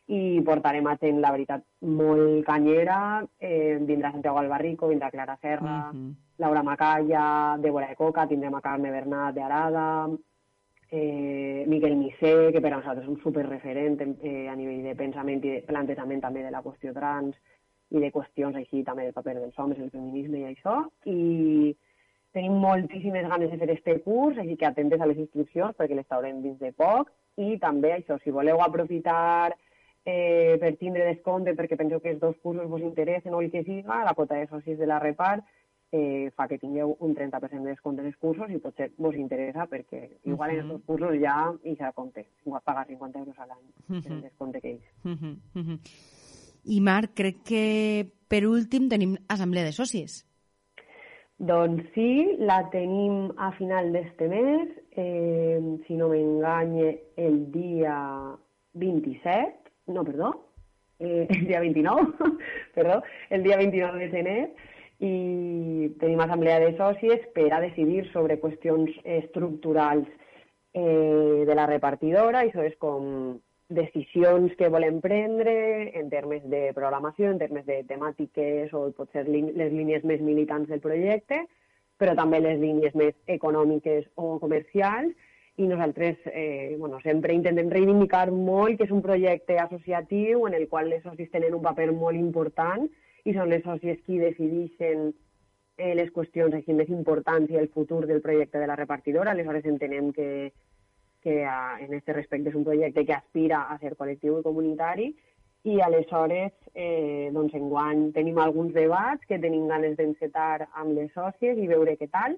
i 0.09 0.41
portarem 0.47 0.87
a 0.87 0.97
gent, 1.01 1.20
la 1.20 1.33
veritat, 1.35 1.64
molt 1.81 2.45
canyera. 2.45 3.27
Eh, 3.39 3.79
vindrà 3.81 4.12
Santiago 4.12 4.39
Albarrico, 4.39 4.89
vindrà 4.89 5.11
Clara 5.11 5.39
Serra, 5.41 5.91
uh 5.91 5.97
-huh. 5.97 6.14
Laura 6.39 6.62
Macaya, 6.62 7.57
Débora 7.59 7.89
de 7.89 7.97
Coca, 7.97 8.27
tindrem 8.27 8.55
a 8.55 8.61
Carme 8.61 8.91
Bernat 8.91 9.35
de 9.35 9.43
Arada, 9.43 10.09
eh, 10.91 11.64
Miquel 11.66 11.97
Misé, 11.97 12.53
que 12.53 12.61
per 12.61 12.72
a 12.72 12.78
nosaltres 12.78 13.05
és 13.07 13.11
un 13.11 13.20
superreferent 13.22 13.99
eh, 14.22 14.47
a 14.51 14.55
nivell 14.55 14.84
de 14.87 14.95
pensament 14.99 15.43
i 15.43 15.57
de 15.57 15.64
plantejament 15.66 16.22
també 16.22 16.45
de 16.45 16.53
la 16.55 16.62
qüestió 16.62 16.95
trans 16.95 17.34
i 17.91 18.03
de 18.03 18.11
qüestions 18.14 18.57
així 18.59 18.82
també 18.87 19.07
del 19.07 19.14
paper 19.14 19.37
dels 19.39 19.59
homes, 19.59 19.78
el 19.78 19.91
feminisme 19.91 20.41
i 20.41 20.49
això. 20.51 20.78
I 21.07 21.74
tenim 22.37 22.59
moltíssimes 22.62 23.28
ganes 23.30 23.51
de 23.51 23.59
fer 23.59 23.70
este 23.74 23.99
curs, 24.05 24.39
així 24.39 24.57
que 24.57 24.66
atentes 24.68 25.01
a 25.01 25.07
les 25.07 25.20
inscripcions 25.22 25.76
perquè 25.78 25.97
les 25.97 26.09
traurem 26.09 26.43
dins 26.43 26.59
de 26.61 26.72
poc. 26.72 27.12
I 27.37 27.59
també 27.62 27.93
això, 27.95 28.18
si 28.22 28.34
voleu 28.34 28.62
aprofitar 28.64 29.55
eh, 30.07 30.57
per 30.61 30.72
tindre 30.80 31.07
descompte 31.11 31.55
perquè 31.59 31.76
penseu 31.78 32.01
que 32.01 32.14
els 32.14 32.20
dos 32.22 32.37
cursos 32.43 32.68
vos 32.70 32.82
interessen 32.82 33.34
o 33.34 33.43
el 33.43 33.51
que 33.51 33.64
siga, 33.64 34.05
la 34.05 34.14
quota 34.14 34.39
de 34.39 34.47
socis 34.47 34.78
de 34.78 34.87
la 34.87 35.01
repart 35.03 35.45
eh, 35.97 36.31
fa 36.37 36.47
que 36.51 36.59
tingueu 36.61 36.97
un 37.01 37.15
30% 37.15 37.63
de 37.65 37.73
descompte 37.73 38.03
en 38.03 38.11
els 38.11 38.19
cursos 38.21 38.53
i 38.53 38.61
potser 38.63 38.91
vos 38.99 39.17
interessa 39.17 39.67
perquè 39.71 40.03
igual 40.25 40.51
uh 40.51 40.57
-huh. 40.57 40.65
en 40.65 40.71
els 40.77 40.85
cursos 40.85 41.17
ja 41.23 41.37
hi 41.65 41.75
serà 41.77 41.93
compte, 41.93 42.27
pagar 42.65 42.87
50 42.87 43.19
euros 43.19 43.39
a 43.39 43.47
l'any 43.47 43.67
uh 43.89 43.97
-huh. 43.97 44.13
el 44.13 44.23
descompte 44.23 44.61
que 44.61 44.71
ells. 44.71 44.89
Uh 45.05 45.11
-huh. 45.11 45.37
Uh 45.55 45.63
-huh. 45.67 45.79
I 46.65 46.81
Marc, 46.81 47.15
crec 47.15 47.37
que 47.45 48.07
per 48.29 48.47
últim 48.47 48.89
tenim 48.89 49.17
assemblea 49.29 49.65
de 49.65 49.73
socis. 49.73 50.27
Doncs 51.39 51.83
sí, 51.95 52.37
la 52.39 52.71
tenim 52.71 53.31
a 53.37 53.53
final 53.53 53.93
d'este 53.93 54.27
mes, 54.29 54.69
eh, 54.97 55.61
si 55.87 55.95
no 55.95 56.09
m'enganye, 56.09 56.99
el 57.17 57.53
dia 57.53 58.37
27, 58.73 59.71
no, 59.89 60.03
perdó, 60.03 60.47
eh, 60.99 61.27
el 61.29 61.47
dia 61.47 61.61
29, 61.61 62.15
perdó, 62.75 63.03
el 63.29 63.43
dia 63.43 63.59
29 63.59 63.99
de 63.99 64.09
gener, 64.09 64.55
i 64.99 65.95
tenim 66.01 66.21
assemblea 66.25 66.61
de 66.61 66.77
socis 66.77 67.27
per 67.35 67.51
a 67.53 67.61
decidir 67.61 68.07
sobre 68.13 68.39
qüestions 68.41 68.93
estructurals 69.05 70.09
eh, 70.73 71.45
de 71.47 71.55
la 71.55 71.67
repartidora, 71.69 72.45
això 72.45 72.65
és 72.65 72.77
com 72.81 73.37
decisions 73.69 74.55
que 74.57 74.71
volem 74.71 75.01
prendre 75.03 75.91
en 75.99 76.09
termes 76.09 76.43
de 76.49 76.71
programació, 76.73 77.31
en 77.33 77.39
termes 77.39 77.67
de 77.67 77.83
temàtiques 77.89 78.73
o 78.73 78.89
potser 78.97 79.27
les 79.29 79.73
línies 79.73 80.05
més 80.05 80.21
militants 80.23 80.71
del 80.71 80.81
projecte, 80.81 81.43
però 81.99 82.15
també 82.15 82.41
les 82.41 82.61
línies 82.61 82.95
més 82.95 83.17
econòmiques 83.27 84.07
o 84.15 84.37
comercials. 84.39 85.13
I 85.57 85.67
nosaltres 85.67 86.21
eh, 86.27 86.77
bueno, 86.79 87.01
sempre 87.01 87.33
intentem 87.33 87.71
reivindicar 87.73 88.29
molt 88.31 88.77
que 88.77 88.85
és 88.85 88.93
un 88.93 89.01
projecte 89.01 89.57
associatiu 89.59 90.45
en 90.47 90.55
el 90.55 90.69
qual 90.69 90.91
les 90.93 91.03
socis 91.03 91.31
tenen 91.33 91.57
un 91.57 91.65
paper 91.65 91.95
molt 91.97 92.21
important 92.21 92.85
i 93.27 93.35
són 93.35 93.51
les 93.51 93.64
sòcies 93.66 93.99
qui 94.07 94.20
decideixen 94.22 95.09
eh, 95.11 95.95
les 95.99 96.11
qüestions 96.14 96.55
així 96.55 96.74
més 96.79 96.91
importants 96.95 97.51
i 97.51 97.59
el 97.61 97.68
futur 97.74 98.05
del 98.07 98.22
projecte 98.22 98.62
de 98.62 98.68
la 98.70 98.79
repartidora. 98.79 99.35
Aleshores 99.35 99.66
entenem 99.66 100.12
que, 100.16 100.29
que 101.27 101.41
a, 101.45 101.77
en 101.83 101.91
aquest 101.91 102.12
respecte 102.14 102.53
és 102.53 102.59
un 102.59 102.66
projecte 102.66 103.05
que 103.05 103.16
aspira 103.16 103.64
a 103.66 103.79
ser 103.83 103.97
col·lectiu 103.99 104.39
i 104.39 104.47
comunitari 104.47 105.11
i 105.66 105.81
aleshores 105.83 106.53
eh, 106.79 107.29
doncs 107.35 107.57
enguany 107.59 108.12
tenim 108.14 108.39
alguns 108.39 108.74
debats 108.77 109.27
que 109.27 109.41
tenim 109.43 109.66
ganes 109.66 109.97
d'encetar 109.99 110.68
amb 110.79 110.95
les 110.95 111.11
sòcies 111.16 111.59
i 111.59 111.66
veure 111.72 111.97
què 111.99 112.07
tal 112.12 112.37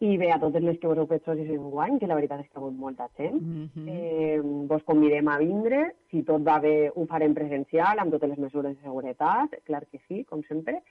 i 0.00 0.16
bé, 0.16 0.28
a 0.30 0.38
totes 0.38 0.62
les 0.62 0.76
que 0.78 1.06
fet 1.10 1.24
socis 1.26 1.48
en 1.50 1.70
guany, 1.72 1.98
que 1.98 2.06
la 2.06 2.14
veritat 2.14 2.44
és 2.44 2.46
que 2.46 2.58
ha 2.58 2.60
hagut 2.60 2.76
molta 2.78 3.08
gent. 3.16 3.40
Mm 3.40 3.68
-hmm. 3.74 3.88
eh, 3.88 4.40
vos 4.70 4.82
convidem 4.84 5.28
a 5.28 5.38
vindre, 5.38 5.94
si 6.10 6.22
tot 6.22 6.42
va 6.46 6.60
bé 6.60 6.90
ho 6.94 7.06
farem 7.06 7.34
presencial, 7.34 7.98
amb 7.98 8.12
totes 8.12 8.28
les 8.28 8.38
mesures 8.38 8.76
de 8.76 8.82
seguretat, 8.82 9.58
clar 9.64 9.86
que 9.86 9.98
sí, 10.06 10.24
com 10.24 10.42
sempre, 10.42 10.82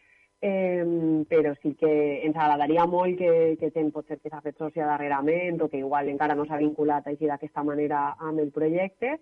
eh, 0.41 0.83
però 1.29 1.55
sí 1.61 1.73
que 1.75 2.25
ens 2.25 2.35
agradaria 2.35 2.85
molt 2.85 3.17
que, 3.17 3.55
que 3.59 3.71
gent 3.71 3.91
potser 3.91 4.19
que 4.19 4.29
s'ha 4.29 4.41
fet 4.41 4.57
sòcia 4.57 4.85
darrerament 4.85 5.61
o 5.61 5.69
que 5.69 5.77
igual 5.77 6.09
encara 6.09 6.35
no 6.35 6.45
s'ha 6.45 6.57
vinculat 6.57 7.07
així 7.07 7.25
d'aquesta 7.25 7.63
manera 7.63 8.15
amb 8.19 8.39
el 8.39 8.51
projecte, 8.51 9.19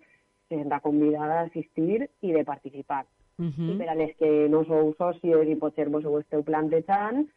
que 0.48 0.56
ens 0.56 0.72
ha 0.72 0.80
convidat 0.80 1.30
a 1.30 1.40
assistir 1.42 2.08
i 2.22 2.32
de 2.32 2.44
participar. 2.44 3.06
Mm 3.38 3.50
-hmm. 3.50 3.74
I 3.74 3.78
per 3.78 3.88
a 3.88 3.94
les 3.94 4.16
que 4.16 4.48
no 4.48 4.64
sou 4.64 4.94
sòcies 4.94 5.48
i 5.48 5.54
potser 5.56 5.88
vos 5.88 6.04
ho 6.04 6.18
esteu 6.18 6.42
plantejant, 6.42 7.28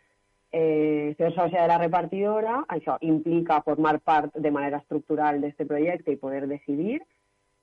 eh, 0.51 1.15
ser 1.17 1.31
sòcia 1.35 1.61
de 1.61 1.69
la 1.71 1.77
repartidora, 1.77 2.63
això 2.67 2.97
implica 3.05 3.61
formar 3.65 3.99
part 3.99 4.35
de 4.35 4.51
manera 4.51 4.79
estructural 4.81 5.41
d'aquest 5.41 5.69
projecte 5.69 6.13
i 6.13 6.21
poder 6.21 6.47
decidir, 6.47 6.99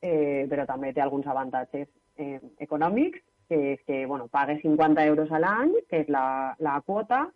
eh, 0.02 0.46
però 0.50 0.66
també 0.66 0.92
té 0.92 1.02
alguns 1.02 1.26
avantatges 1.26 1.88
eh, 2.16 2.40
econòmics, 2.60 3.22
que 3.48 3.58
és 3.72 3.82
que 3.86 4.04
bueno, 4.06 4.28
pagues 4.28 4.60
50 4.62 5.04
euros 5.06 5.30
a 5.30 5.38
l'any, 5.38 5.74
que 5.90 6.02
és 6.04 6.08
la, 6.10 6.54
la 6.58 6.80
quota, 6.86 7.26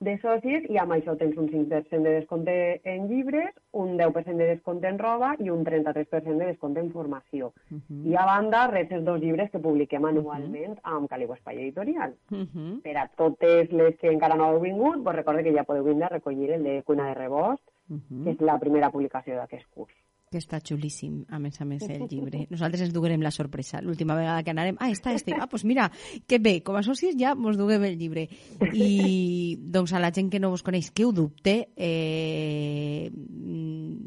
de 0.00 0.14
socis 0.22 0.66
i 0.70 0.78
amb 0.78 0.94
això 0.94 1.14
tens 1.18 1.36
un 1.40 1.48
5% 1.50 2.06
de 2.06 2.12
descompte 2.20 2.54
en 2.86 3.08
llibres, 3.10 3.50
un 3.72 3.96
10% 3.98 4.38
de 4.38 4.46
descompte 4.52 4.86
en 4.86 4.98
roba 4.98 5.32
i 5.42 5.50
un 5.50 5.64
33% 5.66 6.38
de 6.38 6.50
descompte 6.52 6.80
en 6.80 6.92
formació. 6.92 7.52
Uh 7.70 7.78
-huh. 7.78 8.06
I 8.10 8.14
a 8.16 8.24
banda, 8.26 8.66
reps 8.68 8.92
els 8.92 9.04
dos 9.04 9.20
llibres 9.20 9.50
que 9.50 9.58
publiquem 9.58 10.04
anualment 10.04 10.78
uh 10.78 10.82
-huh. 10.82 10.96
amb 10.96 11.08
Caliu 11.08 11.32
Espai 11.32 11.56
Editorial. 11.56 12.14
Uh 12.30 12.38
-huh. 12.38 12.82
Per 12.82 12.96
a 12.96 13.08
totes 13.16 13.72
les 13.72 13.96
que 13.96 14.12
encara 14.12 14.36
no 14.36 14.50
heu 14.50 14.60
vingut, 14.60 15.02
vos 15.02 15.14
recorde 15.14 15.42
que 15.42 15.54
ja 15.54 15.64
podeu 15.64 15.84
vindre 15.84 16.06
a 16.06 16.16
recollir 16.16 16.50
el 16.50 16.62
de 16.62 16.82
Cuina 16.82 17.08
de 17.08 17.14
Rebost, 17.14 17.64
uh 17.90 17.96
-huh. 17.96 18.24
que 18.24 18.30
és 18.30 18.40
la 18.40 18.58
primera 18.58 18.90
publicació 18.90 19.34
d'aquest 19.34 19.66
curs 19.74 19.94
que 20.30 20.40
està 20.40 20.60
xulíssim, 20.64 21.22
a 21.28 21.40
més 21.42 21.60
a 21.60 21.66
més, 21.68 21.84
el 21.88 22.06
llibre. 22.10 22.44
Nosaltres 22.52 22.86
ens 22.86 22.94
duguem 22.94 23.22
la 23.24 23.32
sorpresa. 23.34 23.82
L'última 23.84 24.16
vegada 24.18 24.44
que 24.44 24.52
anàrem, 24.54 24.78
ah, 24.80 24.90
està 24.92 25.14
este. 25.16 25.34
Ah, 25.34 25.44
doncs 25.44 25.54
pues 25.54 25.66
mira, 25.68 25.88
que 26.26 26.38
bé, 26.38 26.58
com 26.62 26.78
a 26.78 26.84
socis 26.86 27.16
ja 27.18 27.34
mos 27.34 27.58
duguem 27.58 27.84
el 27.88 27.98
llibre. 28.00 28.28
I, 28.72 29.58
doncs, 29.74 29.92
a 29.92 30.02
la 30.02 30.12
gent 30.14 30.30
que 30.30 30.40
no 30.40 30.52
vos 30.54 30.64
coneix, 30.66 30.92
que 30.92 31.06
ho 31.08 31.12
dubte, 31.12 31.56
eh, 31.76 33.10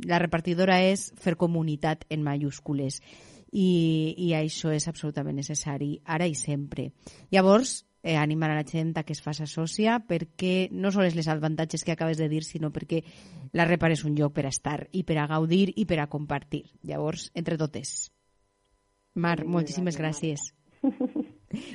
la 0.07 0.21
repartidora 0.21 0.81
és 0.85 1.09
fer 1.19 1.37
comunitat 1.39 2.05
en 2.09 2.23
mayúscules. 2.25 3.01
I, 3.51 4.15
i 4.15 4.31
això 4.37 4.71
és 4.71 4.87
absolutament 4.87 5.35
necessari, 5.41 5.97
ara 6.05 6.27
i 6.29 6.37
sempre. 6.39 6.91
Llavors, 7.35 7.81
eh, 8.03 8.15
animar 8.17 8.51
a 8.51 8.55
la 8.55 8.65
gent 8.67 8.93
a 8.97 9.03
que 9.03 9.13
es 9.13 9.21
faci 9.21 9.45
sòcia 9.47 9.99
perquè 10.07 10.69
no 10.71 10.91
sols 10.91 11.15
les 11.15 11.27
avantatges 11.27 11.83
que 11.83 11.93
acabes 11.93 12.17
de 12.17 12.29
dir, 12.29 12.43
sinó 12.43 12.71
perquè 12.71 13.03
la 13.53 13.65
Repar 13.65 13.91
és 13.91 14.05
un 14.05 14.15
lloc 14.15 14.33
per 14.33 14.45
a 14.45 14.53
estar 14.53 14.87
i 14.91 15.03
per 15.03 15.19
a 15.19 15.27
gaudir 15.27 15.73
i 15.75 15.85
per 15.85 15.99
a 15.99 16.09
compartir. 16.09 16.65
Llavors, 16.83 17.29
entre 17.35 17.57
totes. 17.57 18.11
Mar, 19.13 19.43
moltíssimes 19.45 19.97
gràcies. 19.99 20.53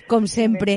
Com 0.09 0.27
sempre, 0.31 0.77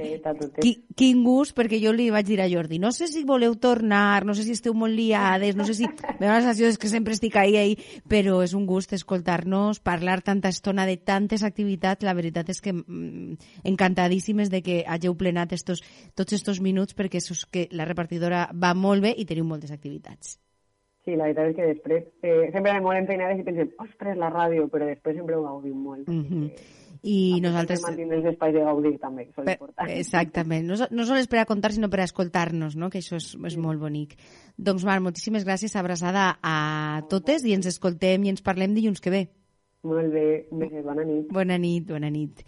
qui, 0.60 0.74
quin 0.98 1.24
gust, 1.24 1.56
perquè 1.58 1.80
jo 1.82 1.94
li 1.96 2.10
vaig 2.14 2.28
dir 2.28 2.40
a 2.42 2.48
Jordi, 2.52 2.80
no 2.82 2.92
sé 2.96 3.08
si 3.12 3.24
voleu 3.28 3.56
tornar, 3.62 4.26
no 4.26 4.36
sé 4.38 4.44
si 4.48 4.56
esteu 4.58 4.76
molt 4.78 4.96
liades, 4.96 5.56
no 5.60 5.68
sé 5.68 5.76
si... 5.78 5.88
Me 6.20 6.28
la 6.28 6.42
sensació 6.42 6.70
que 6.80 6.92
sempre 6.92 7.16
estic 7.16 7.38
ahí, 7.40 7.56
ahí, 7.58 7.78
però 8.10 8.42
és 8.44 8.56
un 8.58 8.66
gust 8.70 8.94
escoltar-nos, 8.98 9.80
parlar 9.80 10.20
tanta 10.26 10.52
estona 10.52 10.86
de 10.90 10.98
tantes 10.98 11.46
activitats. 11.48 12.06
La 12.08 12.16
veritat 12.18 12.50
és 12.52 12.62
que 12.62 12.74
mm, 12.74 13.40
encantadíssimes 13.72 14.52
de 14.52 14.64
que 14.66 14.82
hàgiu 14.88 15.16
plenat 15.20 15.56
estos, 15.56 15.84
tots 16.16 16.36
estos 16.36 16.60
minuts, 16.62 16.98
perquè 16.98 17.22
és 17.24 17.46
que 17.52 17.68
la 17.72 17.88
repartidora 17.88 18.48
va 18.54 18.76
molt 18.76 19.06
bé 19.06 19.16
i 19.16 19.28
teniu 19.30 19.48
moltes 19.48 19.72
activitats. 19.76 20.38
Sí, 21.06 21.16
la 21.16 21.30
veritat 21.30 21.50
és 21.50 21.56
que 21.56 21.68
després 21.72 22.04
eh, 22.22 22.50
sempre 22.54 22.74
anem 22.74 22.86
molt 22.86 23.00
empeinades 23.00 23.40
i 23.40 23.46
pensem, 23.48 23.72
ostres, 23.82 24.18
la 24.20 24.30
ràdio, 24.34 24.68
però 24.70 24.86
després 24.90 25.16
sempre 25.18 25.38
ho 25.38 25.46
gaudim 25.46 25.78
molt. 25.88 26.08
Mm 26.08 26.26
-hmm. 26.26 26.50
Que 26.50 26.89
i 27.04 27.40
nosaltres... 27.44 27.82
Mantindre 27.86 28.20
els 28.20 28.30
espais 28.34 28.54
de 28.56 28.64
gaudir 28.66 28.94
també, 29.00 29.26
que 29.30 29.42
és 29.44 29.52
important. 29.54 29.92
Exactament, 29.96 30.68
no, 30.68 30.78
no 30.92 31.08
sols 31.08 31.30
per 31.32 31.42
a 31.42 31.48
contar, 31.50 31.72
sinó 31.76 31.90
per 31.92 32.02
a 32.04 32.08
escoltar-nos, 32.10 32.76
no? 32.76 32.92
que 32.92 33.00
això 33.00 33.16
és, 33.20 33.32
és 33.40 33.56
sí. 33.56 33.62
molt 33.64 33.80
bonic. 33.80 34.18
Doncs, 34.58 34.84
Marc, 34.88 35.04
moltíssimes 35.06 35.48
gràcies, 35.48 35.78
abraçada 35.80 36.34
a 36.44 37.02
totes 37.12 37.48
i 37.48 37.56
ens 37.56 37.70
escoltem 37.72 38.28
i 38.28 38.34
ens 38.34 38.44
parlem 38.44 38.76
dilluns 38.76 39.00
que 39.00 39.14
ve. 39.14 39.28
Molt 39.88 40.12
bé, 40.12 40.24
bona 40.52 41.06
nit. 41.08 41.30
Bona 41.32 41.56
nit, 41.58 41.86
bona 41.88 42.10
nit. 42.12 42.42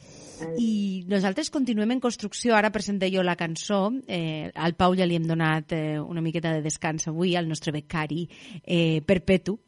I 0.59 1.05
nosaltres 1.07 1.47
continuem 1.53 1.93
en 1.95 2.01
construcció. 2.03 2.57
Ara 2.57 2.73
presenté 2.75 3.07
jo 3.13 3.23
la 3.23 3.37
cançó. 3.39 3.85
Eh, 4.03 4.51
al 4.51 4.75
Pau 4.75 4.97
ja 4.99 5.07
li 5.07 5.15
hem 5.15 5.29
donat 5.29 5.71
eh, 5.71 5.95
una 6.01 6.19
miqueta 6.19 6.51
de 6.51 6.63
descans 6.65 7.07
avui, 7.07 7.37
al 7.39 7.47
nostre 7.47 7.71
becari 7.71 8.25
eh, 8.65 8.99
perpetu. 9.07 9.61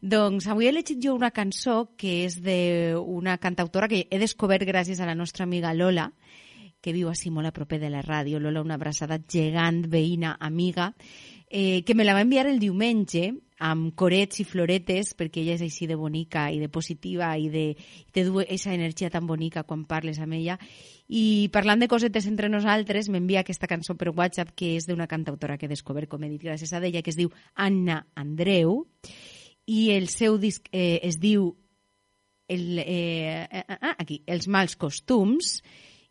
Doncs 0.00 0.48
avui 0.48 0.70
he 0.70 0.72
llegit 0.72 1.02
jo 1.04 1.12
una 1.18 1.30
cançó 1.30 1.90
que 2.00 2.22
és 2.24 2.38
d'una 2.40 3.36
cantautora 3.36 3.90
que 3.92 4.06
he 4.08 4.22
descobert 4.22 4.64
gràcies 4.64 5.00
a 5.00 5.10
la 5.10 5.18
nostra 5.18 5.44
amiga 5.44 5.74
Lola, 5.76 6.08
que 6.80 6.96
viu 6.96 7.12
així 7.12 7.28
molt 7.28 7.50
a 7.50 7.52
proper 7.52 7.82
de 7.84 7.92
la 7.92 8.00
ràdio. 8.00 8.40
Lola, 8.40 8.64
una 8.64 8.80
abraçada 8.80 9.20
gegant, 9.20 9.84
veïna, 9.92 10.38
amiga, 10.40 10.94
eh, 11.50 11.82
que 11.84 11.94
me 11.94 12.08
la 12.08 12.16
va 12.16 12.24
enviar 12.24 12.46
el 12.48 12.64
diumenge 12.64 13.34
amb 13.60 13.92
corets 13.98 14.40
i 14.40 14.46
floretes, 14.48 15.12
perquè 15.18 15.42
ella 15.42 15.54
és 15.58 15.64
així 15.64 15.86
de 15.86 15.98
bonica 16.00 16.46
i 16.50 16.58
de 16.62 16.70
positiva 16.72 17.30
i 17.36 17.50
de, 17.52 17.64
i 17.76 18.14
té 18.14 18.24
aquesta 18.24 18.72
energia 18.74 19.10
tan 19.12 19.26
bonica 19.28 19.66
quan 19.68 19.84
parles 19.84 20.18
amb 20.18 20.38
ella. 20.38 20.56
I 21.08 21.50
parlant 21.52 21.82
de 21.82 21.88
cosetes 21.90 22.26
entre 22.30 22.48
nosaltres, 22.48 23.10
m'envia 23.12 23.44
aquesta 23.44 23.68
cançó 23.68 23.96
per 24.00 24.14
WhatsApp 24.16 24.54
que 24.56 24.74
és 24.78 24.88
d'una 24.88 25.08
cantautora 25.10 25.58
que 25.58 25.68
he 25.68 25.72
descobert, 25.72 26.08
com 26.08 26.24
he 26.24 26.32
dit, 26.32 26.42
gràcies 26.42 26.72
a 26.72 26.80
ella, 26.80 27.02
que 27.02 27.12
es 27.12 27.20
diu 27.20 27.32
Anna 27.54 28.06
Andreu, 28.16 28.86
i 29.70 29.90
el 29.94 30.08
seu 30.08 30.40
disc 30.40 30.66
eh, 30.72 30.98
es 31.06 31.20
diu 31.20 31.52
el, 32.50 32.80
eh, 32.82 33.46
ah, 33.68 33.94
aquí, 33.98 34.22
Els 34.26 34.48
mals 34.50 34.74
costums, 34.80 35.60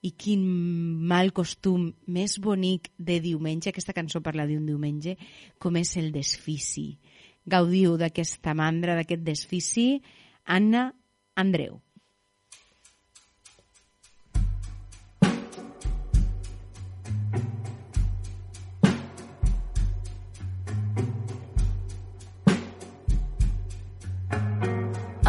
i 0.05 0.13
quin 0.15 0.43
mal 1.09 1.33
costum 1.35 1.89
més 2.07 2.37
bonic 2.39 2.87
de 2.95 3.19
diumenge, 3.19 3.73
aquesta 3.73 3.95
cançó 3.95 4.21
parla 4.23 4.45
d'un 4.47 4.65
diumenge, 4.67 5.17
com 5.59 5.75
és 5.75 5.95
el 5.99 6.13
desfici. 6.15 6.93
Gaudiu 7.45 7.97
d'aquesta 7.97 8.53
mandra, 8.53 8.95
d'aquest 8.99 9.23
desfici, 9.23 10.01
Anna 10.45 10.89
Andreu. 11.35 11.79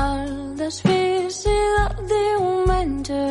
El 0.01 0.57
desfici 0.57 1.57
del 1.77 2.07
diumenge 2.11 3.25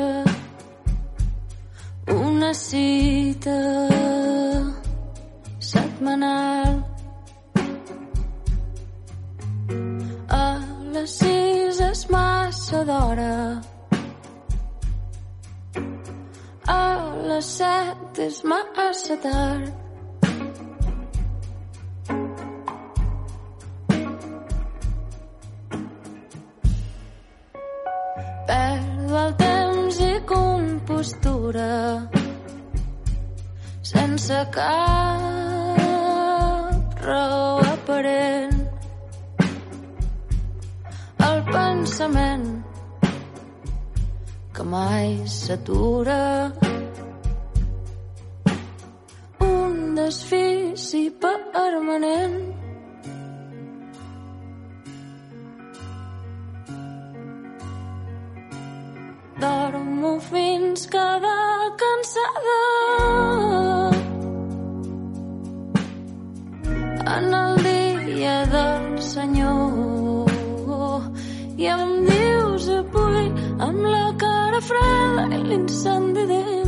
una 2.08 2.54
cita 2.54 3.58
setmanal 5.60 6.79
massa 12.70 12.86
d'hora 12.86 13.62
a 16.68 16.82
les 17.30 17.46
set 17.58 18.20
és 18.26 18.44
massa 18.44 19.16
tard 19.24 19.74
Perdo 28.50 29.18
el 29.24 29.34
temps 29.42 30.00
i 30.12 30.14
compostura 30.36 31.74
sense 33.82 34.40
cap 34.54 35.02
raó 37.10 37.58
aparent. 37.74 38.58
El 41.30 41.38
pensament 41.54 42.59
mai 44.70 45.22
s'atura. 45.26 46.54
Un 49.40 49.96
desfici 49.96 51.12
permanent 51.20 52.59
frail 74.70 75.52
insandide 75.52 76.59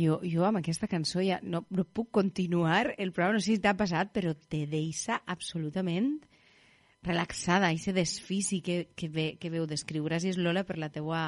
jo, 0.00 0.18
jo 0.26 0.46
amb 0.48 0.60
aquesta 0.60 0.88
cançó 0.90 1.22
ja 1.24 1.38
no, 1.42 1.64
no 1.70 1.84
puc 1.84 2.10
continuar 2.20 2.94
el 2.96 3.12
programa, 3.12 3.38
no 3.38 3.44
sé 3.44 3.54
si 3.54 3.62
t'ha 3.62 3.76
passat, 3.78 4.12
però 4.14 4.34
te 4.34 4.64
deixa 4.70 5.20
absolutament 5.26 6.16
relaxada, 7.02 7.70
i 7.72 7.78
se 7.80 7.94
desfici 7.96 8.60
que, 8.60 8.90
que, 8.96 9.08
ve, 9.08 9.34
que 9.40 9.50
veu 9.52 9.66
descriure. 9.66 10.10
Gràcies, 10.10 10.36
Lola, 10.36 10.66
per 10.68 10.76
la 10.80 10.90
teua 10.92 11.22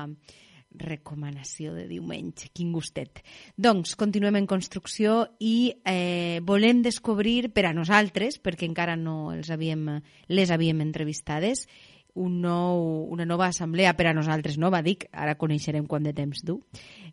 recomanació 0.72 1.74
de 1.76 1.86
diumenge. 1.88 2.48
Quin 2.56 2.72
gustet. 2.72 3.22
Doncs, 3.60 3.94
continuem 4.00 4.40
en 4.40 4.48
construcció 4.48 5.26
i 5.40 5.72
eh, 5.84 6.40
volem 6.48 6.82
descobrir 6.84 7.52
per 7.52 7.66
a 7.68 7.74
nosaltres, 7.76 8.38
perquè 8.40 8.68
encara 8.68 8.96
no 8.96 9.32
els 9.34 9.52
havíem, 9.52 9.88
les 10.32 10.52
havíem 10.52 10.80
entrevistades, 10.84 11.66
un 12.14 12.40
nou, 12.42 12.82
una 13.12 13.24
nova 13.24 13.48
assemblea 13.48 13.94
per 13.96 14.08
a 14.10 14.14
nosaltres 14.16 14.58
nova, 14.60 14.82
dic, 14.84 15.06
ara 15.12 15.38
coneixerem 15.40 15.86
quant 15.88 16.04
de 16.04 16.12
temps 16.16 16.44
du. 16.44 16.58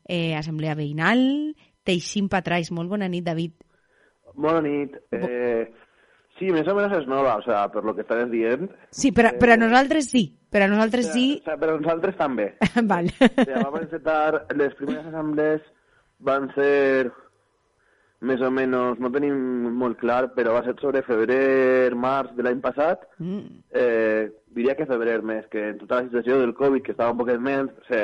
Eh, 0.04 0.36
assemblea 0.36 0.76
veïnal, 0.76 1.22
Teixim 1.88 2.28
Patrais. 2.30 2.72
Molt 2.76 2.92
bona 2.92 3.08
nit, 3.08 3.24
David. 3.26 3.56
Bona 4.36 4.62
nit. 4.66 4.98
Eh, 5.16 5.70
sí, 6.38 6.52
més 6.52 6.68
o 6.68 6.76
menys 6.76 6.98
és 7.00 7.08
nova, 7.10 7.38
o 7.40 7.46
sea, 7.46 7.64
per 7.72 7.86
lo 7.86 7.96
que 7.96 8.04
estàs 8.06 8.28
dient. 8.32 8.68
Sí, 8.92 9.14
per 9.16 9.30
a, 9.30 9.34
per 9.40 9.54
a 9.56 9.60
nosaltres 9.60 10.12
sí. 10.12 10.28
Per 10.50 10.64
a 10.66 10.68
nosaltres 10.68 11.12
sí. 11.14 11.26
O 11.40 11.48
sea, 11.48 11.58
per 11.62 11.72
a 11.72 11.78
nosaltres 11.78 12.20
també. 12.20 12.52
Val. 12.92 13.10
O 13.20 13.46
sea, 13.46 13.64
vam 13.66 13.82
encetar, 13.84 14.46
les 14.58 14.76
primeres 14.80 15.08
assemblees 15.12 15.66
van 16.26 16.50
ser 16.56 17.12
més 18.22 18.42
o 18.44 18.50
menys, 18.52 19.00
no 19.00 19.12
tenim 19.14 19.38
molt 19.80 20.00
clar, 20.02 20.26
però 20.36 20.58
va 20.58 20.64
ser 20.66 20.76
sobre 20.82 21.06
febrer, 21.08 21.96
març 21.96 22.34
de 22.36 22.44
l'any 22.44 22.60
passat. 22.64 23.06
Mm. 23.20 23.60
Eh, 23.82 24.30
diria 24.56 24.76
que 24.76 24.88
febrer 24.90 25.22
més, 25.24 25.48
que 25.54 25.70
en 25.72 25.80
tota 25.80 26.02
la 26.02 26.08
situació 26.10 26.40
del 26.42 26.56
Covid, 26.58 26.84
que 26.84 26.96
estava 26.96 27.16
un 27.16 27.22
poquet 27.22 27.40
menys, 27.40 27.72
se, 27.88 28.02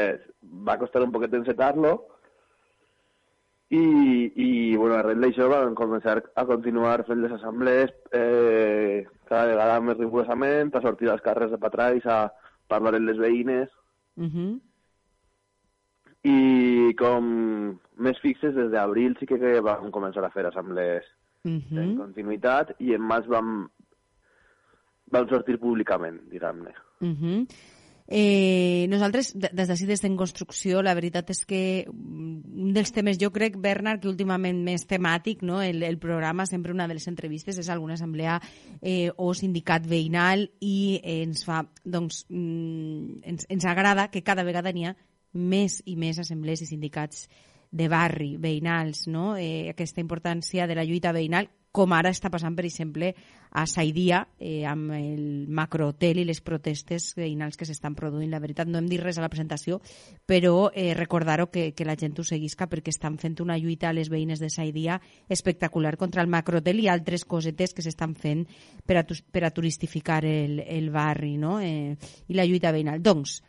va 0.67 0.77
costar 0.79 1.03
un 1.03 1.11
poquet 1.15 1.35
encetar-lo. 1.35 1.97
I, 3.75 3.85
i 4.39 4.49
bueno, 4.77 4.93
arrel 4.95 5.23
d'això 5.25 5.49
vam 5.51 5.73
començar 5.75 6.19
a 6.37 6.43
continuar 6.47 6.99
fent 7.07 7.23
les 7.23 7.33
assemblees 7.33 7.89
eh, 8.13 9.07
cada 9.27 9.49
vegada 9.49 9.79
més 9.81 9.97
rigorosament, 9.97 10.69
a 10.71 10.83
sortir 10.85 11.09
als 11.11 11.25
carrers 11.25 11.51
de 11.51 11.59
Patrais, 11.59 12.05
a 12.05 12.29
parlar 12.71 12.95
amb 12.95 13.09
les 13.09 13.19
veïnes, 13.19 13.73
Uh 14.17 14.23
-huh. 14.23 14.59
I 16.25 16.93
com 16.97 17.27
més 18.01 18.17
fixes 18.23 18.55
des 18.57 18.71
d'abril 18.73 19.13
sí 19.19 19.27
que 19.29 19.37
vam 19.61 19.91
començar 19.93 20.25
a 20.25 20.33
fer 20.33 20.47
assemblees 20.49 21.05
Uh 21.45 21.61
en 21.77 21.91
continuïtat 21.99 22.71
i 22.81 22.95
en 22.95 23.03
maig 23.05 23.27
vam, 23.29 23.67
vam 25.13 25.27
sortir 25.29 25.59
públicament, 25.61 26.17
diguem-ne. 26.31 26.71
Uh 27.01 27.13
-huh. 27.13 27.45
eh, 28.07 28.87
nosaltres, 28.89 29.33
de- 29.37 29.51
des 29.53 29.67
d'ací, 29.67 29.85
des 29.85 30.01
d'en 30.01 30.15
construcció, 30.17 30.81
la 30.81 30.95
veritat 30.95 31.29
és 31.29 31.45
que 31.45 31.85
mm, 31.87 32.41
un 32.65 32.73
dels 32.73 32.91
temes, 32.91 33.19
jo 33.19 33.29
crec, 33.31 33.57
Bernard, 33.57 34.01
que 34.01 34.07
últimament 34.07 34.63
més 34.63 34.87
temàtic, 34.87 35.43
no? 35.43 35.61
el, 35.61 35.83
el 35.83 35.99
programa, 35.99 36.45
sempre 36.47 36.71
una 36.71 36.87
de 36.87 36.95
les 36.95 37.07
entrevistes, 37.07 37.59
és 37.59 37.69
alguna 37.69 37.93
assemblea 37.93 38.41
eh, 38.81 39.11
o 39.17 39.33
sindicat 39.35 39.85
veïnal 39.87 40.49
i 40.61 40.99
eh, 41.03 41.21
ens 41.23 41.45
fa, 41.45 41.67
doncs, 41.83 42.25
mm, 42.29 43.19
ens, 43.23 43.45
ens 43.49 43.65
agrada 43.65 44.09
que 44.09 44.23
cada 44.23 44.43
vegada 44.43 44.71
n'hi 44.71 44.85
ha 44.87 44.95
més 45.35 45.81
i 45.85 45.95
més 45.99 46.19
assemblees 46.19 46.63
i 46.63 46.69
sindicats 46.69 47.27
de 47.75 47.89
barri, 47.91 48.35
veïnals, 48.39 49.05
no? 49.11 49.35
eh, 49.35 49.69
aquesta 49.69 50.01
importància 50.01 50.67
de 50.67 50.75
la 50.77 50.85
lluita 50.87 51.11
veïnal, 51.15 51.49
com 51.75 51.91
ara 51.91 52.11
està 52.13 52.29
passant, 52.31 52.55
per 52.55 52.63
exemple, 52.63 53.09
a 53.51 53.65
Saidia, 53.67 54.21
eh, 54.39 54.63
amb 54.67 54.93
el 54.95 55.47
macrohotel 55.51 56.21
i 56.21 56.25
les 56.27 56.39
protestes 56.43 57.09
veïnals 57.17 57.59
que 57.59 57.67
s'estan 57.67 57.97
produint. 57.99 58.29
La 58.31 58.39
veritat, 58.39 58.69
no 58.71 58.79
hem 58.79 58.87
dit 58.87 59.01
res 59.03 59.19
a 59.19 59.23
la 59.25 59.29
presentació, 59.31 59.81
però 60.27 60.69
eh, 60.71 60.93
recordar-ho 60.95 61.49
que, 61.51 61.73
que 61.75 61.87
la 61.87 61.97
gent 61.99 62.15
ho 62.19 62.23
seguisca 62.23 62.69
perquè 62.71 62.93
estan 62.95 63.17
fent 63.19 63.35
una 63.43 63.57
lluita 63.59 63.89
a 63.89 63.95
les 63.95 64.11
veïnes 64.11 64.39
de 64.39 64.49
Saidia 64.51 65.01
espectacular 65.27 65.97
contra 65.99 66.23
el 66.23 66.31
macrohotel 66.31 66.79
i 66.79 66.87
altres 66.91 67.27
cosetes 67.27 67.75
que 67.75 67.83
s'estan 67.83 68.15
fent 68.15 68.45
per 68.87 69.01
a, 69.01 69.03
per 69.03 69.43
a 69.43 69.51
turistificar 69.51 70.23
el, 70.23 70.61
el 70.63 70.89
barri 70.95 71.35
no? 71.35 71.59
eh, 71.59 71.97
i 72.27 72.39
la 72.39 72.47
lluita 72.47 72.71
veïnal. 72.71 73.03
Doncs, 73.03 73.41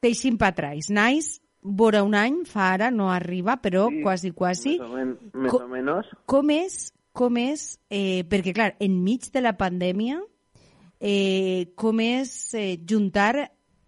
Teixim 0.00 0.38
Patrais, 0.40 0.88
nice, 0.90 1.40
vora 1.60 2.02
un 2.02 2.14
any, 2.16 2.40
fa 2.48 2.70
ara, 2.72 2.90
no 2.90 3.10
arriba, 3.12 3.58
però 3.60 3.88
Sí, 3.92 4.00
quasi, 4.02 4.30
quasi. 4.32 4.78
Més 4.78 4.86
o, 4.88 4.94
men 4.94 5.14
més 5.34 5.52
Co- 5.52 5.62
o 5.64 5.68
menys. 5.68 6.08
Com 6.26 6.50
és, 6.54 6.78
com 7.12 7.36
és 7.36 7.64
eh, 7.92 8.24
perquè 8.28 8.54
clar, 8.56 8.74
enmig 8.80 9.28
de 9.34 9.42
la 9.44 9.52
pandèmia, 9.60 10.20
eh, 11.00 11.72
com 11.76 12.00
és 12.00 12.32
eh, 12.54 12.78
juntar 12.88 13.34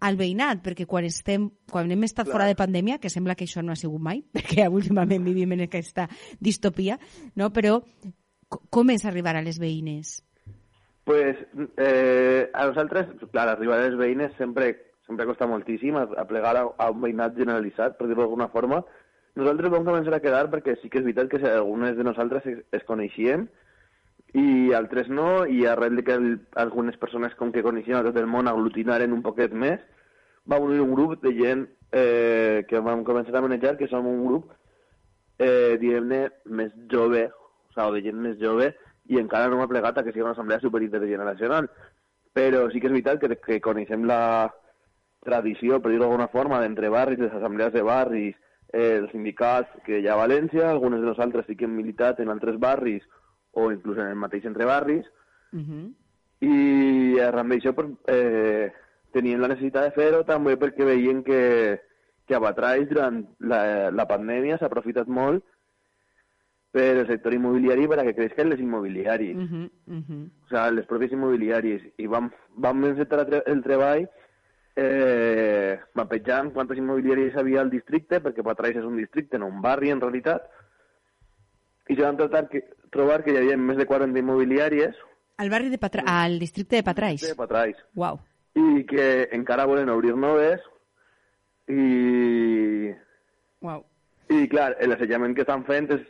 al 0.03 0.17
veïnat, 0.19 0.59
perquè 0.65 0.85
quan 0.85 1.05
estem, 1.07 1.47
quan 1.71 1.89
hem 1.91 2.03
estat 2.03 2.27
Clar. 2.27 2.33
fora 2.35 2.47
de 2.49 2.57
pandèmia, 2.59 2.99
que 2.99 3.09
sembla 3.09 3.35
que 3.39 3.45
això 3.47 3.63
no 3.63 3.71
ha 3.71 3.79
sigut 3.79 4.01
mai, 4.03 4.21
perquè 4.35 4.67
últimament 4.69 5.23
vivim 5.25 5.53
en 5.57 5.65
aquesta 5.65 6.09
distopia, 6.39 6.99
no? 7.39 7.49
però 7.55 7.79
co- 8.49 8.61
com 8.69 8.89
és 8.93 9.05
arribar 9.05 9.35
a 9.37 9.41
les 9.41 9.57
veïnes? 9.59 10.19
pues, 11.05 11.35
eh, 11.75 12.49
a 12.53 12.65
nosaltres, 12.67 13.09
clar, 13.31 13.49
arribar 13.51 13.75
a 13.79 13.87
les 13.89 13.97
veïnes 13.99 14.31
sempre, 14.37 14.69
sempre 15.13 15.29
costa 15.29 15.47
moltíssim 15.47 15.95
a, 15.95 16.07
a 16.17 16.25
plegar 16.25 16.57
a, 16.57 16.89
un 16.89 17.01
veïnat 17.01 17.37
generalitzat, 17.37 17.97
per 17.97 18.09
dir-ho 18.09 18.25
d'alguna 18.25 18.49
forma. 18.49 18.81
Nosaltres 19.37 19.71
vam 19.73 19.85
començar 19.85 20.13
a 20.17 20.21
quedar 20.21 20.47
perquè 20.49 20.75
sí 20.81 20.89
que 20.89 20.99
és 21.01 21.05
veritat 21.05 21.29
que 21.29 21.41
algunes 21.49 21.95
de 21.97 22.05
nosaltres 22.05 22.45
es, 22.49 22.63
es 22.73 22.83
coneixien 22.89 23.47
i 24.33 24.73
altres 24.73 25.09
no, 25.09 25.45
i 25.45 25.65
arrel 25.69 25.99
de 25.99 26.03
que 26.05 26.17
el, 26.17 26.27
algunes 26.57 26.97
persones 26.97 27.33
com 27.37 27.51
que 27.53 27.63
coneixien 27.65 27.99
a 27.99 28.05
tot 28.05 28.17
el 28.17 28.29
món 28.29 28.49
aglutinaren 28.49 29.13
un 29.13 29.21
poquet 29.25 29.53
més, 29.53 29.81
va 30.49 30.61
unir 30.61 30.81
un 30.81 30.93
grup 30.97 31.19
de 31.21 31.33
gent 31.37 31.67
eh, 31.93 32.65
que 32.69 32.81
vam 32.81 33.05
començar 33.05 33.37
a 33.37 33.43
manejar, 33.45 33.75
que 33.77 33.89
som 33.91 34.09
un 34.09 34.25
grup, 34.25 34.49
eh, 35.37 35.77
diguem-ne, 35.81 36.23
més 36.49 36.73
jove, 36.91 37.27
o, 37.29 37.69
sigui, 37.75 38.01
de 38.01 38.09
gent 38.09 38.25
més 38.25 38.41
jove, 38.41 38.71
i 39.13 39.21
encara 39.21 39.51
no 39.51 39.59
m'ha 39.59 39.69
plegat 39.69 39.97
a 39.97 40.03
que 40.03 40.13
sigui 40.13 40.25
una 40.25 40.33
assemblea 40.33 40.61
superintergeneracional. 40.63 41.69
Però 42.33 42.65
sí 42.73 42.81
que 42.81 42.89
és 42.89 42.95
veritat 42.95 43.21
que, 43.21 43.37
que 43.37 43.61
coneixem 43.61 44.07
la 44.09 44.49
tradició, 45.23 45.79
per 45.81 45.91
dir-ho 45.91 46.03
d'alguna 46.03 46.27
forma, 46.27 46.59
d'entre 46.61 46.89
barris, 46.89 47.19
les 47.19 47.33
assemblees 47.33 47.73
de 47.73 47.81
barris, 47.81 48.35
eh, 48.73 48.97
els 49.01 49.11
sindicats 49.11 49.69
que 49.85 49.99
hi 49.99 50.07
ha 50.07 50.13
a 50.13 50.27
València, 50.27 50.69
algunes 50.69 50.99
de 51.01 51.07
nosaltres 51.07 51.45
sí 51.47 51.55
que 51.55 51.65
hem 51.65 51.75
militat 51.75 52.19
en 52.19 52.29
altres 52.29 52.59
barris 52.59 53.03
o 53.53 53.71
inclús 53.71 53.97
en 53.97 54.07
el 54.07 54.15
mateix 54.15 54.45
entre 54.45 54.65
barris, 54.65 55.05
Uh 55.53 55.59
-huh. 55.59 55.93
i 56.41 57.19
arran 57.19 57.49
d'això 57.49 57.73
pues, 57.75 57.87
eh, 58.07 58.71
tenien 59.11 59.39
la 59.39 59.47
necessitat 59.47 59.83
de 59.83 59.91
fer-ho 59.91 60.23
també 60.23 60.57
perquè 60.57 60.83
veien 60.83 61.23
que, 61.23 61.79
que 62.25 62.35
a 62.35 62.39
Batraix 62.39 62.89
durant 62.89 63.23
la, 63.39 63.91
la 63.91 64.05
pandèmia 64.07 64.57
s'ha 64.57 64.65
aprofitat 64.65 65.07
molt 65.07 65.43
per 66.71 66.97
el 66.97 67.05
sector 67.05 67.33
immobiliari 67.35 67.87
per 67.87 67.99
a 67.99 68.03
que 68.03 68.15
creixen 68.15 68.49
les 68.49 68.59
immobiliaris, 68.59 69.35
Uh 69.35 69.41
-huh. 69.43 69.69
Uh 69.85 70.01
-huh. 70.01 70.23
o 70.25 70.47
sigui, 70.49 70.75
les 70.75 70.87
pròpies 70.87 71.11
immobiliaris, 71.11 71.81
i 71.97 72.07
vam, 72.07 72.31
vam 72.55 72.83
encetar 72.83 73.27
el 73.45 73.61
treball 73.61 74.09
eh, 74.75 75.79
mapejant 75.93 76.51
quantes 76.53 76.77
immobiliàries 76.77 77.37
havia 77.37 77.61
al 77.61 77.71
districte, 77.71 78.19
perquè 78.23 78.45
Batraix 78.45 78.77
és 78.79 78.85
un 78.87 78.97
districte, 78.97 79.39
no 79.39 79.49
un 79.51 79.61
barri 79.61 79.91
en 79.93 80.01
realitat, 80.01 80.49
i 81.89 81.95
se 81.95 82.01
van 82.01 82.17
tratar 82.17 82.47
que, 82.49 82.63
trobar 82.93 83.21
que 83.23 83.33
hi 83.33 83.39
havia 83.41 83.57
més 83.59 83.77
de 83.77 83.87
40 83.89 84.19
immobiliàries 84.19 84.99
Al 85.41 85.49
barri 85.49 85.69
de 85.69 85.79
Patra... 85.81 86.03
al 86.05 86.37
districte 86.39 86.77
de 86.77 86.83
Patrais. 86.83 87.21
de 87.25 87.35
Batraix. 87.35 87.77
Uau. 87.95 88.19
i 88.53 88.83
que 88.85 89.29
encara 89.33 89.65
volen 89.65 89.89
obrir 89.89 90.13
noves 90.15 90.61
i, 91.67 92.93
Uau. 93.65 93.81
i 94.29 94.45
clar, 94.51 94.75
l'assetjament 94.85 95.33
que 95.33 95.41
estan 95.41 95.65
fent 95.65 95.89
és 95.95 96.03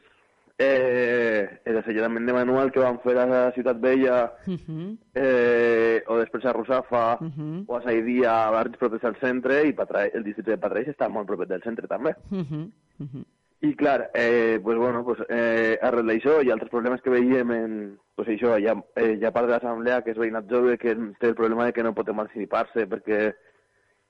eh, 0.64 1.60
l'assetjament 1.74 2.26
de 2.28 2.34
manual 2.34 2.72
que 2.72 2.80
van 2.80 3.00
fer 3.04 3.18
a 3.18 3.26
la 3.26 3.52
Ciutat 3.56 3.80
Vella 3.82 4.34
Uh 4.48 4.54
-huh. 4.56 4.98
eh, 5.16 6.04
o 6.08 6.18
després 6.18 6.46
a 6.46 6.54
Rusafa 6.54 7.18
Uh 7.22 7.28
-huh. 7.28 7.64
o 7.68 7.76
a 7.78 7.82
Saidia, 7.84 8.48
a 8.48 8.52
barris 8.52 8.78
propers 8.78 9.04
al 9.04 9.16
centre 9.20 9.66
i 9.68 9.74
Patrai, 9.74 10.12
el 10.14 10.24
districte 10.24 10.52
de 10.52 10.58
Patraix 10.58 10.88
està 10.88 11.10
molt 11.10 11.28
proper 11.28 11.48
del 11.48 11.62
centre 11.64 11.88
també. 11.88 12.16
Uh 12.32 12.38
-huh. 12.40 12.72
Uh 13.00 13.08
-huh. 13.08 13.26
I 13.62 13.76
clar, 13.76 14.12
eh, 14.14 14.60
pues, 14.62 14.78
bueno, 14.78 15.06
pues, 15.06 15.20
eh, 15.30 15.80
arrel 15.82 16.06
d'això 16.06 16.44
i 16.44 16.52
altres 16.52 16.70
problemes 16.70 17.02
que 17.02 17.10
veiem 17.10 17.52
en, 17.52 17.98
pues, 18.16 18.28
això, 18.28 18.60
hi 18.60 18.68
ha, 18.68 18.76
eh, 18.96 19.18
hi 19.20 19.24
ha 19.26 19.32
part 19.32 19.48
de 19.48 19.54
l'assemblea 19.54 20.02
que 20.02 20.12
és 20.12 20.18
veïnat 20.18 20.50
jove 20.50 20.78
que 20.78 20.94
té 21.20 21.28
el 21.28 21.36
problema 21.36 21.66
de 21.66 21.72
que 21.74 21.82
no 21.84 21.94
pot 21.94 22.08
emancipar-se 22.10 22.88
perquè 22.88 23.34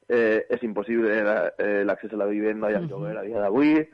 eh, 0.09 0.45
és 0.49 0.63
impossible 0.63 1.23
la- 1.23 1.53
eh, 1.57 1.83
l'accés 1.85 2.11
a 2.13 2.17
la 2.17 2.25
vivenda 2.25 2.69
i 2.71 2.73
al 2.73 2.87
lloguer 2.87 3.17
a 3.17 3.21
dia 3.21 3.39
d'avui. 3.39 3.87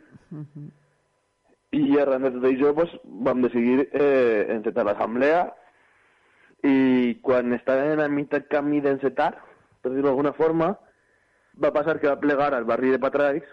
I 1.72 2.00
arran 2.02 2.26
de 2.26 2.32
tot 2.34 2.46
això 2.50 2.74
pues, 2.74 2.94
vam 3.26 3.44
decidir 3.46 3.88
eh, 3.94 4.48
encetar 4.56 4.86
l'assemblea. 4.88 5.48
I 6.66 7.20
quan 7.24 7.54
estàvem 7.56 8.02
a 8.04 8.10
mitjà 8.12 8.42
camí 8.52 8.82
d'encetar, 8.84 9.32
per 9.82 9.94
dir-ho 9.94 10.10
d'alguna 10.10 10.34
forma, 10.36 10.74
va 11.62 11.74
passar 11.76 12.00
que 12.00 12.10
va 12.10 12.20
plegar 12.20 12.54
al 12.54 12.66
barri 12.68 12.92
de 12.92 13.00
Patraix 13.00 13.44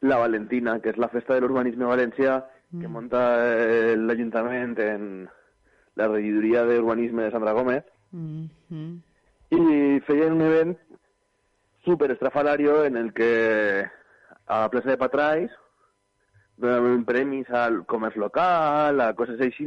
la 0.00 0.18
Valentina, 0.18 0.78
que 0.80 0.90
és 0.94 0.98
la 0.98 1.10
festa 1.12 1.36
de 1.36 1.44
l'urbanisme 1.44 1.88
valencià 1.88 2.40
que 2.70 2.88
munta 2.88 3.20
eh, 3.50 3.96
l'Ajuntament 3.98 4.76
en 4.84 5.06
la 5.98 6.06
regidoria 6.08 6.62
d'urbanisme 6.64 7.26
de 7.26 7.30
Sandra 7.34 7.52
Gómez. 7.52 7.84
Uh 8.12 8.46
-huh. 8.70 9.00
i 9.50 10.00
feien 10.06 10.32
un 10.32 10.42
event 10.42 10.76
super 11.84 12.10
estrafalario 12.10 12.84
en 12.84 12.96
el 12.96 13.12
que 13.12 13.84
a 14.46 14.60
la 14.60 14.70
plaça 14.70 14.90
de 14.90 14.96
Patraix 14.96 15.50
donaven 16.60 17.04
premis 17.08 17.48
al 17.50 17.84
comerç 17.86 18.16
local, 18.16 19.00
a 19.00 19.12
coses 19.14 19.40
així, 19.40 19.66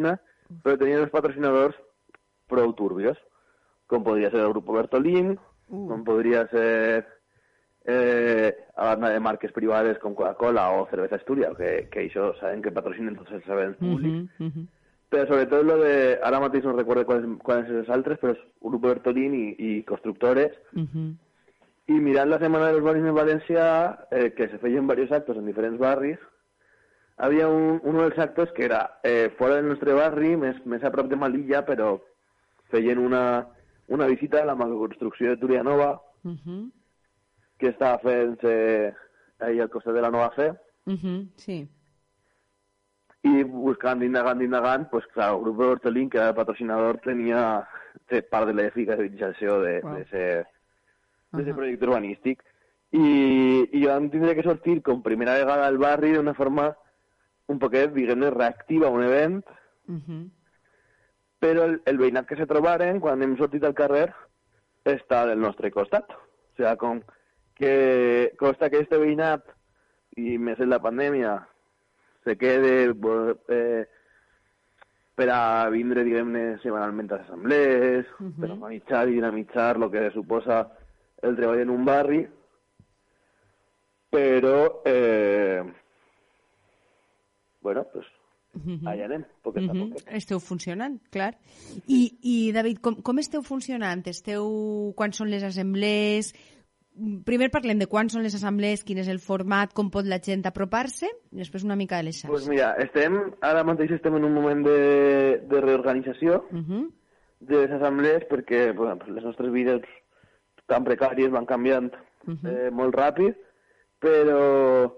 però 0.63 0.77
tenien 0.77 1.01
els 1.01 1.11
patrocinadors 1.11 1.75
prou 2.47 2.73
turbios, 2.77 3.17
com 3.87 4.03
podria 4.03 4.29
ser 4.31 4.39
el 4.41 4.53
grup 4.53 4.69
Bertolín, 4.69 5.35
com 5.69 6.03
podria 6.05 6.47
ser 6.51 7.05
eh, 7.85 8.53
a 8.75 8.93
banda 8.93 9.09
de 9.09 9.19
marques 9.19 9.51
privades 9.51 9.97
com 9.99 10.13
Coca-Cola 10.15 10.69
o 10.71 10.87
Cervesa 10.89 11.15
Astúria, 11.15 11.51
que, 11.57 11.89
que 11.91 12.05
això 12.05 12.33
sabem 12.39 12.61
que 12.61 12.71
patrocinen 12.71 13.15
tots 13.15 13.31
els 13.31 13.47
events 13.47 13.77
públics, 13.79 14.29
Uh 14.39 14.47
-huh. 14.47 14.67
però 15.09 15.27
sobretot 15.27 15.63
lo 15.65 15.77
de, 15.77 16.19
ara 16.23 16.39
mateix 16.39 16.63
no 16.63 16.73
recordo 16.73 17.05
quals 17.05 17.67
són 17.67 17.77
els 17.77 17.89
altres, 17.89 18.19
però 18.19 18.31
és 18.31 18.39
Grupo 18.61 18.87
Bertolín 18.87 19.33
i, 19.33 19.55
i 19.57 19.83
Constructores, 19.83 20.51
Uh 20.73 20.81
-huh. 20.83 21.15
i 21.87 21.93
mirant 21.93 22.29
la 22.29 22.39
Setmana 22.39 22.67
de 22.67 22.73
l'Urbanisme 22.73 23.11
Valencià, 23.11 24.07
eh, 24.11 24.33
que 24.33 24.47
se 24.47 24.57
feien 24.57 24.87
diversos 24.87 25.11
actos 25.11 25.37
en 25.37 25.45
diferents 25.45 25.77
barris, 25.79 26.17
havia 27.17 27.47
un, 27.47 27.79
un 27.83 27.97
dels 27.97 28.17
actos 28.19 28.51
que 28.53 28.65
era 28.65 28.99
eh, 29.03 29.31
fora 29.37 29.55
del 29.55 29.67
nostre 29.69 29.93
barri, 29.93 30.35
més, 30.37 30.57
més 30.65 30.83
a 30.83 30.91
prop 30.91 31.07
de 31.07 31.15
Malilla, 31.15 31.63
però 31.65 31.99
feien 32.71 32.97
una, 32.99 33.45
una 33.87 34.07
visita 34.07 34.41
a 34.41 34.45
la 34.45 34.55
macroconstrucció 34.55 35.29
de 35.29 35.37
Turianova, 35.37 35.99
Uh 36.23 36.31
-huh. 36.31 36.71
que 37.59 37.67
estava 37.67 37.97
fent-se 37.99 38.95
ahí 39.39 39.59
al 39.59 39.69
costat 39.69 39.93
de 39.93 40.01
la 40.01 40.09
Nova 40.09 40.29
Fe, 40.31 40.53
Uh 40.85 40.93
-huh. 40.93 41.27
Sí. 41.35 41.67
i 43.23 43.43
buscant, 43.43 44.01
indagant, 44.03 44.41
indagant, 44.41 44.89
pues 44.89 45.05
clar, 45.07 45.33
el 45.33 45.41
grup 45.41 45.57
de 45.59 45.65
Hortolín, 45.65 46.09
que 46.09 46.17
era 46.17 46.29
el 46.29 46.35
patrocinador, 46.35 46.97
tenia 46.99 47.67
part 48.29 48.47
de 48.47 48.53
l'eficalització 48.53 49.61
de, 49.61 49.81
Wow. 49.81 49.95
de 49.95 50.01
ese, 50.01 50.17
de 51.31 51.41
ese 51.41 51.49
Ajá. 51.51 51.55
projecte 51.55 51.85
urbanístic. 51.85 52.43
I, 52.91 53.69
I 53.71 53.85
vam 53.85 54.09
tindre 54.09 54.35
que 54.35 54.43
sortir 54.43 54.81
com 54.81 55.01
primera 55.01 55.33
vegada 55.33 55.65
al 55.67 55.77
barri 55.77 56.13
d'una 56.13 56.33
forma 56.33 56.75
un 57.47 57.59
poquet, 57.59 57.91
diguem-ne, 57.93 58.29
reactiva 58.31 58.89
un 58.89 59.03
event, 59.03 59.43
Uh 59.85 59.99
-huh. 59.99 60.29
però 61.39 61.63
el, 61.65 61.81
el 61.85 61.97
veïnat 61.97 62.25
que 62.25 62.37
se 62.37 62.45
trobaren, 62.45 63.01
quan 63.01 63.21
hem 63.21 63.35
sortit 63.35 63.63
al 63.65 63.73
carrer, 63.73 64.13
està 64.85 65.25
del 65.27 65.39
nostre 65.39 65.71
costat. 65.71 66.09
O 66.09 66.55
sigui, 66.55 66.77
com 66.77 67.01
que 67.53 68.33
costa 68.39 68.69
que 68.69 68.79
este 68.79 68.97
veïnat 68.97 69.43
i 70.15 70.37
més 70.37 70.59
en 70.59 70.69
la 70.69 70.79
pandèmia, 70.79 71.45
se 72.23 72.37
quede 72.37 72.93
eh, 73.49 73.85
per 75.15 75.29
a 75.29 75.69
vindre, 75.69 76.03
diguem-ne, 76.03 76.57
setmanalment 76.59 77.11
a 77.11 77.17
les 77.17 77.25
assemblees, 77.25 78.05
per 78.39 78.49
a 78.49 78.53
organitzar 78.53 79.07
i 79.09 79.13
dinamitzar 79.13 79.75
el 79.75 79.91
que 79.91 80.11
suposa 80.11 80.71
el 81.21 81.35
treball 81.35 81.59
en 81.59 81.69
un 81.69 81.85
barri, 81.85 82.27
però, 84.09 84.81
eh, 84.85 85.63
bueno, 87.63 87.85
pues, 87.93 88.05
allà 88.85 89.05
anem, 89.07 89.23
poquet 89.41 89.63
a 89.69 89.73
Mhm. 89.73 89.89
poquet. 89.89 90.13
Esteu 90.13 90.39
funcionant, 90.39 90.99
clar. 91.09 91.37
I, 91.87 92.19
i 92.21 92.51
David, 92.53 92.79
com, 92.81 92.99
com 93.01 93.17
esteu 93.19 93.41
funcionant? 93.41 94.05
Esteu... 94.07 94.93
Quan 94.95 95.11
són 95.13 95.31
les 95.31 95.41
assemblees? 95.43 96.33
Primer 97.25 97.47
parlem 97.49 97.79
de 97.79 97.87
quan 97.89 98.11
són 98.13 98.21
les 98.21 98.35
assemblees, 98.37 98.83
quin 98.85 98.99
és 99.01 99.07
el 99.09 99.17
format, 99.17 99.71
com 99.73 99.89
pot 99.89 100.05
la 100.05 100.19
gent 100.21 100.45
apropar-se, 100.45 101.07
i 101.31 101.37
després 101.41 101.63
una 101.65 101.75
mica 101.75 101.97
de 101.97 102.03
les 102.11 102.19
Pues 102.21 102.43
xarxes. 102.43 102.49
mira, 102.49 102.75
estem, 102.77 103.15
ara 103.41 103.63
mateix 103.63 103.89
estem 103.95 104.13
en 104.19 104.23
un 104.27 104.33
moment 104.35 104.61
de, 104.63 105.39
de 105.49 105.61
reorganització 105.61 106.43
Mhm. 106.51 106.91
de 107.39 107.55
les 107.63 107.71
assemblees 107.71 108.27
perquè 108.29 108.75
bueno, 108.75 108.99
pues 108.99 109.09
les 109.09 109.23
nostres 109.23 109.51
vides 109.51 109.81
tan 110.67 110.85
precàries 110.85 111.31
van 111.31 111.45
canviant 111.47 111.89
eh, 112.27 112.69
molt 112.71 112.93
ràpid, 112.95 113.35
però 113.99 114.93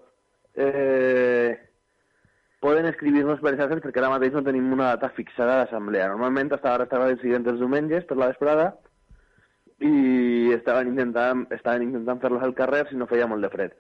eh, 0.53 1.57
poden 2.66 2.89
escriure-nos 2.89 3.39
per 3.45 3.53
xarxes 3.59 3.84
perquè 3.86 4.01
ara 4.01 4.09
mateix 4.16 4.34
no 4.34 4.41
tenim 4.45 4.72
una 4.74 4.89
data 4.95 5.11
fixada 5.13 5.61
d'assemblea. 5.61 6.09
Normalment 6.16 6.51
hasta 6.57 6.74
ara 6.74 6.88
estava 6.89 7.11
decidint 7.13 7.45
els 7.51 7.61
diumenges 7.61 8.05
per 8.09 8.18
la 8.18 8.32
vesprada 8.34 8.72
i 9.86 10.51
estaven 10.55 10.88
intentant, 10.93 11.45
estaven 11.53 11.84
intentant 11.89 12.22
fer-los 12.24 12.43
al 12.45 12.53
carrer 12.57 12.86
si 12.89 12.95
no 12.97 13.07
feia 13.11 13.28
molt 13.28 13.43
de 13.45 13.49
fred. 13.53 13.74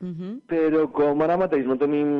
Mhm. 0.00 0.40
Però 0.50 0.86
com 0.92 1.22
ara 1.22 1.36
mateix 1.40 1.66
no 1.68 1.76
tenim 1.78 2.10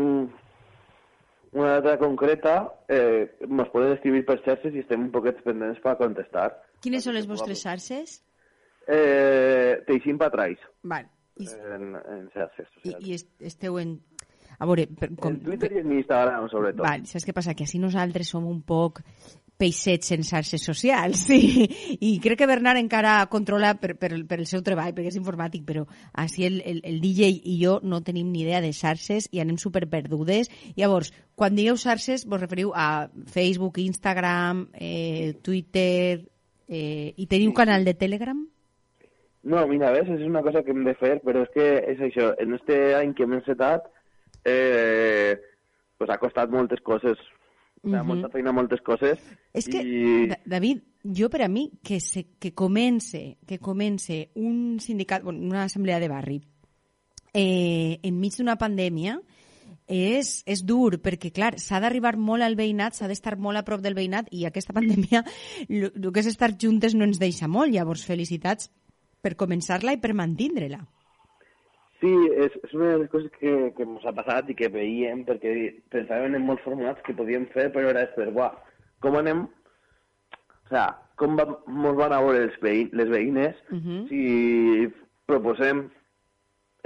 una 1.54 1.80
data 1.80 1.96
concreta, 1.98 2.54
eh, 2.88 3.30
ens 3.40 3.68
poden 3.72 3.92
escriure 3.94 4.22
per 4.26 4.40
xarxes 4.44 4.74
i 4.74 4.80
estem 4.82 5.04
un 5.06 5.10
poquet 5.14 5.38
pendents 5.44 5.78
per 5.82 5.96
contestar. 6.00 6.48
Quines 6.82 7.04
són 7.06 7.14
les 7.14 7.26
vostres 7.30 7.62
xarxes? 7.62 8.20
Eh, 8.86 9.80
Teixim 9.86 10.18
Patrais 10.20 10.58
Val. 10.82 11.06
I, 11.40 11.46
en, 11.48 11.94
en 11.96 12.26
xarxes 12.34 12.66
i, 12.68 12.90
socials. 12.90 13.06
i 13.08 13.14
est- 13.16 13.42
esteu 13.42 13.78
en... 13.80 13.94
A 14.64 14.68
veure, 14.68 14.86
per, 14.88 15.10
com, 15.20 15.34
En 15.34 15.42
Twitter 15.44 15.74
i 15.76 15.80
en 15.82 15.90
Instagram, 15.92 16.48
sobretot. 16.48 16.84
Val, 16.86 17.02
saps 17.10 17.26
què 17.28 17.34
passa? 17.36 17.52
Que 17.56 17.66
així 17.68 17.80
nosaltres 17.82 18.30
som 18.32 18.46
un 18.48 18.62
poc 18.64 19.02
peixets 19.60 20.10
en 20.16 20.24
xarxes 20.26 20.64
socials, 20.64 21.20
sí. 21.28 21.68
I 22.00 22.16
crec 22.24 22.40
que 22.40 22.48
Bernard 22.50 22.80
encara 22.80 23.18
controla 23.30 23.74
per, 23.80 23.92
per, 24.00 24.10
per 24.26 24.38
el 24.40 24.48
seu 24.50 24.64
treball, 24.66 24.94
perquè 24.96 25.12
és 25.12 25.20
informàtic, 25.20 25.66
però 25.68 25.84
així 26.24 26.46
el, 26.48 26.60
el, 26.64 26.80
el 26.88 27.00
DJ 27.02 27.28
i 27.52 27.58
jo 27.60 27.76
no 27.84 28.00
tenim 28.06 28.32
ni 28.32 28.42
idea 28.46 28.62
de 28.64 28.72
xarxes 28.74 29.28
i 29.32 29.42
anem 29.44 29.60
super 29.60 29.84
perdudes. 29.92 30.50
Llavors, 30.80 31.12
quan 31.36 31.54
digueu 31.58 31.76
xarxes, 31.80 32.24
vos 32.26 32.42
referiu 32.42 32.72
a 32.74 33.10
Facebook, 33.30 33.82
Instagram, 33.84 34.68
eh, 34.74 35.34
Twitter... 35.42 36.24
Eh, 36.64 37.12
I 37.20 37.26
teniu 37.28 37.52
canal 37.52 37.82
de 37.84 37.92
Telegram? 37.92 38.38
No, 39.44 39.66
mira, 39.68 39.90
ves, 39.92 40.08
és 40.08 40.22
una 40.24 40.40
cosa 40.40 40.62
que 40.64 40.72
hem 40.72 40.80
de 40.86 40.94
fer, 40.96 41.18
però 41.20 41.42
és 41.44 41.50
que 41.52 41.66
és 41.92 42.00
això, 42.06 42.30
en 42.40 42.56
este 42.56 42.78
any 42.96 43.12
que 43.12 43.26
hem 43.26 43.34
encetat, 43.36 43.84
eh, 44.44 45.40
pues 45.98 46.10
ha 46.10 46.18
costat 46.18 46.50
moltes 46.50 46.80
coses, 46.82 47.18
o 47.82 47.88
sigui, 47.88 47.96
Mhm. 47.98 48.06
molta 48.06 48.28
feina, 48.30 48.52
moltes 48.52 48.80
coses, 48.80 49.18
És 49.52 49.66
que, 49.68 49.82
i... 49.82 50.26
Da- 50.28 50.40
David, 50.44 50.82
jo 51.04 51.28
per 51.30 51.42
a 51.42 51.48
mi, 51.48 51.70
que, 51.82 52.00
se, 52.00 52.26
que 52.38 52.54
comence, 52.54 53.36
que 53.46 53.58
comence 53.58 54.30
un 54.34 54.78
sindicat, 54.80 55.22
bueno, 55.22 55.40
una 55.46 55.64
assemblea 55.64 56.00
de 56.00 56.08
barri, 56.08 56.40
eh, 57.34 57.98
enmig 58.02 58.36
d'una 58.38 58.56
pandèmia, 58.56 59.20
és, 59.86 60.42
és 60.46 60.62
dur, 60.64 60.96
perquè, 61.02 61.30
clar, 61.34 61.58
s'ha 61.60 61.80
d'arribar 61.82 62.16
molt 62.16 62.42
al 62.42 62.56
veïnat, 62.56 62.94
s'ha 62.96 63.08
d'estar 63.10 63.36
molt 63.36 63.58
a 63.60 63.64
prop 63.66 63.82
del 63.84 63.92
veïnat, 63.94 64.28
i 64.32 64.46
aquesta 64.46 64.72
pandèmia, 64.72 65.24
el 65.68 66.12
que 66.12 66.20
és 66.20 66.26
estar 66.30 66.54
juntes 66.56 66.94
no 66.94 67.04
ens 67.04 67.18
deixa 67.20 67.48
molt. 67.48 67.72
Llavors, 67.74 68.06
felicitats 68.06 68.70
per 69.20 69.34
començar-la 69.36 69.92
i 69.92 70.00
per 70.00 70.14
mantindre-la. 70.14 70.80
Sí, 72.04 72.10
és, 72.36 72.52
és 72.66 72.72
una 72.76 72.90
de 72.90 72.96
les 73.00 73.08
coses 73.08 73.30
que, 73.40 73.50
que 73.72 73.84
ens 73.86 74.02
ha 74.04 74.12
passat 74.12 74.50
i 74.52 74.54
que 74.58 74.68
veiem, 74.68 75.22
perquè 75.24 75.54
pensàvem 75.94 76.34
en 76.36 76.44
molts 76.44 76.60
formats 76.66 77.00
que 77.06 77.14
podíem 77.16 77.46
fer, 77.54 77.70
però 77.72 77.88
era 77.94 78.02
per, 78.12 78.26
buah, 78.34 78.50
com 79.00 79.16
anem... 79.16 79.46
O 80.64 80.68
sea, 80.68 80.90
com 81.16 81.38
va, 81.38 81.46
mos 81.64 81.96
van 81.96 82.12
a 82.12 82.20
veure 82.20 82.42
els 82.44 82.58
veïn, 82.60 82.90
les 82.92 83.08
veïnes 83.08 83.56
Mhm. 83.70 84.02
si 84.10 84.92
proposem 85.28 85.86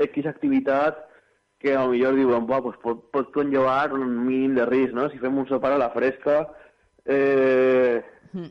X 0.06 0.26
activitat 0.30 1.00
que 1.58 1.74
a 1.74 1.82
lo 1.82 1.90
millor 1.96 2.14
diuen, 2.14 2.46
buah, 2.46 2.62
pues 2.62 2.78
pot, 2.84 3.02
pot 3.10 3.32
conllevar 3.34 3.90
un 3.96 4.06
mínim 4.26 4.54
de 4.54 4.66
risc, 4.70 4.94
no? 4.94 5.08
Si 5.10 5.18
fem 5.18 5.34
un 5.38 5.48
sopar 5.50 5.72
a 5.74 5.82
la 5.82 5.90
fresca... 5.90 6.44
Eh, 7.08 8.04
Mhm. 8.32 8.50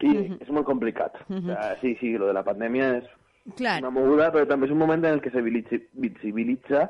i 0.00 0.10
és 0.40 0.50
molt 0.54 0.64
complicat. 0.66 1.16
O 1.28 1.40
sea, 1.42 1.76
sí, 1.80 1.94
sí, 2.00 2.16
lo 2.16 2.26
de 2.30 2.32
la 2.32 2.44
pandèmia 2.46 2.96
és 2.98 3.08
Clar, 3.56 3.78
una 3.80 3.94
moguda, 3.94 4.32
però 4.34 4.44
també 4.48 4.68
és 4.68 4.74
un 4.74 4.80
moment 4.82 5.04
en 5.04 5.16
el 5.16 5.22
que 5.24 5.32
se 5.32 5.42
visibilitza, 5.42 6.88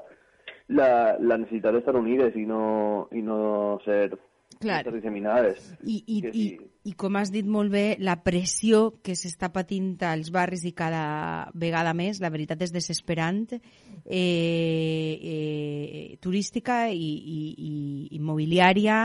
la, 0.69 0.89
la 1.21 1.39
necessitat 1.41 1.77
d'estar 1.77 1.97
unides 1.97 2.37
i 2.37 2.45
no, 2.49 3.09
i 3.17 3.23
no 3.25 3.39
ser, 3.85 4.11
Clar. 4.59 4.83
disseminades. 4.91 5.71
I, 5.85 6.03
i, 6.07 6.21
Que 6.23 6.33
i, 6.33 6.33
sí. 6.33 6.69
I 6.89 6.95
com 6.99 7.19
has 7.21 7.31
dit 7.31 7.47
molt 7.47 7.71
bé, 7.71 7.97
la 8.03 8.17
pressió 8.25 8.99
que 9.05 9.15
s'està 9.19 9.53
patint 9.55 9.93
als 10.09 10.33
barris 10.35 10.65
i 10.67 10.73
cada 10.77 11.51
vegada 11.55 11.93
més, 11.95 12.19
la 12.25 12.31
veritat 12.33 12.65
és 12.65 12.73
desesperant, 12.75 13.45
eh, 13.53 14.19
eh, 14.19 16.17
turística 16.25 16.87
i, 16.91 16.97
i, 16.99 17.41
i 17.69 17.75
immobiliària 18.19 19.03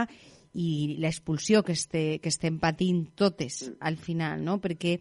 i 0.54 0.96
l'expulsió 1.02 1.62
que, 1.66 1.74
este, 1.74 2.04
que 2.22 2.30
estem 2.32 2.58
patint 2.62 3.04
totes 3.18 3.68
al 3.80 3.98
final, 4.00 4.42
no? 4.42 4.58
perquè 4.62 4.98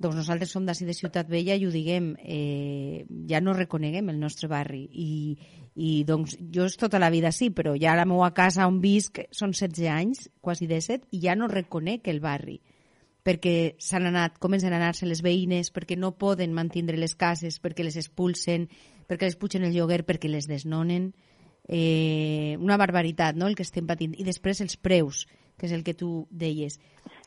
doncs 0.00 0.16
nosaltres 0.22 0.50
som 0.52 0.64
d'ací 0.64 0.86
de 0.88 0.96
Ciutat 0.96 1.28
Vella 1.28 1.54
i 1.54 1.66
ho 1.66 1.70
diguem, 1.70 2.14
eh, 2.18 3.04
ja 3.28 3.40
no 3.44 3.52
reconeguem 3.56 4.08
el 4.08 4.20
nostre 4.20 4.48
barri 4.48 4.86
i, 4.88 5.36
i 5.76 5.92
doncs 6.08 6.38
jo 6.52 6.64
és 6.64 6.76
tota 6.80 6.98
la 7.02 7.10
vida 7.12 7.32
sí, 7.36 7.50
però 7.52 7.76
ja 7.76 7.94
la 7.98 8.08
meva 8.08 8.32
casa 8.34 8.68
on 8.70 8.80
visc 8.80 9.20
són 9.30 9.52
16 9.52 9.88
anys, 9.92 10.28
quasi 10.40 10.66
17, 10.70 11.10
i 11.12 11.24
ja 11.26 11.36
no 11.36 11.50
reconec 11.52 12.08
el 12.08 12.22
barri 12.24 12.60
perquè 13.20 13.76
s'han 13.78 14.08
anat, 14.08 14.38
comencen 14.40 14.72
a 14.72 14.78
anar-se 14.78 15.08
les 15.08 15.20
veïnes, 15.22 15.70
perquè 15.74 15.98
no 15.98 16.14
poden 16.18 16.54
mantindre 16.56 16.96
les 16.96 17.14
cases, 17.14 17.60
perquè 17.60 17.84
les 17.84 17.98
expulsen, 18.00 18.68
perquè 19.08 19.28
les 19.28 19.36
pugen 19.36 19.66
el 19.66 19.74
lloguer, 19.76 20.02
perquè 20.08 20.30
les 20.30 20.48
desnonen. 20.48 21.10
Eh, 21.68 22.56
una 22.58 22.78
barbaritat, 22.80 23.36
no?, 23.36 23.46
el 23.46 23.58
que 23.58 23.66
estem 23.66 23.86
patint. 23.86 24.16
I 24.16 24.24
després 24.24 24.62
els 24.64 24.78
preus, 24.80 25.26
que 25.60 25.68
és 25.68 25.76
el 25.76 25.84
que 25.84 25.94
tu 25.94 26.26
deies. 26.32 26.80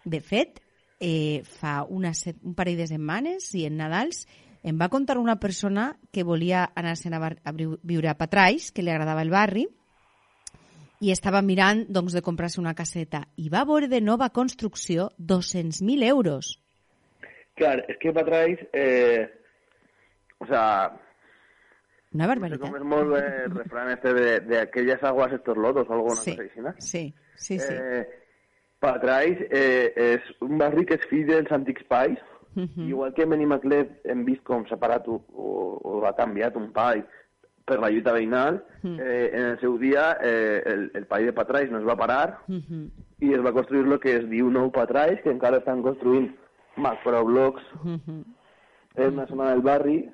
De 0.03 0.19
fet, 0.19 0.62
eh, 1.03 1.41
fa 1.43 1.81
una 1.83 2.13
set, 2.15 2.37
un 2.47 2.55
parell 2.55 2.77
de 2.79 2.87
setmanes, 2.87 3.49
i 3.59 3.65
en 3.67 3.75
Nadals, 3.81 4.23
em 4.63 4.77
va 4.79 4.87
contar 4.87 5.17
una 5.19 5.35
persona 5.43 5.89
que 6.15 6.23
volia 6.23 6.63
anar-se'n 6.79 7.13
a, 7.17 7.19
a 7.43 7.51
viu- 7.51 7.75
viure 7.83 8.07
a 8.07 8.15
Patrais, 8.15 8.71
que 8.71 8.81
li 8.85 8.93
agradava 8.93 9.21
el 9.25 9.33
barri, 9.33 9.65
i 11.03 11.11
estava 11.11 11.41
mirant 11.43 11.81
doncs, 11.91 12.13
de 12.15 12.21
comprar-se 12.23 12.61
una 12.61 12.71
caseta 12.77 13.25
i 13.35 13.49
va 13.51 13.65
veure 13.67 13.89
de 13.91 13.99
nova 13.99 14.29
construcció 14.31 15.09
200.000 15.19 16.05
euros. 16.07 16.53
Clar, 17.59 17.81
és 17.91 17.97
que 17.99 18.13
Patrais, 18.15 18.61
eh, 18.71 19.27
o 20.39 20.47
sea, 20.47 20.93
Una 22.13 22.27
no 22.27 22.29
sé 22.29 22.29
barbaritat. 22.29 22.61
com 22.63 22.75
és 22.79 22.83
molt 22.87 23.17
el 23.19 23.51
refrán 23.57 23.91
este 23.91 24.13
de, 24.13 24.39
de 24.47 24.61
aquelles 24.61 25.03
aguas 25.03 25.33
estos 25.33 25.57
lodos 25.57 25.89
o 25.89 25.93
alguna 25.93 26.15
Sí, 26.21 26.31
cosa 26.37 26.43
així, 26.47 26.61
no? 26.61 26.73
sí, 26.79 27.03
sí, 27.35 27.59
sí. 27.59 27.73
Eh, 27.73 28.07
Patrais 28.83 29.39
eh, 29.49 29.93
és 29.95 30.29
un 30.43 30.57
barri 30.59 30.83
que 30.85 30.97
és 30.99 31.07
fill 31.09 31.25
dels 31.29 31.51
antics 31.55 31.85
pais, 31.89 32.19
Mhm. 32.55 32.83
igual 32.87 33.13
que 33.17 33.25
Benimaclet 33.25 34.03
hem 34.05 34.25
vist 34.27 34.43
com 34.45 34.61
s'ha 34.69 34.77
parat 34.77 35.07
o, 35.09 35.15
o, 35.33 35.79
o 35.81 36.05
ha 36.05 36.11
canviat 36.13 36.53
un 36.59 36.67
pai 36.71 36.99
per 37.65 37.79
la 37.79 37.89
lluita 37.89 38.13
veïnal, 38.13 38.59
Mm. 38.83 38.99
eh, 38.99 39.29
en 39.33 39.45
el 39.53 39.59
seu 39.61 39.77
dia 39.79 40.17
eh, 40.21 40.61
el, 40.65 40.91
el 40.93 41.05
pai 41.07 41.23
de 41.25 41.31
Patrais 41.33 41.71
no 41.71 41.79
es 41.79 41.85
va 41.87 41.95
parar 41.95 42.37
Mhm, 42.47 42.89
i 43.23 43.33
es 43.33 43.41
va 43.41 43.53
construir 43.55 43.87
el 43.87 43.99
que 43.99 44.17
es 44.17 44.29
diu 44.29 44.51
Nou 44.51 44.69
Patrais, 44.71 45.21
que 45.23 45.31
encara 45.31 45.57
estan 45.63 45.81
construint 45.81 46.29
macroblocs 46.75 47.63
mhm. 47.83 48.23
en 48.97 49.13
una 49.13 49.25
zona 49.27 49.49
del 49.51 49.61
barri 49.61 50.09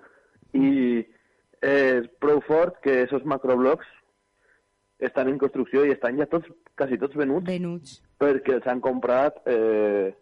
i 0.53 1.05
és 1.61 2.07
prou 2.21 2.39
fort 2.47 2.79
que 2.83 3.01
esos 3.01 3.25
macroblocs 3.25 3.87
estan 4.99 5.27
en 5.27 5.37
construcció 5.39 5.83
i 5.85 5.91
estan 5.91 6.15
ja 6.17 6.25
tots, 6.27 6.47
quasi 6.77 6.97
tots 6.97 7.15
venuts 7.15 7.47
Venuts. 7.49 8.01
Perquè 8.19 8.57
els 8.57 8.67
han 8.67 8.81
comprat 8.83 9.41
eh, 9.47 10.13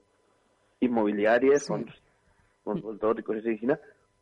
immobiliàries, 0.86 1.64
Sí. 1.66 1.72
fons, 1.74 1.94
fons 2.64 2.84
voltors 2.84 3.20
i 3.20 3.24
coses 3.24 3.46
així, 3.46 3.68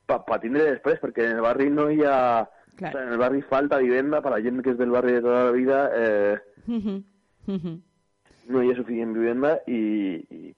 per 0.06 0.20
pa 0.28 0.38
tindre 0.40 0.64
després, 0.72 1.00
perquè 1.02 1.26
en 1.30 1.38
el 1.38 1.42
barri 1.46 1.70
no 1.70 1.90
hi 1.92 2.04
ha... 2.06 2.46
Clar. 2.76 2.90
O 2.90 2.92
sea, 2.98 3.04
en 3.08 3.14
el 3.14 3.18
barri 3.22 3.42
falta 3.48 3.78
vivenda 3.80 4.20
per 4.22 4.34
a 4.34 4.36
la 4.36 4.42
gent 4.44 4.62
que 4.62 4.74
és 4.74 4.78
del 4.78 4.92
barri 4.92 5.14
de 5.14 5.22
tota 5.24 5.44
la 5.46 5.52
vida, 5.56 5.78
eh, 5.96 6.38
Mhm, 6.68 7.04
mhm. 7.48 7.76
no 8.50 8.62
hi 8.64 8.72
ha 8.72 8.76
suficient 8.76 9.14
vivenda 9.14 9.62
i, 9.68 9.80
i 10.30 10.56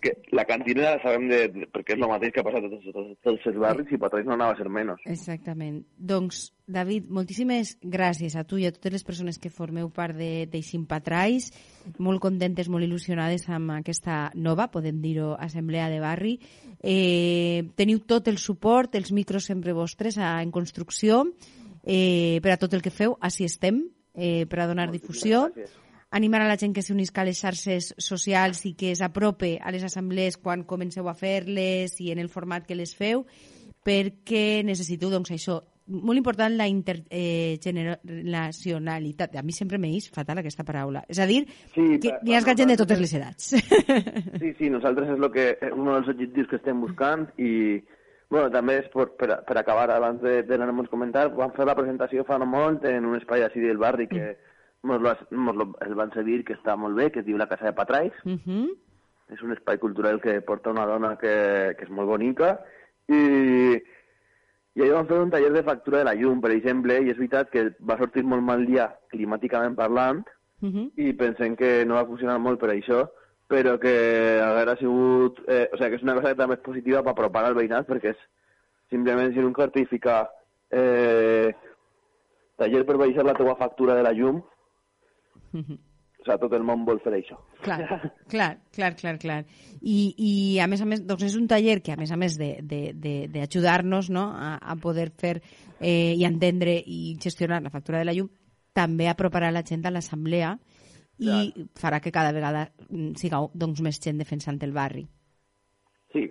que 0.00 0.12
la 0.32 0.44
cantina 0.44 0.82
la 0.82 1.00
sabem 1.02 1.26
de, 1.30 1.38
de, 1.52 1.66
perquè 1.72 1.94
és 1.96 2.00
el 2.02 2.10
mateix 2.10 2.32
que 2.34 2.42
ha 2.42 2.46
passat 2.46 2.66
a 2.66 2.70
tots, 2.70 2.86
tots, 2.94 3.14
tots 3.24 3.46
els 3.50 3.58
barris 3.60 3.92
i 3.92 3.98
Patrís 4.00 4.26
no 4.28 4.34
anava 4.36 4.54
a 4.54 4.58
ser 4.58 4.68
menys. 4.72 5.02
Exactament. 5.10 5.80
Doncs, 5.96 6.42
David, 6.66 7.08
moltíssimes 7.12 7.76
gràcies 7.82 8.36
a 8.36 8.44
tu 8.48 8.60
i 8.60 8.66
a 8.68 8.72
totes 8.74 8.96
les 8.98 9.06
persones 9.06 9.40
que 9.42 9.52
formeu 9.52 9.88
part 9.94 10.16
de 10.18 10.46
d'Eixim 10.52 10.86
Patrais, 10.90 11.48
molt 11.98 12.22
contentes, 12.22 12.70
molt 12.72 12.86
il·lusionades 12.86 13.46
amb 13.52 13.76
aquesta 13.78 14.30
nova, 14.34 14.68
podem 14.72 15.00
dir-ho, 15.02 15.34
assemblea 15.38 15.88
de 15.92 16.02
barri. 16.02 16.36
Eh, 16.82 17.64
teniu 17.78 18.02
tot 18.06 18.28
el 18.28 18.38
suport, 18.42 18.94
els 18.98 19.12
micros 19.16 19.48
sempre 19.48 19.76
vostres 19.76 20.18
a, 20.18 20.36
en 20.42 20.52
construcció, 20.54 21.24
eh, 21.82 22.38
per 22.42 22.54
a 22.54 22.60
tot 22.60 22.74
el 22.74 22.84
que 22.84 22.94
feu, 22.94 23.16
així 23.20 23.48
estem, 23.48 23.84
eh, 24.14 24.44
per 24.50 24.62
a 24.62 24.70
donar 24.70 24.90
difusió. 24.92 25.48
Gràcies. 25.54 25.82
Animar 26.16 26.42
a 26.42 26.48
la 26.48 26.56
gent 26.56 26.74
que 26.74 26.82
s'unisca 26.82 27.22
a 27.22 27.28
les 27.28 27.40
xarxes 27.42 27.94
socials 28.00 28.64
i 28.64 28.74
que 28.78 28.94
s'aprope 28.96 29.58
a 29.60 29.70
les 29.74 29.84
assemblees 29.84 30.38
quan 30.40 30.64
comenceu 30.64 31.08
a 31.08 31.14
fer-les 31.14 32.00
i 32.00 32.12
en 32.12 32.18
el 32.22 32.32
format 32.32 32.66
que 32.66 32.78
les 32.78 32.96
feu, 32.96 33.26
perquè 33.86 34.64
necessiteu, 34.66 35.10
doncs, 35.12 35.30
això, 35.36 35.60
molt 35.86 36.18
important 36.18 36.56
la 36.58 36.66
intergeneracionalitat. 36.66 39.36
A 39.36 39.42
mi 39.46 39.52
sempre 39.54 39.78
m'eix 39.78 40.10
fatal 40.14 40.38
aquesta 40.42 40.64
paraula. 40.66 41.04
És 41.08 41.18
a 41.22 41.26
dir, 41.28 41.46
Sí, 41.74 41.98
que 42.02 42.10
n'hi 42.22 42.34
ha 42.34 42.40
gent 42.42 42.68
de 42.72 42.76
totes 42.80 43.00
les 43.00 43.14
edats. 43.14 43.44
Sí, 44.40 44.52
sí, 44.58 44.70
nosaltres 44.70 45.08
és 45.14 45.18
lo 45.20 45.30
que, 45.30 45.58
és 45.60 45.72
un 45.72 45.84
dels 45.92 46.08
objectius 46.08 46.48
que 46.50 46.56
estem 46.58 46.80
buscant 46.80 47.26
i 47.38 47.82
bueno, 48.28 48.50
també 48.50 48.78
és 48.80 48.88
per, 48.90 49.06
per, 49.18 49.44
per 49.46 49.58
acabar 49.58 49.90
abans 49.94 50.22
de, 50.22 50.42
de 50.42 50.54
anar-nos 50.56 50.88
comentar, 50.90 51.28
vam 51.34 51.52
fer 51.54 51.64
la 51.68 51.76
presentació 51.78 52.24
fa 52.26 52.38
no 52.42 52.46
molt 52.50 52.84
en 52.90 53.04
un 53.06 53.14
espai 53.20 53.42
així 53.46 53.60
del 53.62 53.78
barri 53.78 54.08
que 54.10 54.34
mos 54.86 55.02
lo, 55.02 55.12
mos 55.36 55.56
lo, 55.58 55.68
el 55.84 55.94
van 55.98 56.12
cedir, 56.14 56.44
que 56.46 56.54
està 56.56 56.76
molt 56.78 56.96
bé, 56.98 57.10
que 57.10 57.20
es 57.22 57.26
diu 57.26 57.38
la 57.38 57.48
Casa 57.50 57.68
de 57.68 57.74
Patrais. 57.76 58.14
Mhm. 58.24 58.70
És 59.34 59.42
un 59.42 59.52
espai 59.52 59.78
cultural 59.82 60.20
que 60.22 60.40
porta 60.46 60.70
una 60.70 60.86
dona 60.86 61.16
que, 61.18 61.74
que 61.76 61.84
és 61.84 61.90
molt 61.90 62.06
bonica 62.06 62.60
i, 63.10 63.74
i 64.76 64.82
ahir 64.84 64.92
vam 64.94 65.08
fer 65.08 65.18
un 65.18 65.32
taller 65.34 65.50
de 65.50 65.64
factura 65.66 65.98
de 65.98 66.06
la 66.06 66.14
llum, 66.14 66.38
per 66.40 66.52
exemple, 66.54 67.00
i 67.02 67.10
és 67.10 67.18
veritat 67.18 67.50
que 67.50 67.72
va 67.82 67.98
sortir 67.98 68.22
molt 68.22 68.46
mal 68.46 68.62
dia 68.68 68.86
climàticament 69.10 69.74
parlant 69.74 70.22
Mhm. 70.60 70.90
i 70.96 71.12
pensem 71.12 71.54
que 71.56 71.84
no 71.84 71.98
va 71.98 72.06
funcionar 72.08 72.38
molt 72.40 72.60
per 72.60 72.70
això, 72.72 73.02
però 73.46 73.78
que 73.78 74.40
haguera 74.40 74.76
sigut... 74.80 75.42
Eh, 75.46 75.68
o 75.72 75.76
sigui, 75.76 75.90
que 75.90 75.96
és 76.00 76.02
una 76.02 76.14
cosa 76.14 76.32
que 76.32 76.40
també 76.40 76.56
és 76.56 76.64
positiva 76.64 77.02
per 77.02 77.12
apropar 77.12 77.44
al 77.44 77.54
veïnat, 77.58 77.86
perquè 77.86 78.14
és 78.14 78.22
simplement 78.90 79.32
si 79.34 79.44
un 79.44 79.52
cartell 79.52 79.86
fica 79.90 80.22
eh, 80.70 81.52
taller 82.56 82.84
per 82.86 82.96
baixar 82.96 83.26
la 83.26 83.36
teua 83.36 83.56
factura 83.60 83.94
de 83.94 84.02
la 84.06 84.14
llum, 84.16 84.40
Mhm. 85.52 85.76
o 85.76 86.24
sigui, 86.26 86.38
tot 86.42 86.54
el 86.58 86.64
món 86.66 86.84
vol 86.84 86.98
fer 87.04 87.12
això. 87.14 87.36
Clar, 87.62 87.78
clar, 88.32 88.50
clar, 88.74 88.94
clar, 88.98 89.18
clar. 89.22 89.44
I, 89.80 89.98
I 90.18 90.32
a 90.58 90.66
més 90.66 90.82
a 90.82 90.88
més, 90.88 91.04
doncs 91.06 91.22
és 91.28 91.36
un 91.38 91.46
taller 91.46 91.80
que 91.82 91.92
a 91.94 91.98
més 92.00 92.10
a 92.10 92.18
més 92.18 92.38
d'ajudar-nos 92.38 94.10
no, 94.10 94.24
a, 94.34 94.56
a 94.58 94.76
poder 94.82 95.12
fer 95.14 95.36
eh, 95.80 96.14
i 96.16 96.24
entendre 96.26 96.80
i 96.82 97.16
gestionar 97.22 97.62
la 97.62 97.70
factura 97.70 98.02
de 98.02 98.08
la 98.08 98.16
llum, 98.16 98.30
també 98.76 99.08
aproparà 99.08 99.52
la 99.54 99.64
gent 99.64 99.86
a 99.86 99.94
l'assemblea 99.94 100.56
i 101.18 101.66
farà 101.80 102.00
que 102.04 102.12
cada 102.12 102.32
vegada 102.36 102.66
mm, 102.90 103.14
sigueu 103.20 103.50
doncs, 103.54 103.80
més 103.84 104.00
gent 104.02 104.18
defensant 104.20 104.60
el 104.66 104.74
barri. 104.76 105.06
Sí, 106.12 106.26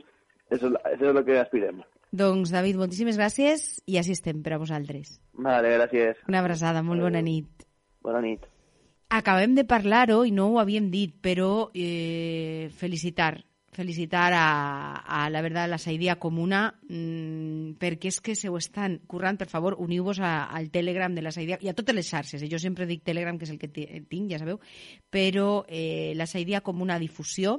eso 0.53 0.71
és 0.91 1.01
el 1.01 1.21
que 1.25 1.39
aspirem. 1.41 1.81
Doncs, 2.15 2.51
David, 2.53 2.77
moltíssimes 2.79 3.17
gràcies 3.19 3.65
i 3.89 3.97
així 3.99 4.13
estem 4.15 4.43
per 4.45 4.55
a 4.55 4.59
vosaltres. 4.61 5.17
Vale, 5.33 5.73
gràcies. 5.79 6.21
Una 6.29 6.43
abraçada, 6.43 6.83
molt 6.85 7.03
bona 7.03 7.23
nit. 7.25 7.65
Bona 8.05 8.21
nit. 8.23 8.45
Acabem 9.09 9.53
de 9.55 9.63
parlar-ho 9.69 10.23
i 10.25 10.31
no 10.33 10.47
ho 10.51 10.59
havíem 10.59 10.89
dit, 10.91 11.13
però 11.21 11.69
eh, 11.73 12.69
felicitar 12.75 13.43
felicitar 13.75 14.31
a, 14.31 15.03
a 15.03 15.29
la 15.29 15.41
verdad 15.43 15.67
la 15.67 15.75
Saidia 15.77 16.13
Comuna 16.15 16.69
mmm, 16.87 17.73
perquè 17.75 18.07
és 18.07 18.21
que 18.23 18.31
se 18.39 18.47
ho 18.47 18.55
estan 18.55 19.01
currant, 19.03 19.35
per 19.35 19.49
favor, 19.51 19.75
uniu-vos 19.83 20.21
al 20.23 20.69
Telegram 20.71 21.11
de 21.11 21.21
la 21.25 21.33
Saidia 21.35 21.57
i 21.59 21.67
a 21.67 21.73
totes 21.75 21.93
les 21.97 22.07
xarxes, 22.07 22.39
eh? 22.39 22.47
jo 22.47 22.55
sempre 22.55 22.87
dic 22.87 23.03
Telegram 23.03 23.35
que 23.35 23.43
és 23.43 23.51
el 23.51 23.59
que 23.59 23.67
ti- 23.67 23.83
tinc, 24.07 24.31
ja 24.31 24.39
sabeu, 24.39 24.61
però 25.11 25.65
eh, 25.67 26.13
la 26.15 26.23
Saidia 26.25 26.63
Comuna 26.63 26.95
Difusió, 27.03 27.57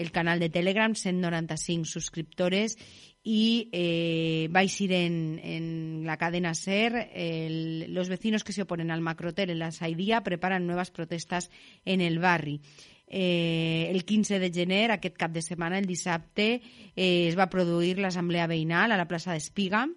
el 0.00 0.08
canal 0.16 0.40
de 0.40 0.48
Telegram, 0.48 0.94
195 0.96 1.84
subscriptores 1.92 2.78
y 3.22 3.68
eh, 3.72 4.48
vais 4.50 4.80
a 4.80 4.84
ir 4.84 4.92
en, 4.92 5.38
en 5.42 6.02
la 6.06 6.16
cadena 6.16 6.54
SER. 6.54 7.10
el- 7.14 7.92
los 7.92 8.08
vecinos 8.08 8.44
que 8.44 8.52
se 8.52 8.62
oponen 8.62 8.90
al 8.90 9.00
macrotel 9.02 9.50
en 9.50 9.58
la 9.58 9.70
Saidía 9.72 10.22
preparan 10.22 10.66
nuevas 10.66 10.90
protestas 10.90 11.50
en 11.84 12.00
el 12.00 12.18
barri. 12.18 12.60
Eh, 13.06 13.88
el 13.90 14.04
15 14.04 14.38
de 14.38 14.50
gener, 14.52 14.90
aquest 14.92 15.16
cap 15.16 15.32
de 15.32 15.42
setmana, 15.42 15.78
el 15.78 15.86
dissabte, 15.86 16.62
eh, 16.96 17.26
es 17.28 17.36
va 17.36 17.50
produir 17.50 17.98
l'assemblea 17.98 18.46
veïnal 18.46 18.92
a 18.92 18.96
la 18.96 19.08
plaça 19.08 19.32
d'Espiga, 19.34 19.88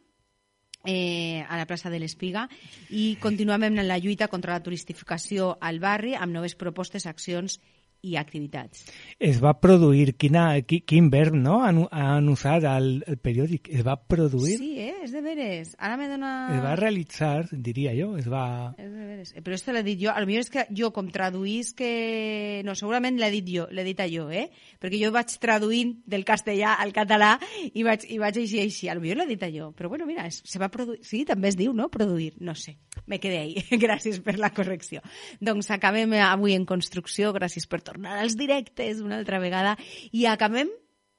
eh, 0.84 1.46
a 1.48 1.56
la 1.56 1.68
plaça 1.68 1.90
de 1.90 2.00
l'Espiga 2.02 2.50
i 2.90 3.16
continuem 3.22 3.64
amb 3.70 3.84
la 3.86 4.00
lluita 4.00 4.28
contra 4.28 4.52
la 4.58 4.64
turistificació 4.66 5.54
al 5.62 5.80
barri 5.80 6.16
amb 6.16 6.34
noves 6.34 6.56
propostes, 6.56 7.06
accions 7.06 7.62
i 8.04 8.18
activitats. 8.20 8.84
Es 9.24 9.40
va 9.44 9.54
produir, 9.64 10.14
quina, 10.20 10.50
qui- 10.68 10.82
quin 10.86 11.10
verb 11.14 11.36
no? 11.40 11.62
han, 11.64 11.84
han 11.92 12.28
usat 12.30 12.66
al, 12.68 12.90
al 13.08 13.18
periòdic, 13.24 13.70
es 13.72 13.86
va 13.88 13.96
produir, 13.98 14.58
Sí, 14.60 14.74
eh? 14.80 14.92
És 15.04 15.12
de 15.12 15.22
veres. 15.24 15.74
Ara 15.80 15.98
me 16.00 16.08
dona... 16.08 16.34
es 16.56 16.62
va 16.64 16.76
realitzar, 16.80 17.48
diria 17.52 17.92
jo, 17.96 18.14
es 18.20 18.28
va... 18.32 18.74
És 18.80 18.88
de 18.92 19.06
veres. 19.08 19.32
Eh, 19.36 19.42
Però 19.44 19.56
este 19.56 19.74
l'he 19.76 19.82
dit 19.84 20.00
jo. 20.04 20.12
Millor 20.28 20.44
és 20.46 20.52
que 20.52 20.66
jo, 20.76 20.92
com 20.96 21.10
traduís 21.12 21.74
que... 21.76 22.62
No, 22.64 22.76
segurament 22.80 23.18
l'he 23.20 23.30
dit 23.34 23.50
jo, 23.56 23.66
l'he 23.72 23.84
dit 23.88 24.00
a 24.00 24.08
jo, 24.12 24.30
eh? 24.32 24.46
Perquè 24.84 25.00
jo 25.02 25.12
vaig 25.16 25.34
traduint 25.44 25.96
del 26.08 26.24
castellà 26.28 26.78
al 26.84 26.94
català 26.96 27.34
i 27.74 27.84
vaig, 27.88 28.06
i 28.12 28.20
vaig 28.22 28.40
així, 28.44 28.62
així. 28.64 28.90
Millor 29.04 29.20
l'he 29.24 29.30
dit 29.34 29.44
a 29.44 29.52
jo. 29.52 29.72
Però 29.76 29.92
bueno, 29.92 30.08
mira, 30.10 30.28
es, 30.32 30.42
se 30.48 30.60
va 30.62 30.72
produir... 30.72 31.00
Sí, 31.08 31.24
també 31.28 31.52
es 31.52 31.60
diu, 31.60 31.74
no? 31.76 31.90
Produir. 31.92 32.34
No 32.40 32.56
sé. 32.56 32.78
Me 33.08 33.20
quedé 33.20 33.40
ahí. 33.44 33.56
gràcies 33.84 34.22
per 34.24 34.38
la 34.40 34.54
correcció. 34.56 35.04
Doncs 35.44 35.72
acabem 35.76 36.16
avui 36.24 36.56
en 36.56 36.68
construcció. 36.70 37.34
Gràcies 37.36 37.68
per 37.68 37.82
tornar 37.94 38.20
als 38.20 38.38
directes 38.38 39.02
una 39.02 39.20
altra 39.22 39.40
vegada. 39.40 39.78
I 40.12 40.26
acabem 40.26 40.72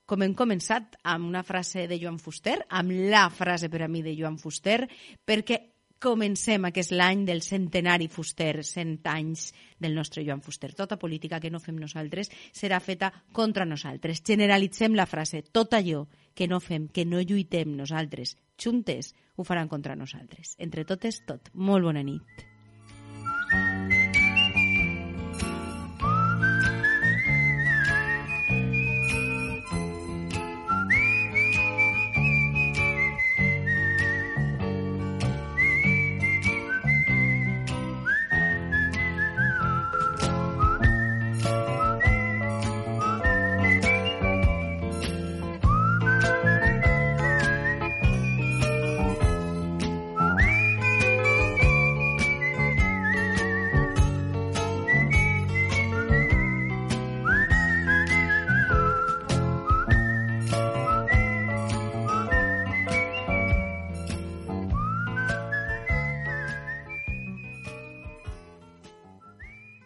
com 0.04 0.22
hem 0.22 0.34
començat 0.36 0.98
amb 1.02 1.28
una 1.30 1.44
frase 1.46 1.86
de 1.88 1.98
Joan 2.00 2.18
Fuster, 2.20 2.58
amb 2.68 2.92
la 2.92 3.28
frase 3.32 3.70
per 3.72 3.84
a 3.84 3.88
mi 3.88 4.02
de 4.04 4.12
Joan 4.18 4.36
Fuster, 4.38 4.82
perquè 5.24 5.62
comencem 6.04 6.66
aquest 6.68 6.92
l'any 6.92 7.22
del 7.24 7.40
centenari 7.40 8.10
Fuster, 8.12 8.60
100 8.60 9.08
anys 9.08 9.46
del 9.80 9.94
nostre 9.96 10.24
Joan 10.26 10.42
Fuster. 10.44 10.74
Tota 10.76 10.98
política 11.00 11.40
que 11.40 11.48
no 11.50 11.62
fem 11.62 11.78
nosaltres 11.80 12.28
serà 12.52 12.82
feta 12.84 13.08
contra 13.32 13.64
nosaltres. 13.64 14.20
Generalitzem 14.20 14.98
la 14.98 15.08
frase, 15.08 15.40
tot 15.48 15.72
allò 15.72 16.04
que 16.34 16.50
no 16.50 16.60
fem, 16.60 16.90
que 16.92 17.06
no 17.08 17.22
lluitem 17.22 17.72
nosaltres, 17.78 18.36
juntes, 18.60 19.14
ho 19.36 19.44
faran 19.48 19.70
contra 19.72 19.96
nosaltres. 19.96 20.58
Entre 20.58 20.84
totes, 20.84 21.22
tot. 21.24 21.48
Molt 21.54 21.88
bona 21.88 22.04
nit. 22.04 22.44